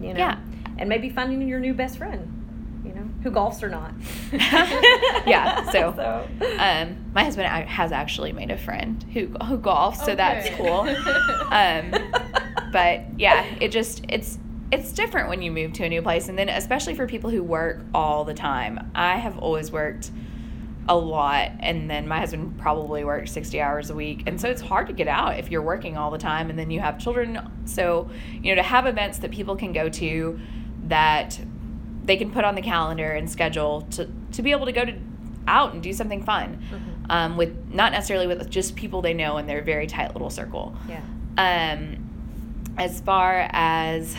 You 0.00 0.14
know? 0.14 0.18
Yeah. 0.18 0.38
And 0.78 0.88
maybe 0.88 1.10
finding 1.10 1.46
your 1.46 1.60
new 1.60 1.74
best 1.74 1.98
friend, 1.98 2.82
you 2.84 2.92
know, 2.94 3.06
who 3.22 3.30
golfs 3.30 3.62
or 3.62 3.68
not. 3.68 3.92
Yeah, 5.26 5.62
so- 5.70 5.92
so 5.94 6.26
Um, 6.58 6.96
my 7.14 7.22
husband 7.24 7.46
has 7.68 7.92
actually 7.92 8.32
made 8.32 8.50
a 8.50 8.56
friend 8.56 9.04
who 9.12 9.26
who 9.44 9.58
golfs, 9.58 9.96
so 10.04 10.12
Oh, 10.12 10.14
that's 10.16 10.48
cool. 10.56 10.88
Um, 11.50 11.92
but 12.72 13.02
yeah, 13.18 13.44
it 13.60 13.68
just 13.70 14.04
it's 14.08 14.38
it's 14.72 14.92
different 14.92 15.28
when 15.28 15.42
you 15.42 15.50
move 15.50 15.72
to 15.74 15.84
a 15.84 15.88
new 15.88 16.02
place, 16.02 16.28
and 16.28 16.38
then 16.38 16.48
especially 16.48 16.94
for 16.94 17.06
people 17.06 17.30
who 17.30 17.42
work 17.42 17.80
all 17.94 18.24
the 18.24 18.34
time. 18.34 18.90
I 18.94 19.16
have 19.16 19.38
always 19.38 19.72
worked 19.72 20.10
a 20.88 20.96
lot, 20.96 21.50
and 21.60 21.88
then 21.90 22.08
my 22.08 22.18
husband 22.18 22.58
probably 22.58 23.04
works 23.04 23.32
sixty 23.32 23.60
hours 23.60 23.90
a 23.90 23.94
week, 23.94 24.22
and 24.26 24.40
so 24.40 24.48
it's 24.48 24.60
hard 24.62 24.86
to 24.88 24.92
get 24.92 25.08
out 25.08 25.38
if 25.38 25.50
you're 25.50 25.62
working 25.62 25.96
all 25.96 26.10
the 26.10 26.18
time, 26.18 26.50
and 26.50 26.58
then 26.58 26.70
you 26.70 26.80
have 26.80 26.98
children. 26.98 27.38
So 27.64 28.08
you 28.42 28.54
know 28.54 28.62
to 28.62 28.66
have 28.66 28.86
events 28.86 29.18
that 29.18 29.30
people 29.30 29.56
can 29.56 29.72
go 29.72 29.88
to 29.88 30.38
that 30.86 31.38
they 32.04 32.16
can 32.16 32.30
put 32.30 32.44
on 32.44 32.54
the 32.54 32.62
calendar 32.62 33.10
and 33.12 33.30
schedule 33.30 33.82
to 33.92 34.08
to 34.32 34.42
be 34.42 34.52
able 34.52 34.66
to 34.66 34.72
go 34.72 34.84
to 34.84 34.94
out 35.48 35.72
and 35.74 35.82
do 35.82 35.92
something 35.92 36.22
fun 36.22 36.62
Mhm. 36.70 36.78
um, 37.12 37.36
with 37.36 37.56
not 37.72 37.92
necessarily 37.92 38.26
with 38.26 38.48
just 38.50 38.76
people 38.76 39.02
they 39.02 39.14
know 39.14 39.38
in 39.38 39.46
their 39.46 39.62
very 39.62 39.86
tight 39.86 40.12
little 40.14 40.30
circle. 40.30 40.74
yeah. 40.88 41.00
Um, 41.38 42.09
as 42.76 43.00
far 43.00 43.48
as 43.50 44.16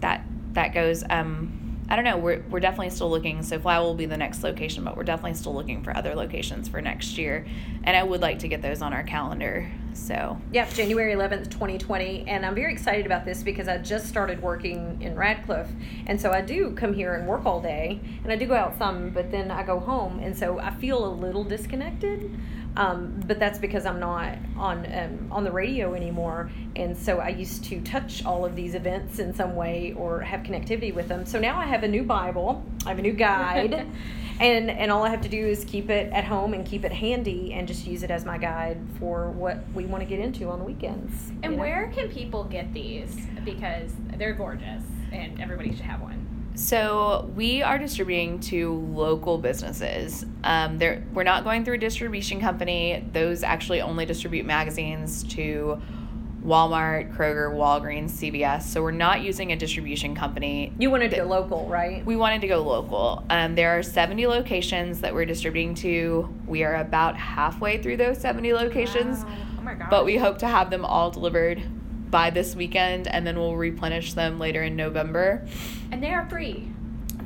that 0.00 0.24
that 0.52 0.74
goes, 0.74 1.04
um, 1.08 1.78
I 1.88 1.96
don't 1.96 2.04
know. 2.04 2.18
We're 2.18 2.42
we're 2.50 2.60
definitely 2.60 2.90
still 2.90 3.10
looking. 3.10 3.42
So 3.42 3.58
Fly 3.58 3.78
will 3.78 3.94
be 3.94 4.06
the 4.06 4.16
next 4.16 4.42
location, 4.42 4.84
but 4.84 4.96
we're 4.96 5.04
definitely 5.04 5.34
still 5.34 5.54
looking 5.54 5.82
for 5.82 5.96
other 5.96 6.14
locations 6.14 6.68
for 6.68 6.80
next 6.80 7.18
year, 7.18 7.46
and 7.84 7.96
I 7.96 8.02
would 8.02 8.20
like 8.20 8.40
to 8.40 8.48
get 8.48 8.62
those 8.62 8.82
on 8.82 8.92
our 8.92 9.02
calendar. 9.02 9.70
So 9.94 10.38
Yep, 10.52 10.72
January 10.74 11.14
11th, 11.14 11.50
2020. 11.50 12.24
And 12.26 12.46
I'm 12.46 12.54
very 12.54 12.72
excited 12.72 13.06
about 13.06 13.24
this 13.24 13.42
because 13.42 13.68
I 13.68 13.78
just 13.78 14.06
started 14.06 14.42
working 14.42 15.00
in 15.02 15.14
Radcliff. 15.14 15.68
And 16.06 16.20
so 16.20 16.30
I 16.30 16.40
do 16.40 16.72
come 16.72 16.94
here 16.94 17.14
and 17.14 17.26
work 17.26 17.44
all 17.44 17.60
day. 17.60 18.00
And 18.22 18.32
I 18.32 18.36
do 18.36 18.46
go 18.46 18.54
out 18.54 18.78
some, 18.78 19.10
but 19.10 19.30
then 19.30 19.50
I 19.50 19.62
go 19.62 19.78
home. 19.78 20.20
And 20.20 20.36
so 20.36 20.58
I 20.58 20.70
feel 20.70 21.04
a 21.04 21.12
little 21.12 21.44
disconnected. 21.44 22.38
Um, 22.76 23.20
but 23.26 23.40
that's 23.40 23.58
because 23.58 23.86
I'm 23.86 23.98
not 23.98 24.38
on 24.56 24.86
um, 24.92 25.28
on 25.32 25.42
the 25.42 25.50
radio 25.50 25.94
anymore. 25.94 26.50
And 26.76 26.96
so 26.96 27.18
I 27.18 27.30
used 27.30 27.64
to 27.64 27.80
touch 27.80 28.24
all 28.24 28.44
of 28.44 28.54
these 28.54 28.74
events 28.74 29.18
in 29.18 29.34
some 29.34 29.56
way 29.56 29.94
or 29.96 30.20
have 30.20 30.40
connectivity 30.40 30.94
with 30.94 31.08
them. 31.08 31.26
So 31.26 31.40
now 31.40 31.58
I 31.58 31.66
have 31.66 31.82
a 31.82 31.88
new 31.88 32.04
Bible, 32.04 32.64
I 32.86 32.90
have 32.90 32.98
a 32.98 33.02
new 33.02 33.12
guide. 33.14 33.86
And 34.40 34.70
and 34.70 34.90
all 34.90 35.02
I 35.04 35.08
have 35.10 35.22
to 35.22 35.28
do 35.28 35.46
is 35.46 35.64
keep 35.64 35.90
it 35.90 36.12
at 36.12 36.24
home 36.24 36.54
and 36.54 36.64
keep 36.64 36.84
it 36.84 36.92
handy 36.92 37.52
and 37.52 37.66
just 37.66 37.86
use 37.86 38.02
it 38.02 38.10
as 38.10 38.24
my 38.24 38.38
guide 38.38 38.78
for 38.98 39.30
what 39.30 39.58
we 39.74 39.84
want 39.84 40.02
to 40.02 40.08
get 40.08 40.20
into 40.20 40.48
on 40.48 40.58
the 40.58 40.64
weekends. 40.64 41.30
And 41.42 41.44
you 41.44 41.50
know? 41.50 41.56
where 41.56 41.92
can 41.94 42.08
people 42.08 42.44
get 42.44 42.72
these? 42.72 43.16
Because 43.44 43.90
they're 44.16 44.34
gorgeous 44.34 44.82
and 45.12 45.40
everybody 45.40 45.70
should 45.70 45.84
have 45.84 46.00
one. 46.00 46.26
So 46.54 47.30
we 47.36 47.62
are 47.62 47.78
distributing 47.78 48.40
to 48.40 48.74
local 48.92 49.38
businesses. 49.38 50.26
Um, 50.42 50.80
we're 50.80 51.22
not 51.22 51.44
going 51.44 51.64
through 51.64 51.74
a 51.74 51.78
distribution 51.78 52.40
company. 52.40 53.08
Those 53.12 53.44
actually 53.44 53.80
only 53.80 54.06
distribute 54.06 54.44
magazines 54.44 55.22
to 55.34 55.80
Walmart, 56.48 57.14
Kroger, 57.14 57.52
Walgreens, 57.52 58.10
CVS. 58.10 58.62
So 58.62 58.82
we're 58.82 58.90
not 58.90 59.20
using 59.20 59.52
a 59.52 59.56
distribution 59.56 60.14
company. 60.14 60.72
You 60.78 60.90
wanted 60.90 61.10
to 61.10 61.18
go 61.18 61.24
local, 61.24 61.66
right? 61.66 62.04
We 62.06 62.16
wanted 62.16 62.40
to 62.40 62.48
go 62.48 62.62
local. 62.62 63.22
Um, 63.28 63.54
there 63.54 63.78
are 63.78 63.82
70 63.82 64.26
locations 64.26 65.02
that 65.02 65.14
we're 65.14 65.26
distributing 65.26 65.74
to. 65.76 66.34
We 66.46 66.64
are 66.64 66.76
about 66.76 67.16
halfway 67.18 67.82
through 67.82 67.98
those 67.98 68.18
70 68.18 68.54
locations, 68.54 69.24
Wow. 69.24 69.36
Oh 69.58 69.62
my 69.62 69.74
gosh. 69.74 69.88
but 69.90 70.06
we 70.06 70.16
hope 70.16 70.38
to 70.38 70.48
have 70.48 70.70
them 70.70 70.86
all 70.86 71.10
delivered 71.10 71.62
by 72.10 72.30
this 72.30 72.56
weekend 72.56 73.06
and 73.06 73.26
then 73.26 73.36
we'll 73.38 73.56
replenish 73.56 74.14
them 74.14 74.38
later 74.38 74.62
in 74.62 74.74
November. 74.74 75.46
and 75.92 76.02
they 76.02 76.14
are 76.14 76.26
free. 76.30 76.66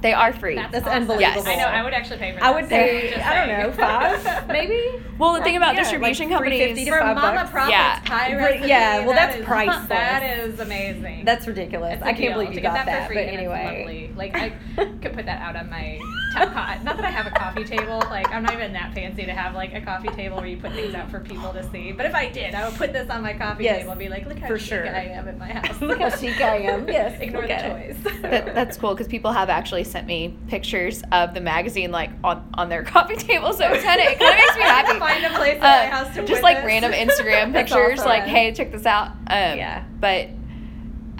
They 0.03 0.13
are 0.13 0.33
free. 0.33 0.57
That's, 0.57 0.73
That's 0.73 0.87
awesome. 0.87 1.03
unbelievable. 1.03 1.47
I 1.47 1.55
know. 1.57 1.65
I 1.67 1.83
would 1.83 1.93
actually 1.95 2.19
pay 2.19 2.33
for. 2.37 2.43
I 2.43 2.51
would 2.51 2.69
say 2.69 3.11
just 3.15 3.25
I 3.25 3.47
don't 3.47 3.59
know 3.59 3.73
five 3.73 4.49
maybe. 4.49 5.03
Well, 5.19 5.35
the 5.35 5.43
thing 5.43 5.57
about 5.57 5.75
Yeah, 5.75 5.83
distribution 5.83 6.29
like 6.29 6.39
companies, 6.39 6.59
350 6.59 6.85
to 6.87 6.91
For 6.91 6.99
five 7.01 7.17
Mama 7.17 7.37
bucks. 7.39 7.51
Profits 7.51 7.71
Yeah. 7.73 8.01
pie 8.01 8.35
recipe, 8.37 8.69
yeah, 8.69 8.99
well, 9.07 9.15
that 9.15 9.27
that's 9.29 9.37
is- 9.39 9.45
priceless. 9.47 9.89
That 9.89 10.39
is 10.39 10.59
amazing. 10.61 11.25
That's 11.25 11.47
ridiculous. 11.47 11.95
It's 11.95 12.03
a 12.03 12.07
I 12.07 12.13
can't 12.13 12.19
deal 12.19 12.33
believe 12.35 12.49
to 12.49 12.55
you 12.57 12.61
get 12.61 12.69
got 12.75 12.75
that, 12.75 12.87
that. 12.87 13.07
for 13.09 13.15
free. 13.15 13.25
But 13.25 13.35
anyway. 13.35 14.11
Like 14.17 14.35
I 14.37 14.51
could 14.77 15.13
put 15.15 15.25
that 15.27 15.41
out 15.41 15.55
on 15.57 15.71
my 15.71 16.01
top 16.35 16.53
cot. 16.53 16.83
Not 16.83 16.97
that 16.97 17.05
I 17.05 17.11
have 17.11 17.27
a 17.27 17.31
coffee 17.31 17.65
table. 17.65 17.99
Like 18.11 18.29
I'm 18.33 18.43
not 18.43 18.55
even 18.55 18.73
that 18.73 18.95
fancy 18.95 19.25
to 19.25 19.33
have 19.33 19.55
like 19.55 19.73
a 19.75 19.81
coffee 19.81 20.09
table 20.09 20.39
where 20.39 20.47
you 20.47 20.57
put 20.57 20.73
things 20.73 20.95
out 20.95 21.11
for 21.11 21.21
people 21.21 21.53
to 21.53 21.63
see. 21.71 21.93
But 21.93 22.07
if 22.07 22.15
I 22.15 22.29
did, 22.29 22.55
I 22.55 22.69
would 22.69 22.77
put 22.77 22.93
this 22.93 23.09
on 23.09 23.23
my 23.23 23.35
coffee 23.35 23.65
Yes, 23.65 23.79
table 23.81 23.93
and 23.93 23.99
be 24.01 24.09
like, 24.09 24.27
look 24.27 24.39
how 24.39 24.49
for 24.49 24.59
chic 24.59 24.69
sure. 24.69 24.87
I 24.89 25.05
am 25.05 25.29
at 25.29 25.39
my 25.39 25.53
house. 25.53 25.81
Look 25.81 26.01
how 26.01 26.11
chic 26.11 26.41
I 26.41 26.57
am. 26.59 26.89
Yes, 26.89 27.21
Ignore 27.21 27.43
the 27.43 27.53
at 27.53 27.65
it. 27.91 28.03
toys. 28.03 28.13
that, 28.23 28.55
that's 28.55 28.77
cool 28.77 28.95
because 28.95 29.07
people 29.09 29.31
have 29.33 29.49
actually 29.51 29.85
sent 29.93 30.07
me 30.07 30.37
pictures 30.49 31.03
of 31.13 31.35
the 31.35 31.41
magazine 31.41 31.93
like 31.93 32.11
on, 32.25 32.49
on 32.55 32.69
their 32.69 32.83
coffee 32.95 33.17
table. 33.17 33.53
So 33.53 33.65
it 33.73 33.83
kind 33.85 34.01
of 34.01 34.07
it 34.09 34.19
kind 34.19 34.33
of 34.33 34.37
makes 34.39 34.57
me 34.57 34.63
happy. 34.63 34.93
to 34.95 34.99
find 34.99 35.25
a 35.25 35.31
place 35.37 35.55
in 35.55 35.61
my 35.61 35.87
house 35.87 36.15
to 36.17 36.25
just 36.27 36.43
like 36.43 36.57
this. 36.57 36.67
random 36.67 36.93
Instagram 36.93 37.53
pictures, 37.59 38.01
awesome. 38.01 38.09
like 38.09 38.25
hey, 38.25 38.53
check 38.53 38.73
this 38.73 38.87
out. 38.87 39.09
Um, 39.09 39.17
Yeah. 39.59 39.85
But 40.01 40.29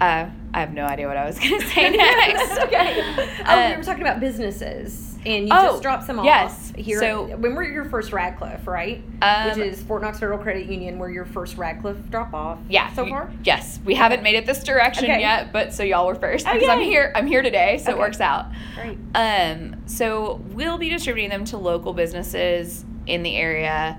uh, 0.01 0.29
I 0.55 0.59
have 0.59 0.73
no 0.73 0.85
idea 0.85 1.07
what 1.07 1.17
I 1.17 1.25
was 1.25 1.37
gonna 1.39 1.61
say 1.61 1.89
next. 1.91 2.59
Okay. 2.63 3.01
Oh, 3.01 3.43
Uh, 3.45 3.69
we 3.71 3.77
were 3.77 3.83
talking 3.83 4.01
about 4.01 4.19
businesses, 4.19 5.12
and 5.25 5.47
you 5.47 5.53
Oh, 5.53 5.71
just 5.71 5.81
dropped 5.81 6.05
some 6.05 6.19
off 6.19 6.25
yes. 6.25 6.73
here. 6.77 6.99
So- 6.99 7.27
when 7.37 7.55
we're 7.55 7.63
your 7.63 7.85
first 7.85 8.11
Radcliff, 8.11 8.67
right? 8.67 9.01
Um, 9.21 9.49
Which 9.49 9.57
is 9.57 9.81
Fort 9.83 10.01
Knox 10.01 10.19
Federal 10.19 10.37
Credit 10.39 10.65
Union, 10.65 10.99
where 10.99 11.09
your 11.09 11.25
first 11.25 11.57
Radcliff 11.57 12.09
drop 12.09 12.33
off. 12.33 12.59
Yeah. 12.69 12.91
So 12.93 13.07
far. 13.07 13.31
Yes, 13.43 13.79
we 13.85 13.95
haven't 13.95 14.21
made 14.23 14.35
it 14.35 14.45
this 14.45 14.63
direction 14.63 15.05
Okay. 15.05 15.19
yet, 15.21 15.51
but 15.53 15.73
so 15.73 15.83
y'all 15.83 16.07
were 16.07 16.15
first 16.15 16.47
Oh, 16.47 16.53
because 16.53 16.69
I'm 16.69 16.81
here. 16.81 17.11
I'm 17.15 17.27
here 17.27 17.41
today, 17.41 17.77
so 17.77 17.91
Okay. 17.91 17.99
it 17.99 17.99
works 17.99 18.19
out. 18.21 18.47
Great. 18.75 18.97
Um, 19.15 19.75
so 19.85 20.41
we'll 20.51 20.77
be 20.77 20.89
distributing 20.89 21.29
them 21.29 21.45
to 21.45 21.57
local 21.57 21.93
businesses 21.93 22.83
in 23.07 23.23
the 23.23 23.35
area. 23.37 23.97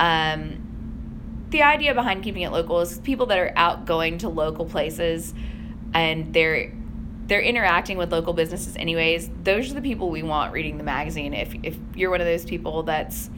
Um, 0.00 0.62
the 1.50 1.62
idea 1.62 1.94
behind 1.94 2.22
keeping 2.24 2.42
it 2.42 2.50
local 2.50 2.80
is 2.80 2.98
people 3.00 3.26
that 3.26 3.38
are 3.38 3.52
out 3.56 3.84
going 3.86 4.18
to 4.18 4.28
local 4.28 4.64
places 4.66 5.32
and 5.94 6.34
they're 6.34 6.72
they're 7.26 7.42
interacting 7.42 7.98
with 7.98 8.12
local 8.12 8.32
businesses 8.32 8.76
anyways. 8.76 9.30
Those 9.42 9.70
are 9.70 9.74
the 9.74 9.82
people 9.82 10.10
we 10.10 10.22
want 10.22 10.52
reading 10.52 10.78
the 10.78 10.84
magazine. 10.84 11.34
If 11.34 11.54
if 11.62 11.76
you're 11.94 12.10
one 12.10 12.20
of 12.20 12.26
those 12.26 12.44
people 12.44 12.82
that's 12.84 13.30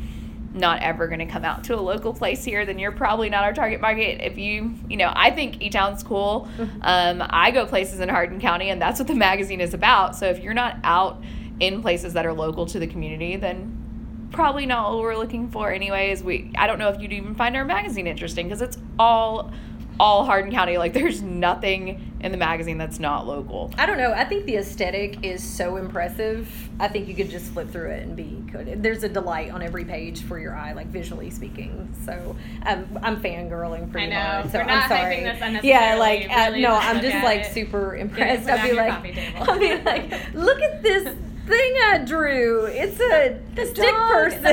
not 0.55 0.83
ever 0.83 1.07
going 1.07 1.18
to 1.18 1.27
come 1.27 1.44
out 1.44 1.64
to 1.64 1.74
a 1.74 1.81
local 1.81 2.12
place 2.12 2.44
here, 2.44 2.64
then 2.64 2.79
you're 2.79 2.92
probably 2.92 3.29
not 3.29 3.44
our 3.44 3.53
target 3.53 3.81
market. 3.81 4.20
If 4.22 4.38
you, 4.38 4.74
you 4.88 4.96
know, 4.96 5.12
I 5.14 5.31
think 5.31 5.62
E 5.62 5.70
Town's 5.70 6.03
cool. 6.03 6.48
Um, 6.81 7.22
I 7.29 7.51
go 7.51 7.66
places 7.66 8.01
in 8.01 8.09
Hardin 8.09 8.40
County, 8.40 8.70
and 8.70 8.81
that's 8.81 8.98
what 8.98 9.09
the 9.09 9.14
magazine 9.14 9.61
is 9.61 9.74
about. 9.74 10.16
So 10.16 10.27
if 10.27 10.42
you're 10.42 10.55
not 10.55 10.77
out 10.85 11.22
in 11.61 11.83
places 11.83 12.14
that 12.14 12.24
are 12.24 12.33
local 12.33 12.66
to 12.66 12.79
the 12.79 12.87
community, 12.87 13.37
then 13.37 14.29
probably 14.33 14.66
not 14.66 14.92
what 14.92 15.03
we're 15.03 15.16
looking 15.16 15.51
for. 15.51 15.70
Anyways, 15.70 16.22
we 16.22 16.51
I 16.57 16.66
don't 16.66 16.79
know 16.79 16.88
if 16.88 17.01
you'd 17.01 17.12
even 17.12 17.35
find 17.35 17.57
our 17.57 17.64
magazine 17.64 18.07
interesting 18.07 18.46
because 18.46 18.62
it's 18.62 18.79
all 18.98 19.53
all 20.01 20.25
Hardin 20.25 20.53
County. 20.53 20.79
Like 20.79 20.93
there's 20.93 21.23
nothing 21.23 22.17
in 22.21 22.33
the 22.33 22.39
magazine 22.39 22.79
that's 22.79 22.99
not 22.99 23.27
local. 23.27 23.73
I 23.79 23.87
don't 23.87 23.99
know. 23.99 24.13
I 24.13 24.25
think 24.25 24.45
the 24.47 24.57
aesthetic 24.57 25.25
is 25.25 25.43
so 25.43 25.77
impressive. 25.77 26.49
I 26.81 26.89
think 26.89 27.09
you 27.09 27.15
could 27.15 27.31
just 27.31 27.47
flip 27.53 27.71
through 27.71 27.91
it 27.91 28.03
and 28.03 28.17
be 28.17 28.43
good. 28.53 28.83
There's 28.83 29.03
a 29.05 29.09
delight 29.09 29.51
on 29.53 29.63
every 29.63 29.85
page 29.85 30.23
for 30.23 30.39
your 30.39 30.55
eye, 30.55 30.73
like 30.73 30.87
visually 30.89 31.31
speaking. 31.31 31.93
So 32.05 32.37
um, 32.67 32.99
I'm 33.03 33.21
fangirling 33.21 33.91
pretty 33.91 34.09
I 34.09 34.11
know. 34.11 34.21
hard. 34.21 34.53
So 34.53 34.59
We're 34.59 34.65
I'm 34.65 34.89
sorry. 34.89 35.21
this. 35.23 35.65
Yeah, 35.65 35.97
like 35.97 36.31
uh, 36.31 36.51
no, 36.51 36.75
I'm 36.75 37.01
just 37.01 37.25
like 37.25 37.41
it. 37.41 37.53
super 37.53 37.97
impressed. 37.97 38.49
I'll 38.49 38.67
be 38.69 38.75
like. 38.75 38.89
I'll 39.49 39.59
be 39.59 39.77
like, 39.83 40.35
look 40.35 40.61
at 40.61 40.83
this 40.83 41.17
thing 41.49 41.75
I 41.85 41.99
drew. 42.05 42.67
It's 42.67 43.01
a 43.01 43.39
The 43.55 43.67
stick 43.67 43.91
dog, 43.91 44.09
person. 44.09 44.43
the- 44.43 44.53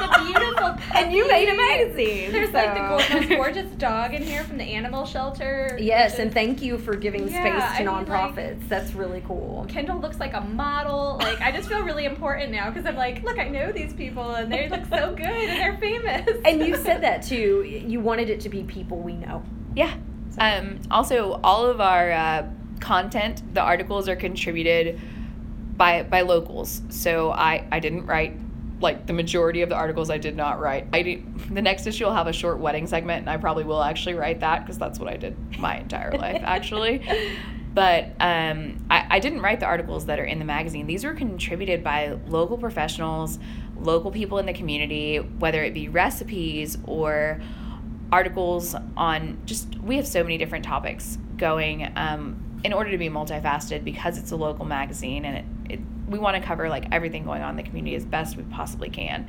the 0.00 0.24
beautiful 0.24 0.76
and 0.94 1.12
you 1.12 1.26
made 1.28 1.48
a 1.48 1.56
magazine. 1.56 2.32
There's 2.32 2.52
like 2.52 2.74
the 2.74 2.98
so- 2.98 3.14
most 3.14 3.28
gorgeous 3.36 3.70
dog 3.76 4.14
in 4.14 4.22
here 4.22 4.42
from 4.44 4.58
the 4.58 4.64
animal 4.64 5.04
shelter. 5.06 5.76
Yes, 5.80 6.12
which 6.12 6.20
and 6.20 6.28
is- 6.28 6.34
thank 6.34 6.62
you 6.62 6.78
for 6.78 6.94
giving 6.96 7.28
Yeah, 7.28 7.40
space 7.40 7.62
I 7.62 7.78
to 7.78 7.84
mean, 7.84 7.94
like- 8.08 8.34
nonprofits. 8.34 8.68
That's 8.68 8.92
really 8.94 9.22
cool. 9.26 9.66
Kendall 9.68 10.00
looks 10.00 10.18
like 10.18 10.34
a 10.34 10.40
model. 10.40 11.18
Like 11.20 11.40
I 11.40 11.52
just 11.52 11.68
feel 11.68 11.82
really 11.82 12.04
important 12.06 12.50
now 12.52 12.70
because 12.70 12.86
I'm 12.86 12.96
like, 12.96 13.22
look, 13.22 13.38
I 13.38 13.48
know 13.48 13.72
these 13.72 13.92
people 13.92 14.30
and 14.34 14.52
they 14.52 14.68
look 14.68 14.84
so 14.86 15.14
good 15.14 15.26
and 15.26 15.50
they're 15.60 15.78
famous. 15.78 16.28
And 16.44 16.60
you 16.66 16.76
said 16.76 17.02
that 17.02 17.22
too. 17.22 17.62
You 17.64 18.00
wanted 18.00 18.30
it 18.30 18.40
to 18.40 18.48
be 18.48 18.62
people 18.64 18.98
we 18.98 19.14
know. 19.14 19.42
Yeah. 19.76 19.94
Um, 20.38 20.80
also, 20.90 21.40
all 21.44 21.64
of 21.66 21.80
our 21.80 22.10
uh, 22.10 22.46
content, 22.80 23.42
the 23.54 23.60
articles 23.60 24.08
are 24.08 24.16
contributed 24.16 25.00
by 25.76 26.02
by 26.02 26.22
locals. 26.22 26.82
So 26.90 27.30
I 27.32 27.66
I 27.70 27.80
didn't 27.80 28.06
write 28.06 28.36
like 28.80 29.06
the 29.06 29.12
majority 29.12 29.62
of 29.62 29.68
the 29.68 29.74
articles 29.74 30.10
I 30.10 30.18
did 30.18 30.36
not 30.36 30.60
write. 30.60 30.86
I 30.92 31.02
did, 31.02 31.38
the 31.54 31.62
next 31.62 31.86
issue 31.86 32.04
will 32.04 32.12
have 32.12 32.26
a 32.26 32.32
short 32.32 32.58
wedding 32.58 32.86
segment, 32.86 33.20
and 33.20 33.30
I 33.30 33.36
probably 33.36 33.64
will 33.64 33.82
actually 33.82 34.14
write 34.14 34.40
that 34.40 34.60
because 34.60 34.78
that's 34.78 34.98
what 34.98 35.08
I 35.08 35.16
did 35.16 35.36
my 35.58 35.78
entire 35.78 36.12
life 36.18 36.42
actually. 36.44 37.02
But 37.72 38.12
um, 38.20 38.84
I, 38.90 39.06
I 39.10 39.18
didn't 39.20 39.40
write 39.40 39.60
the 39.60 39.66
articles 39.66 40.06
that 40.06 40.20
are 40.20 40.24
in 40.24 40.38
the 40.38 40.44
magazine. 40.44 40.86
These 40.86 41.04
were 41.04 41.14
contributed 41.14 41.82
by 41.82 42.18
local 42.28 42.56
professionals, 42.56 43.38
local 43.76 44.12
people 44.12 44.38
in 44.38 44.46
the 44.46 44.52
community, 44.52 45.18
whether 45.18 45.62
it 45.64 45.74
be 45.74 45.88
recipes 45.88 46.78
or 46.84 47.40
articles 48.12 48.76
on 48.96 49.38
just 49.44 49.76
we 49.80 49.96
have 49.96 50.06
so 50.06 50.22
many 50.22 50.38
different 50.38 50.64
topics 50.64 51.18
going 51.36 51.90
um, 51.96 52.60
in 52.62 52.72
order 52.72 52.90
to 52.90 52.98
be 52.98 53.08
multifaceted 53.08 53.82
because 53.82 54.18
it's 54.18 54.30
a 54.30 54.36
local 54.36 54.64
magazine 54.64 55.24
and 55.24 55.38
it, 55.38 55.44
it 55.44 55.53
we 56.08 56.18
want 56.18 56.36
to 56.36 56.42
cover 56.42 56.68
like 56.68 56.86
everything 56.92 57.24
going 57.24 57.42
on 57.42 57.50
in 57.50 57.56
the 57.56 57.62
community 57.62 57.94
as 57.96 58.04
best 58.04 58.36
we 58.36 58.42
possibly 58.44 58.90
can 58.90 59.28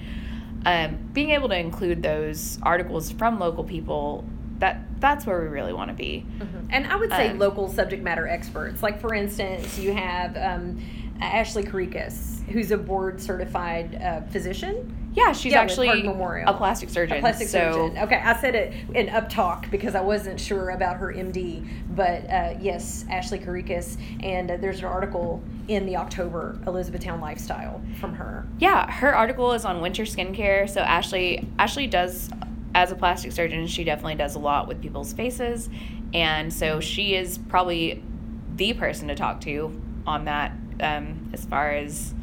um, 0.66 0.98
being 1.14 1.32
able 1.32 1.48
to 1.50 1.58
include 1.58 2.02
those 2.02 2.58
articles 2.64 3.12
from 3.12 3.40
local 3.40 3.64
people 3.64 4.26
that 4.58 4.82
that's 5.00 5.26
where 5.26 5.42
we 5.42 5.48
really 5.48 5.74
want 5.74 5.90
to 5.90 5.94
be 5.96 6.26
And 6.72 6.88
I 6.88 6.96
would 6.96 7.10
say 7.12 7.30
Um, 7.30 7.40
local 7.40 7.68
subject 7.70 8.02
matter 8.02 8.28
experts. 8.28 8.82
Like, 8.82 9.00
for 9.00 9.14
instance, 9.14 9.78
you 9.78 9.94
have 9.94 10.36
um, 10.38 10.82
Ashley 11.22 11.64
Karikas, 11.64 12.44
who's 12.48 12.72
a 12.72 12.78
board 12.78 13.22
certified 13.22 13.96
uh, 14.02 14.22
physician. 14.32 14.96
Yeah 15.15 15.32
she's 15.32 15.54
Yeah, 15.54 15.62
actually 15.62 16.04
Memorial. 16.04 16.49
a 16.49 16.54
plastic 16.58 16.89
surgeon 16.89 17.17
A 17.17 17.19
plastic 17.21 17.47
so 17.47 17.71
surgeon. 17.89 17.97
Okay, 18.04 18.15
I 18.17 18.39
said 18.39 18.54
it 18.56 18.73
in 18.93 19.10
up 19.10 19.30
talk 19.30 19.69
because 19.71 19.95
I 19.95 20.01
wasn't 20.01 20.39
sure 20.39 20.69
about 20.71 20.97
her 20.97 21.13
MD. 21.13 21.67
But 21.95 22.30
uh, 22.30 22.56
yes, 22.60 23.06
Ashley 23.10 23.39
Karikas. 23.39 23.97
And 24.21 24.51
uh, 24.51 24.58
there's 24.58 24.80
an 24.80 24.86
article 24.86 25.41
in 25.67 25.86
the 25.86 25.95
October 25.97 26.60
Elizabethtown 26.67 27.21
Lifestyle 27.21 27.82
from 27.99 28.13
her. 28.15 28.45
yeah 28.60 28.91
her 28.91 29.15
article 29.15 29.51
is 29.54 29.65
on 29.65 29.82
winter 29.82 30.04
skincare 30.04 30.69
so 30.69 30.82
ashley 30.82 31.47
ashley 31.58 31.88
does 31.88 32.30
as 32.75 32.91
a 32.91 32.95
plastic 32.95 33.32
surgeon 33.32 33.65
she 33.65 33.84
definitely 33.84 34.13
does 34.15 34.36
a 34.36 34.39
lot 34.39 34.67
with 34.67 34.80
people's 34.82 35.12
faces 35.13 35.67
and 36.13 36.54
so 36.54 36.80
she 36.80 37.15
is 37.15 37.39
probably 37.49 38.04
the 38.58 38.73
person 38.73 39.08
to 39.08 39.15
talk 39.15 39.41
to 39.41 39.82
on 40.06 40.25
that 40.25 40.51
um, 40.82 41.30
as 41.34 41.43
far 41.45 41.71
as 41.71 42.13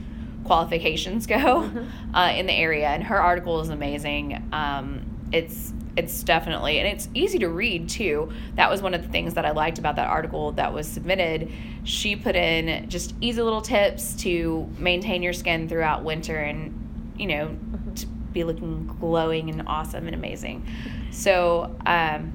qualifications 0.45 1.27
go 1.27 1.71
uh, 2.15 2.33
in 2.35 2.47
the 2.47 2.53
area 2.53 2.89
and 2.89 3.05
her 3.05 3.21
article 3.21 3.61
is 3.61 3.69
amazing. 3.69 4.49
Um, 4.53 5.05
it's 5.33 5.73
it's 5.95 6.23
definitely 6.23 6.79
and 6.79 6.89
it's 6.89 7.09
easy 7.15 7.39
to 7.39 7.49
read 7.49 7.89
too. 7.89 8.33
That 8.55 8.71
was 8.71 8.81
one 8.81 8.95
of 8.95 9.03
the 9.03 9.09
things 9.09 9.35
that 9.35 9.45
i 9.45 9.51
liked 9.51 9.79
about 9.79 9.97
that 9.97 10.09
article 10.09 10.53
that 10.53 10.73
was 10.73 10.89
submitted. 10.89 11.51
She 11.85 12.17
put 12.17 12.35
in 12.35 12.89
just 12.89 13.15
easy 13.21 13.43
little 13.43 13.61
tips 13.61 14.15
to 14.17 14.69
maintain 14.79 15.23
your 15.23 15.33
skin 15.33 15.69
throughout 15.69 16.05
winter 16.05 16.37
and 16.37 17.13
you 17.19 17.27
know 17.27 17.57
to 17.97 18.07
be 18.07 18.45
looking 18.45 18.87
glowing 19.01 19.51
and 19.51 19.63
awesome 19.67 20.07
and 20.07 20.15
amazing. 20.15 20.67
So 21.11 21.77
um, 21.85 22.33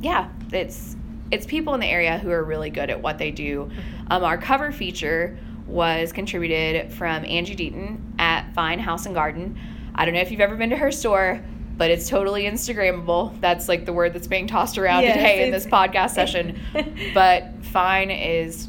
yeah 0.00 0.28
it's 0.52 0.96
it's 1.32 1.44
people 1.44 1.74
in 1.74 1.80
the 1.80 1.88
area 1.88 2.18
who 2.18 2.30
are 2.30 2.44
really 2.44 2.70
good 2.70 2.88
at 2.88 3.02
what 3.02 3.18
they 3.18 3.32
do. 3.32 3.68
Um, 4.08 4.22
our 4.22 4.38
cover 4.38 4.70
feature 4.70 5.36
was 5.66 6.12
contributed 6.12 6.92
from 6.92 7.24
angie 7.24 7.56
deaton 7.56 7.98
at 8.18 8.52
fine 8.54 8.78
house 8.78 9.06
and 9.06 9.14
garden 9.14 9.58
i 9.94 10.04
don't 10.04 10.14
know 10.14 10.20
if 10.20 10.30
you've 10.30 10.40
ever 10.40 10.56
been 10.56 10.70
to 10.70 10.76
her 10.76 10.92
store 10.92 11.42
but 11.76 11.90
it's 11.90 12.08
totally 12.08 12.44
instagrammable 12.44 13.38
that's 13.40 13.68
like 13.68 13.84
the 13.84 13.92
word 13.92 14.12
that's 14.12 14.28
being 14.28 14.46
tossed 14.46 14.78
around 14.78 15.02
Yes, 15.02 15.16
today 15.16 15.44
in 15.44 15.50
this 15.50 15.66
podcast 15.66 16.10
session 16.14 16.58
but 17.14 17.48
fine 17.62 18.10
is 18.10 18.68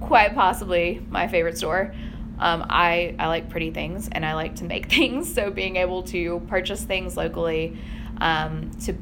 quite 0.00 0.34
possibly 0.34 1.04
my 1.10 1.28
favorite 1.28 1.56
store 1.56 1.94
um, 2.38 2.66
I, 2.68 3.14
I 3.18 3.28
like 3.28 3.48
pretty 3.48 3.70
things 3.70 4.08
and 4.10 4.24
I 4.24 4.34
like 4.34 4.56
to 4.56 4.64
make 4.64 4.86
things. 4.90 5.32
So 5.32 5.50
being 5.50 5.76
able 5.76 6.02
to 6.04 6.40
purchase 6.48 6.82
things 6.82 7.16
locally 7.16 7.78
um, 8.18 8.70
to, 8.82 8.94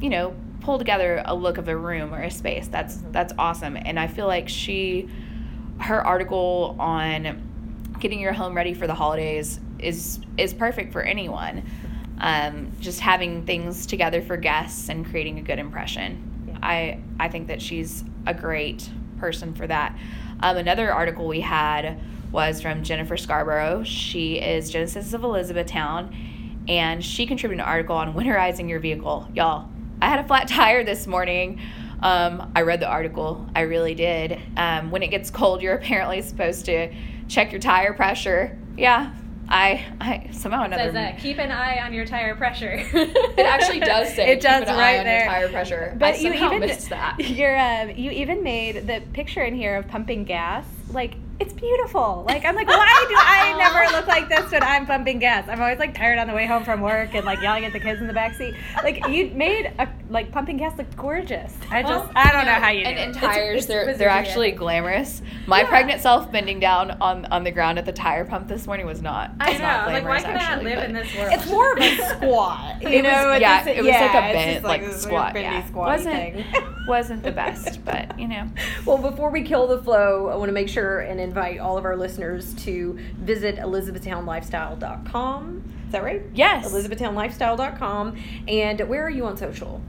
you 0.00 0.10
know, 0.10 0.34
pull 0.60 0.78
together 0.78 1.22
a 1.24 1.34
look 1.34 1.58
of 1.58 1.68
a 1.68 1.76
room 1.76 2.14
or 2.14 2.22
a 2.22 2.30
space, 2.30 2.68
that's 2.68 2.96
that's 3.10 3.32
awesome. 3.38 3.76
And 3.76 3.98
I 3.98 4.06
feel 4.06 4.26
like 4.26 4.48
she, 4.48 5.08
her 5.80 6.04
article 6.04 6.76
on 6.78 7.44
getting 8.00 8.20
your 8.20 8.32
home 8.32 8.56
ready 8.56 8.74
for 8.74 8.86
the 8.86 8.94
holidays 8.94 9.60
is 9.78 10.20
is 10.36 10.54
perfect 10.54 10.92
for 10.92 11.02
anyone. 11.02 11.64
Um, 12.20 12.72
just 12.80 13.00
having 13.00 13.46
things 13.46 13.86
together 13.86 14.20
for 14.20 14.36
guests 14.36 14.88
and 14.88 15.06
creating 15.06 15.38
a 15.38 15.42
good 15.42 15.58
impression. 15.58 16.46
Yeah. 16.48 16.58
I 16.62 17.00
I 17.20 17.28
think 17.28 17.48
that 17.48 17.62
she's 17.62 18.04
a 18.26 18.34
great 18.34 18.88
person 19.18 19.54
for 19.54 19.66
that. 19.66 19.96
Um, 20.40 20.56
another 20.56 20.92
article 20.92 21.26
we 21.26 21.40
had 21.40 21.98
was 22.30 22.60
from 22.60 22.82
Jennifer 22.82 23.16
Scarborough. 23.16 23.82
She 23.84 24.38
is 24.38 24.70
Genesis 24.70 25.12
of 25.12 25.24
Elizabethtown, 25.24 26.14
and 26.68 27.04
she 27.04 27.26
contributed 27.26 27.64
an 27.64 27.68
article 27.68 27.96
on 27.96 28.14
winterizing 28.14 28.68
your 28.68 28.80
vehicle. 28.80 29.28
Y'all, 29.34 29.68
I 30.00 30.08
had 30.08 30.20
a 30.20 30.24
flat 30.24 30.48
tire 30.48 30.84
this 30.84 31.06
morning. 31.06 31.60
Um, 32.00 32.52
I 32.54 32.62
read 32.62 32.80
the 32.80 32.86
article. 32.88 33.48
I 33.54 33.62
really 33.62 33.94
did. 33.94 34.38
Um, 34.56 34.90
when 34.90 35.02
it 35.02 35.08
gets 35.08 35.30
cold, 35.30 35.62
you're 35.62 35.74
apparently 35.82 36.22
supposed 36.22 36.64
to 36.66 36.92
check 37.28 37.52
your 37.52 37.60
tire 37.60 37.92
pressure. 37.92 38.56
Yeah, 38.76 39.12
I, 39.48 39.84
I 40.00 40.28
somehow 40.32 40.64
another. 40.64 40.84
says 40.84 40.92
that 40.94 41.18
keep 41.18 41.38
an 41.38 41.50
eye 41.50 41.80
on 41.84 41.92
your 41.92 42.04
tire 42.04 42.34
pressure. 42.36 42.84
it 42.92 43.38
actually 43.46 43.80
does 43.80 44.14
say 44.14 44.30
It 44.32 44.34
keep 44.36 44.42
does 44.44 44.62
an 44.64 44.68
eye 44.70 44.76
right 44.76 44.98
on 45.00 45.04
there. 45.04 45.24
your 45.24 45.28
tire 45.32 45.48
pressure. 45.48 45.96
But 45.98 46.14
I 46.14 46.18
you 46.18 46.32
even 46.34 46.60
missed 46.60 46.90
that. 46.90 47.18
You're 47.18 47.58
um, 47.58 47.90
you 47.90 48.10
even 48.10 48.42
made 48.42 48.86
the 48.86 49.02
picture 49.12 49.42
in 49.42 49.54
here 49.54 49.76
of 49.76 49.88
pumping 49.88 50.24
gas. 50.24 50.66
Like 50.92 51.14
it's 51.40 51.52
beautiful. 51.52 52.24
Like 52.26 52.44
I'm 52.44 52.56
like, 52.56 52.66
why 52.66 53.06
do 53.08 53.14
I 53.16 53.54
never 53.56 53.96
look 53.96 54.06
like 54.08 54.28
this 54.28 54.50
when 54.50 54.62
I'm 54.62 54.86
pumping 54.86 55.18
gas? 55.20 55.48
I'm 55.48 55.60
always 55.60 55.78
like 55.78 55.94
tired 55.94 56.18
on 56.18 56.26
the 56.26 56.34
way 56.34 56.46
home 56.46 56.64
from 56.64 56.80
work 56.80 57.14
and 57.14 57.24
like 57.24 57.40
yelling 57.40 57.64
at 57.64 57.72
the 57.72 57.78
kids 57.80 58.00
in 58.00 58.06
the 58.08 58.12
back 58.12 58.34
seat. 58.34 58.54
Like 58.82 59.06
you 59.08 59.30
made 59.30 59.72
a 59.78 59.88
like 60.10 60.32
pumping 60.32 60.56
gas 60.56 60.76
look 60.76 60.94
gorgeous. 60.96 61.54
I 61.70 61.82
just 61.82 61.92
Well, 61.92 62.10
I 62.16 62.32
don't 62.32 62.44
know 62.44 62.52
how 62.54 62.70
you 62.70 62.82
do 62.84 62.90
and, 62.90 62.98
it. 62.98 63.02
and 63.02 63.14
tires 63.14 63.58
it's 63.58 63.66
they're 63.66 63.80
wizardry, 63.82 63.98
they're 63.98 64.08
actually 64.08 64.50
glamorous 64.52 65.22
my 65.46 65.60
Yeah. 65.60 65.68
pregnant 65.68 66.00
self 66.00 66.30
bending 66.32 66.58
down 66.60 66.90
on 67.00 67.24
on 67.26 67.44
the 67.44 67.50
ground 67.52 67.78
at 67.78 67.84
the 67.84 67.92
tire 67.92 68.24
pump 68.24 68.48
this 68.48 68.66
morning 68.66 68.86
was 68.86 69.00
not 69.00 69.30
I 69.38 69.52
know. 69.52 69.58
not 69.60 69.86
Like, 69.86 70.04
why 70.04 70.20
glamorous 70.20 70.22
can 70.24 70.30
I 70.30 70.34
not 70.34 70.42
actually, 70.42 70.74
live 70.74 70.84
in 70.84 70.92
this 70.92 71.14
world? 71.16 71.32
It's 71.32 71.46
more 71.50 71.72
of 71.72 71.78
a 71.78 71.96
squat. 72.16 72.82
You 72.82 73.02
know, 73.02 73.32
it's 73.32 73.40
yeah 73.42 73.68
it 73.68 73.76
was 73.82 73.86
like 73.88 74.14
a 74.14 74.26
it's 74.26 74.34
bent 74.34 74.64
like, 74.64 74.80
like 74.82 74.90
this 74.90 75.02
squat 75.02 75.34
weird 75.34 75.44
bendy 75.46 75.68
yeah 75.68 75.76
wasn't 75.76 76.14
thing. 76.14 76.44
wasn't 76.88 77.22
the 77.22 77.32
best 77.32 77.84
but 77.84 78.18
you 78.18 78.26
know 78.26 78.48
Well, 78.84 78.98
before 78.98 79.30
we 79.30 79.42
kill 79.42 79.66
the 79.66 79.82
flow, 79.82 80.28
I 80.28 80.36
want 80.36 80.48
to 80.48 80.52
make 80.52 80.68
sure 80.68 81.00
and 81.00 81.20
invite 81.20 81.58
all 81.58 81.76
of 81.76 81.84
our 81.84 81.96
listeners 81.96 82.54
to 82.64 82.98
visit 83.18 83.56
elizabethtownlifestyle.com. 83.56 85.62
Is 85.86 85.92
that 85.92 86.02
right? 86.02 86.22
yes 86.34 86.72
elizabethtownlifestyle.com. 86.72 88.16
And 88.48 88.80
where 88.88 89.04
are 89.04 89.10
you 89.10 89.26
on 89.26 89.36
social? 89.36 89.80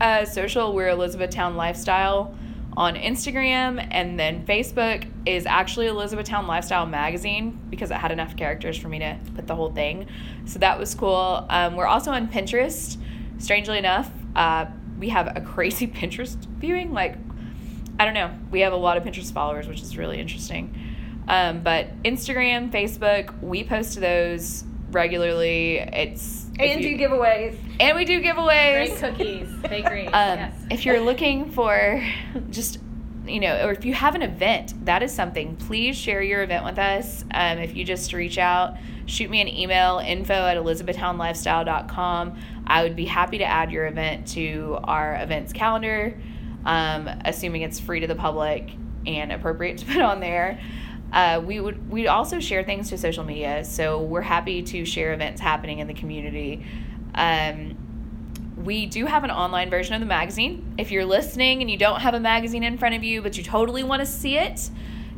uh, 0.00 0.24
social 0.24 0.74
we're 0.74 0.88
elizabethtown 0.88 1.56
lifestyle 1.56 2.34
on 2.76 2.94
instagram 2.94 3.86
and 3.90 4.20
then 4.20 4.44
facebook 4.44 5.08
is 5.24 5.46
actually 5.46 5.86
elizabethtown 5.86 6.46
lifestyle 6.46 6.84
magazine 6.84 7.58
because 7.70 7.90
it 7.90 7.94
had 7.94 8.12
enough 8.12 8.36
characters 8.36 8.76
for 8.76 8.88
me 8.88 8.98
to 8.98 9.18
put 9.34 9.46
the 9.46 9.54
whole 9.54 9.72
thing 9.72 10.06
so 10.44 10.58
that 10.58 10.78
was 10.78 10.94
cool 10.94 11.46
um, 11.48 11.76
we're 11.76 11.86
also 11.86 12.10
on 12.10 12.28
pinterest 12.28 12.98
strangely 13.38 13.78
enough 13.78 14.10
uh, 14.34 14.66
we 14.98 15.08
have 15.10 15.36
a 15.36 15.40
crazy 15.40 15.86
pinterest 15.98 16.36
viewing 16.58 16.92
like 16.92 17.16
i 17.98 18.04
don't 18.04 18.14
know 18.14 18.30
we 18.50 18.60
have 18.60 18.72
a 18.72 18.76
lot 18.76 18.96
of 18.96 19.04
pinterest 19.04 19.32
followers 19.32 19.66
which 19.68 19.80
is 19.82 19.96
really 19.96 20.18
interesting 20.20 20.74
um, 21.28 21.60
but 21.62 21.86
instagram 22.04 22.70
facebook 22.70 23.38
we 23.42 23.64
post 23.64 23.94
to 23.94 24.00
those 24.00 24.64
regularly 24.92 25.78
it's 25.78 26.46
And 26.58 26.82
you- 26.82 26.96
do 26.96 27.04
giveaways. 27.04 27.58
and 27.80 27.96
we 27.96 28.04
do 28.04 28.22
giveaways. 28.22 28.88
Great 28.88 28.98
cookies, 29.00 29.48
bakeries. 29.68 30.08
Um, 30.14 30.38
yes. 30.38 30.54
If 30.70 30.86
you're 30.86 31.00
looking 31.00 31.50
for 31.50 32.02
just, 32.50 32.78
you 33.28 33.40
know, 33.40 33.66
or 33.66 33.72
if 33.72 33.84
you 33.84 33.94
have 33.94 34.14
an 34.14 34.22
event, 34.22 34.72
that 34.84 35.02
is 35.02 35.12
something, 35.12 35.56
please 35.56 35.96
share 35.96 36.22
your 36.22 36.42
event 36.42 36.64
with 36.64 36.78
us. 36.78 37.24
Um, 37.32 37.58
if 37.58 37.76
you 37.76 37.84
just 37.84 38.12
reach 38.12 38.38
out, 38.38 38.76
shoot 39.06 39.30
me 39.30 39.40
an 39.40 39.48
email, 39.48 39.98
info 39.98 40.34
at 40.34 40.56
elizabethtownlifestyle.com. 40.56 42.38
I 42.66 42.82
would 42.82 42.96
be 42.96 43.04
happy 43.04 43.38
to 43.38 43.44
add 43.44 43.70
your 43.70 43.86
event 43.86 44.28
to 44.28 44.78
our 44.84 45.20
events 45.22 45.52
calendar, 45.52 46.18
um, 46.64 47.08
assuming 47.24 47.62
it's 47.62 47.78
free 47.78 48.00
to 48.00 48.06
the 48.06 48.14
public 48.14 48.70
and 49.06 49.32
appropriate 49.32 49.78
to 49.78 49.86
put 49.86 50.02
on 50.02 50.20
there. 50.20 50.60
Uh, 51.12 51.40
we 51.44 51.60
would 51.60 51.88
we 51.88 52.08
also 52.08 52.40
share 52.40 52.64
things 52.64 52.90
to 52.90 52.98
social 52.98 53.22
media, 53.22 53.64
so 53.64 54.02
we're 54.02 54.20
happy 54.20 54.62
to 54.62 54.84
share 54.84 55.14
events 55.14 55.40
happening 55.40 55.78
in 55.78 55.86
the 55.86 55.94
community. 55.94 56.66
Um, 57.14 57.78
we 58.56 58.86
do 58.86 59.06
have 59.06 59.22
an 59.24 59.30
online 59.30 59.68
version 59.70 59.94
of 59.94 60.00
the 60.00 60.06
magazine. 60.06 60.74
If 60.78 60.90
you're 60.90 61.04
listening 61.04 61.60
and 61.60 61.70
you 61.70 61.76
don't 61.76 62.00
have 62.00 62.14
a 62.14 62.20
magazine 62.20 62.64
in 62.64 62.78
front 62.78 62.94
of 62.94 63.04
you, 63.04 63.20
but 63.22 63.36
you 63.36 63.44
totally 63.44 63.84
want 63.84 64.00
to 64.00 64.06
see 64.06 64.38
it, 64.38 64.70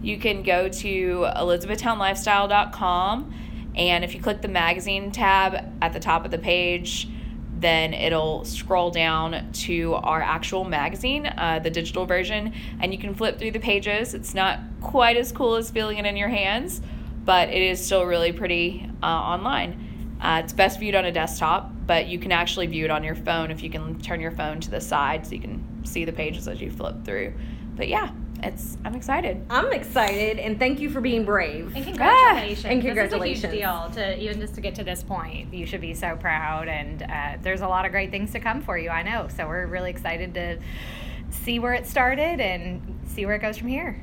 you 0.03 0.18
can 0.18 0.43
go 0.43 0.68
to 0.68 1.26
elizabethtownlifestyle.com. 1.36 3.34
And 3.76 4.05
if 4.05 4.14
you 4.14 4.20
click 4.20 4.43
the 4.43 4.49
magazine 4.49 5.12
tab 5.12 5.72
at 5.80 5.93
the 5.93 6.01
top 6.01 6.24
of 6.24 6.32
the 6.32 6.39
page, 6.39 7.09
then 7.61 7.95
it'll 7.95 8.45
scroll 8.45 8.91
down 8.91 9.53
to 9.53 9.95
our 9.95 10.20
actual 10.22 10.64
magazine, 10.64 11.26
uh, 11.26 11.61
the 11.62 11.70
digital 11.70 12.07
version, 12.07 12.53
and 12.80 12.93
you 12.93 12.99
can 12.99 13.14
flip 13.14 13.39
through 13.39 13.53
the 13.53 13.61
pages. 13.61 14.14
It's 14.14 14.34
not 14.34 14.61
quite 14.80 15.16
as 15.16 15.32
cool 15.32 15.57
as 15.57 15.70
feeling 15.70 15.99
it 15.99 16.07
in 16.07 16.16
your 16.16 16.28
hands, 16.28 16.80
but 17.24 17.49
it 17.49 17.62
is 17.62 17.84
still 17.84 18.05
really 18.05 18.32
pretty 18.32 18.89
uh, 19.03 19.07
online. 19.07 20.16
Uh, 20.20 20.43
it's 20.45 20.53
best 20.53 20.78
viewed 20.78 20.95
on 20.95 21.05
a 21.05 21.12
desktop, 21.12 21.72
but 21.89 22.07
you 22.07 22.18
can 22.20 22.30
actually 22.30 22.66
view 22.66 22.84
it 22.84 22.91
on 22.93 23.03
your 23.03 23.16
phone 23.16 23.51
if 23.51 23.62
you 23.62 23.70
can 23.70 23.99
turn 24.01 24.20
your 24.20 24.30
phone 24.30 24.61
to 24.61 24.70
the 24.70 24.80
side 24.80 25.26
so 25.26 25.32
you 25.34 25.41
can 25.41 25.84
see 25.84 26.05
the 26.05 26.12
pages 26.12 26.47
as 26.47 26.61
you 26.61 26.70
flip 26.70 27.03
through. 27.05 27.32
But 27.74 27.89
yeah, 27.89 28.11
it's 28.43 28.76
I'm 28.84 28.95
excited. 28.95 29.45
I'm 29.51 29.72
excited 29.72 30.39
and 30.39 30.59
thank 30.59 30.80
you 30.80 30.91
for 30.91 31.01
being 31.01 31.24
brave. 31.24 31.74
And 31.74 31.84
congratulations. 31.84 32.64
and 32.66 32.78
This 32.82 32.86
congratulations. 32.86 33.39
is 33.39 33.45
a 33.45 33.49
huge 33.49 33.61
deal 33.62 33.91
to 33.95 34.22
even 34.22 34.39
just 34.41 34.55
to 34.57 34.61
get 34.61 34.74
to 34.76 34.84
this 34.84 35.03
point. 35.03 35.53
You 35.53 35.64
should 35.64 35.80
be 35.80 35.95
so 35.95 36.14
proud, 36.16 36.68
and 36.68 37.03
uh, 37.03 37.39
there's 37.43 37.62
a 37.62 37.68
lot 37.68 37.86
of 37.86 37.91
great 37.91 38.11
things 38.11 38.32
to 38.32 38.41
come 38.41 38.61
for 38.61 38.76
you. 38.78 38.91
I 38.91 39.03
know. 39.03 39.28
So 39.34 39.49
we're 39.49 39.66
really 39.66 39.91
excited 39.91 40.34
to 40.34 40.59
see 41.30 41.59
where 41.59 41.72
it 41.72 41.86
started 41.86 42.39
and 42.39 43.01
see 43.07 43.24
where 43.26 43.34
it 43.34 43.41
goes 43.41 43.57
from 43.57 43.68
here. 43.68 44.01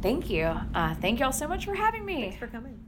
Thank 0.00 0.30
you. 0.30 0.44
Uh, 0.74 0.94
thank 0.94 1.20
y'all 1.20 1.32
so 1.32 1.46
much 1.46 1.66
for 1.66 1.74
having 1.74 2.04
me. 2.06 2.22
Thanks 2.22 2.38
for 2.38 2.46
coming. 2.46 2.79